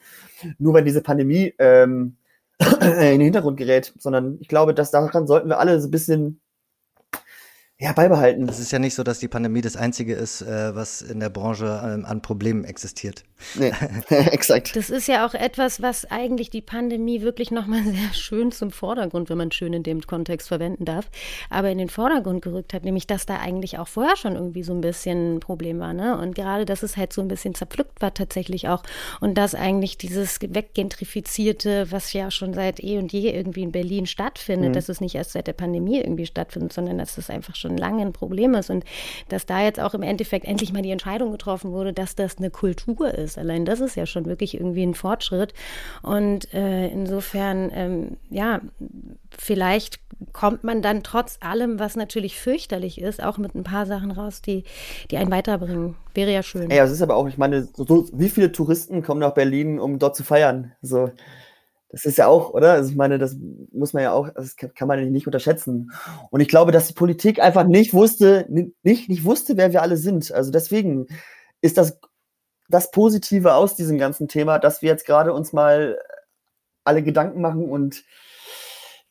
nur 0.58 0.72
wenn 0.74 0.84
diese 0.84 1.00
Pandemie 1.00 1.52
ähm, 1.58 2.16
in 2.60 2.98
den 2.98 3.20
Hintergrund 3.20 3.56
gerät, 3.56 3.92
sondern 3.98 4.38
ich 4.40 4.48
glaube, 4.48 4.74
dass 4.74 4.90
daran 4.90 5.26
sollten 5.26 5.48
wir 5.48 5.58
alle 5.58 5.80
so 5.80 5.88
ein 5.88 5.90
bisschen 5.90 6.40
ja, 7.78 7.92
beibehalten. 7.92 8.48
Es 8.48 8.58
ist 8.58 8.72
ja 8.72 8.78
nicht 8.78 8.94
so, 8.94 9.02
dass 9.02 9.18
die 9.18 9.28
Pandemie 9.28 9.60
das 9.60 9.76
Einzige 9.76 10.14
ist, 10.14 10.40
äh, 10.40 10.74
was 10.74 11.02
in 11.02 11.20
der 11.20 11.28
Branche 11.28 11.82
ähm, 11.84 12.06
an 12.06 12.22
Problemen 12.22 12.64
existiert. 12.64 13.24
Nee, 13.54 13.72
exakt. 14.08 14.74
Das 14.74 14.88
ist 14.88 15.06
ja 15.06 15.26
auch 15.26 15.34
etwas, 15.34 15.82
was 15.82 16.04
eigentlich 16.10 16.48
die 16.48 16.62
Pandemie 16.62 17.20
wirklich 17.20 17.50
nochmal 17.50 17.82
sehr 17.84 18.14
schön 18.14 18.52
zum 18.52 18.70
Vordergrund, 18.70 19.28
wenn 19.28 19.38
man 19.38 19.52
schön 19.52 19.72
in 19.74 19.82
dem 19.82 20.00
Kontext 20.02 20.48
verwenden 20.48 20.84
darf, 20.84 21.10
aber 21.50 21.70
in 21.70 21.78
den 21.78 21.90
Vordergrund 21.90 22.42
gerückt 22.42 22.72
hat, 22.72 22.84
nämlich, 22.84 23.06
dass 23.06 23.26
da 23.26 23.38
eigentlich 23.38 23.78
auch 23.78 23.88
vorher 23.88 24.16
schon 24.16 24.34
irgendwie 24.34 24.62
so 24.62 24.72
ein 24.72 24.80
bisschen 24.80 25.36
ein 25.36 25.40
Problem 25.40 25.78
war, 25.78 25.92
ne? 25.92 26.18
Und 26.18 26.34
gerade, 26.34 26.64
dass 26.64 26.82
es 26.82 26.96
halt 26.96 27.12
so 27.12 27.20
ein 27.20 27.28
bisschen 27.28 27.54
zerpflückt 27.54 28.00
war 28.00 28.14
tatsächlich 28.14 28.68
auch 28.68 28.82
und 29.20 29.36
dass 29.36 29.54
eigentlich 29.54 29.98
dieses 29.98 30.40
weggentrifizierte, 30.40 31.90
was 31.90 32.12
ja 32.14 32.30
schon 32.30 32.54
seit 32.54 32.82
eh 32.82 32.98
und 32.98 33.12
je 33.12 33.30
irgendwie 33.30 33.62
in 33.62 33.72
Berlin 33.72 34.06
stattfindet, 34.06 34.70
mhm. 34.70 34.72
dass 34.72 34.88
es 34.88 35.00
nicht 35.00 35.14
erst 35.14 35.32
seit 35.32 35.46
der 35.46 35.52
Pandemie 35.52 35.98
irgendwie 35.98 36.26
stattfindet, 36.26 36.72
sondern 36.72 36.98
dass 36.98 37.18
es 37.18 37.28
einfach 37.28 37.54
schon 37.54 37.66
schon 37.66 37.76
lange 37.76 38.02
ein 38.02 38.12
Problem 38.12 38.54
ist 38.54 38.70
und 38.70 38.84
dass 39.28 39.46
da 39.46 39.62
jetzt 39.62 39.80
auch 39.80 39.94
im 39.94 40.02
Endeffekt 40.02 40.46
endlich 40.46 40.72
mal 40.72 40.82
die 40.82 40.90
Entscheidung 40.90 41.32
getroffen 41.32 41.72
wurde, 41.72 41.92
dass 41.92 42.14
das 42.14 42.38
eine 42.38 42.50
Kultur 42.50 43.12
ist. 43.12 43.25
Allein 43.38 43.64
das 43.64 43.80
ist 43.80 43.96
ja 43.96 44.06
schon 44.06 44.26
wirklich 44.26 44.54
irgendwie 44.54 44.84
ein 44.84 44.94
Fortschritt. 44.94 45.54
Und 46.02 46.52
äh, 46.54 46.88
insofern, 46.88 47.70
ähm, 47.74 48.16
ja, 48.30 48.60
vielleicht 49.36 50.00
kommt 50.32 50.64
man 50.64 50.82
dann 50.82 51.02
trotz 51.02 51.38
allem, 51.40 51.78
was 51.78 51.96
natürlich 51.96 52.38
fürchterlich 52.38 53.00
ist, 53.00 53.22
auch 53.22 53.38
mit 53.38 53.54
ein 53.54 53.64
paar 53.64 53.86
Sachen 53.86 54.10
raus, 54.10 54.40
die, 54.42 54.64
die 55.10 55.16
einen 55.16 55.30
weiterbringen. 55.30 55.96
Wäre 56.14 56.32
ja 56.32 56.42
schön. 56.42 56.70
Ja, 56.70 56.84
es 56.84 56.92
ist 56.92 57.02
aber 57.02 57.16
auch, 57.16 57.28
ich 57.28 57.38
meine, 57.38 57.68
so, 57.74 58.08
wie 58.12 58.28
viele 58.28 58.52
Touristen 58.52 59.02
kommen 59.02 59.20
nach 59.20 59.34
Berlin, 59.34 59.78
um 59.78 59.98
dort 59.98 60.16
zu 60.16 60.24
feiern? 60.24 60.72
So, 60.80 61.10
das 61.90 62.04
ist 62.04 62.18
ja 62.18 62.26
auch, 62.26 62.50
oder? 62.50 62.72
Also 62.72 62.90
ich 62.90 62.96
meine, 62.96 63.18
das 63.18 63.36
muss 63.72 63.92
man 63.92 64.02
ja 64.02 64.12
auch, 64.12 64.28
das 64.34 64.56
kann 64.56 64.88
man 64.88 65.10
nicht 65.10 65.26
unterschätzen. 65.26 65.92
Und 66.30 66.40
ich 66.40 66.48
glaube, 66.48 66.72
dass 66.72 66.88
die 66.88 66.94
Politik 66.94 67.40
einfach 67.40 67.64
nicht 67.64 67.94
wusste, 67.94 68.46
nicht, 68.48 69.08
nicht 69.08 69.24
wusste, 69.24 69.56
wer 69.56 69.72
wir 69.72 69.82
alle 69.82 69.96
sind. 69.96 70.32
Also 70.32 70.50
deswegen 70.50 71.06
ist 71.60 71.78
das 71.78 71.98
das 72.68 72.90
Positive 72.90 73.54
aus 73.54 73.74
diesem 73.74 73.98
ganzen 73.98 74.28
Thema, 74.28 74.58
dass 74.58 74.82
wir 74.82 74.90
jetzt 74.90 75.06
gerade 75.06 75.32
uns 75.32 75.52
mal 75.52 75.98
alle 76.84 77.02
Gedanken 77.02 77.40
machen 77.40 77.68
und 77.68 78.04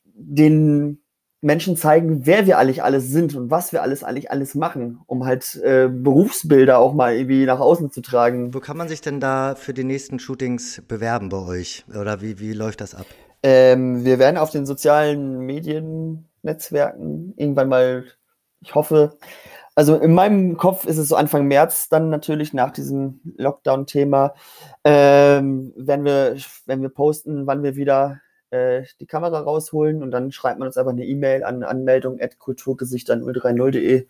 den 0.04 1.02
Menschen 1.42 1.76
zeigen, 1.76 2.26
wer 2.26 2.46
wir 2.46 2.58
eigentlich 2.58 2.82
alles 2.82 3.08
sind 3.08 3.34
und 3.36 3.50
was 3.50 3.72
wir 3.72 3.82
alles 3.82 4.02
eigentlich 4.02 4.30
alles 4.30 4.54
machen, 4.54 5.00
um 5.06 5.26
halt 5.26 5.54
äh, 5.56 5.88
Berufsbilder 5.88 6.78
auch 6.78 6.94
mal 6.94 7.14
irgendwie 7.14 7.44
nach 7.44 7.60
außen 7.60 7.92
zu 7.92 8.00
tragen. 8.00 8.54
Wo 8.54 8.60
kann 8.60 8.76
man 8.76 8.88
sich 8.88 9.00
denn 9.00 9.20
da 9.20 9.54
für 9.54 9.74
die 9.74 9.84
nächsten 9.84 10.18
Shootings 10.18 10.82
bewerben 10.88 11.28
bei 11.28 11.38
euch? 11.38 11.84
Oder 11.88 12.20
wie, 12.22 12.40
wie 12.40 12.52
läuft 12.52 12.80
das 12.80 12.94
ab? 12.94 13.06
Ähm, 13.42 14.04
wir 14.04 14.18
werden 14.18 14.38
auf 14.38 14.50
den 14.50 14.66
sozialen 14.66 15.40
Mediennetzwerken 15.40 17.34
irgendwann 17.36 17.68
mal, 17.68 18.04
ich 18.60 18.74
hoffe, 18.74 19.18
also 19.76 19.96
in 19.96 20.14
meinem 20.14 20.56
Kopf 20.56 20.86
ist 20.86 20.96
es 20.96 21.08
so 21.08 21.16
Anfang 21.16 21.46
März 21.46 21.90
dann 21.90 22.08
natürlich 22.08 22.54
nach 22.54 22.72
diesem 22.72 23.20
Lockdown-Thema, 23.36 24.34
ähm, 24.82 25.72
werden 25.76 26.04
wir, 26.06 26.36
wenn 26.64 26.80
wir 26.80 26.88
posten, 26.88 27.46
wann 27.46 27.62
wir 27.62 27.76
wieder 27.76 28.20
äh, 28.50 28.84
die 29.00 29.06
Kamera 29.06 29.38
rausholen. 29.38 30.02
Und 30.02 30.12
dann 30.12 30.32
schreibt 30.32 30.58
man 30.58 30.66
uns 30.66 30.78
einfach 30.78 30.92
eine 30.92 31.04
E-Mail 31.04 31.44
an 31.44 31.62
anmeldung 31.62 32.18
at 32.20 32.38
kulturgesichter030.de 32.38 34.06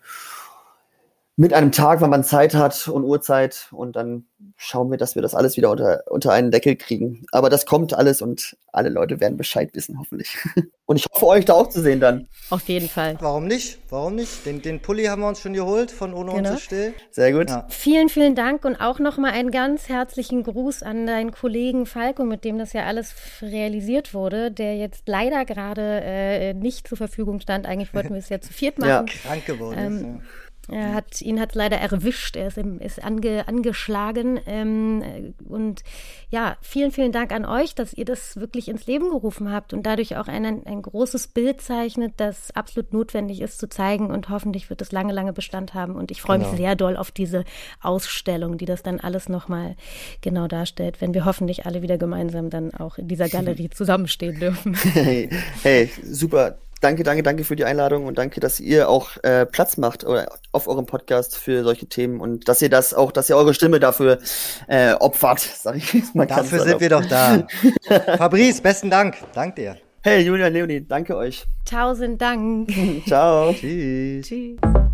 mit 1.39 1.53
einem 1.53 1.71
Tag, 1.71 2.01
wann 2.01 2.09
man 2.09 2.23
Zeit 2.23 2.55
hat 2.55 2.87
und 2.87 3.03
Uhrzeit 3.03 3.67
und 3.71 3.95
dann 3.95 4.25
schauen 4.55 4.89
wir, 4.89 4.97
dass 4.97 5.13
wir 5.13 5.21
das 5.21 5.35
alles 5.35 5.55
wieder 5.55 5.69
unter, 5.69 6.03
unter 6.09 6.31
einen 6.31 6.49
Deckel 6.49 6.75
kriegen. 6.75 7.25
Aber 7.31 7.51
das 7.51 7.67
kommt 7.67 7.93
alles 7.93 8.23
und 8.23 8.57
alle 8.73 8.89
Leute 8.89 9.19
werden 9.19 9.37
Bescheid 9.37 9.69
wissen, 9.73 9.99
hoffentlich. 9.99 10.35
Und 10.89 10.95
ich 10.95 11.05
hoffe, 11.11 11.27
euch 11.27 11.43
da 11.43 11.53
auch 11.53 11.67
zu 11.67 11.81
sehen 11.81 11.99
dann. 11.99 12.27
Auf 12.49 12.69
jeden 12.69 12.87
Fall. 12.87 13.17
Warum 13.19 13.45
nicht? 13.45 13.77
Warum 13.89 14.15
nicht? 14.15 14.45
Den, 14.45 14.61
den 14.61 14.81
Pulli 14.81 15.03
haben 15.05 15.21
wir 15.21 15.27
uns 15.27 15.41
schon 15.41 15.51
geholt 15.51 15.91
von 15.91 16.13
Ohne 16.13 16.31
genau. 16.33 16.51
uns 16.51 16.61
still. 16.61 16.93
Sehr 17.11 17.33
gut. 17.33 17.49
Ja. 17.49 17.65
Vielen, 17.67 18.07
vielen 18.07 18.35
Dank 18.35 18.63
und 18.63 18.77
auch 18.77 18.99
nochmal 18.99 19.31
einen 19.31 19.51
ganz 19.51 19.89
herzlichen 19.89 20.43
Gruß 20.43 20.83
an 20.83 21.05
deinen 21.05 21.31
Kollegen 21.31 21.85
Falco, 21.87 22.23
mit 22.23 22.45
dem 22.45 22.57
das 22.57 22.71
ja 22.71 22.85
alles 22.85 23.13
realisiert 23.41 24.13
wurde, 24.13 24.49
der 24.49 24.77
jetzt 24.77 25.09
leider 25.09 25.43
gerade 25.43 26.01
äh, 26.03 26.53
nicht 26.53 26.87
zur 26.87 26.97
Verfügung 26.97 27.41
stand. 27.41 27.65
Eigentlich 27.65 27.93
wollten 27.93 28.11
wir 28.11 28.19
es 28.19 28.29
ja 28.29 28.39
zu 28.39 28.53
viert 28.53 28.79
machen. 28.79 28.89
Ja. 28.89 29.05
Krank 29.23 29.45
geworden 29.45 29.77
ähm, 29.77 30.21
ist. 30.21 30.46
Er 30.69 30.93
hat, 30.93 31.21
ihn 31.21 31.39
hat 31.39 31.55
leider 31.55 31.77
erwischt, 31.77 32.35
er 32.35 32.47
ist, 32.47 32.57
im, 32.57 32.79
ist 32.79 33.01
ange, 33.03 33.47
angeschlagen. 33.47 34.39
Ähm, 34.45 35.33
und 35.47 35.83
ja, 36.29 36.57
vielen, 36.61 36.91
vielen 36.91 37.13
Dank 37.13 37.31
an 37.31 37.45
euch, 37.45 37.73
dass 37.73 37.93
ihr 37.93 38.03
das 38.03 38.35
wirklich 38.35 38.67
ins 38.67 38.85
Leben 38.85 39.09
gerufen 39.09 39.51
habt 39.51 39.73
und 39.73 39.83
dadurch 39.83 40.17
auch 40.17 40.27
ein, 40.27 40.45
ein 40.45 40.81
großes 40.81 41.27
Bild 41.27 41.61
zeichnet, 41.61 42.15
das 42.17 42.51
absolut 42.51 42.91
notwendig 42.91 43.39
ist 43.39 43.59
zu 43.59 43.69
zeigen 43.69 44.11
und 44.11 44.27
hoffentlich 44.27 44.69
wird 44.69 44.81
es 44.81 44.91
lange, 44.91 45.13
lange 45.13 45.31
Bestand 45.31 45.73
haben. 45.73 45.95
Und 45.95 46.11
ich 46.11 46.21
freue 46.21 46.39
genau. 46.39 46.51
mich 46.51 46.59
sehr 46.59 46.75
doll 46.75 46.97
auf 46.97 47.11
diese 47.11 47.45
Ausstellung, 47.81 48.57
die 48.57 48.65
das 48.65 48.83
dann 48.83 48.99
alles 48.99 49.29
nochmal 49.29 49.77
genau 50.19 50.47
darstellt, 50.47 50.99
wenn 50.99 51.13
wir 51.13 51.23
hoffentlich 51.23 51.65
alle 51.65 51.81
wieder 51.81 51.97
gemeinsam 51.97 52.49
dann 52.49 52.73
auch 52.73 52.97
in 52.97 53.07
dieser 53.07 53.29
Galerie 53.37 53.69
zusammenstehen 53.69 54.39
dürfen. 54.39 54.75
Hey, 54.97 55.29
hey 55.63 55.89
super 56.03 56.57
danke, 56.81 57.03
danke, 57.03 57.23
danke 57.23 57.43
für 57.43 57.55
die 57.55 57.65
Einladung 57.65 58.05
und 58.05 58.17
danke, 58.17 58.39
dass 58.39 58.59
ihr 58.59 58.89
auch 58.89 59.11
äh, 59.23 59.45
Platz 59.45 59.77
macht 59.77 60.03
oder 60.03 60.27
auf 60.51 60.67
eurem 60.67 60.85
Podcast 60.85 61.37
für 61.37 61.63
solche 61.63 61.87
Themen 61.87 62.19
und 62.19 62.47
dass 62.47 62.61
ihr 62.61 62.69
das 62.69 62.93
auch, 62.93 63.11
dass 63.11 63.29
ihr 63.29 63.37
eure 63.37 63.53
Stimme 63.53 63.79
dafür 63.79 64.19
äh, 64.67 64.93
opfert, 64.93 65.39
sag 65.61 65.77
ich 65.77 66.13
mal. 66.13 66.27
Dafür 66.27 66.59
sind 66.59 66.79
wir 66.79 66.89
doch 66.89 67.05
da. 67.05 67.47
Fabrice, 68.17 68.61
besten 68.61 68.89
Dank. 68.89 69.15
Dank 69.33 69.55
dir. 69.55 69.77
Hey, 70.03 70.21
Julian 70.21 70.53
Leonie, 70.53 70.85
danke 70.87 71.17
euch. 71.17 71.45
Tausend 71.65 72.21
Dank. 72.21 72.71
Ciao. 73.07 73.53
Tschüss. 73.53 74.27
Tschüss. 74.27 74.86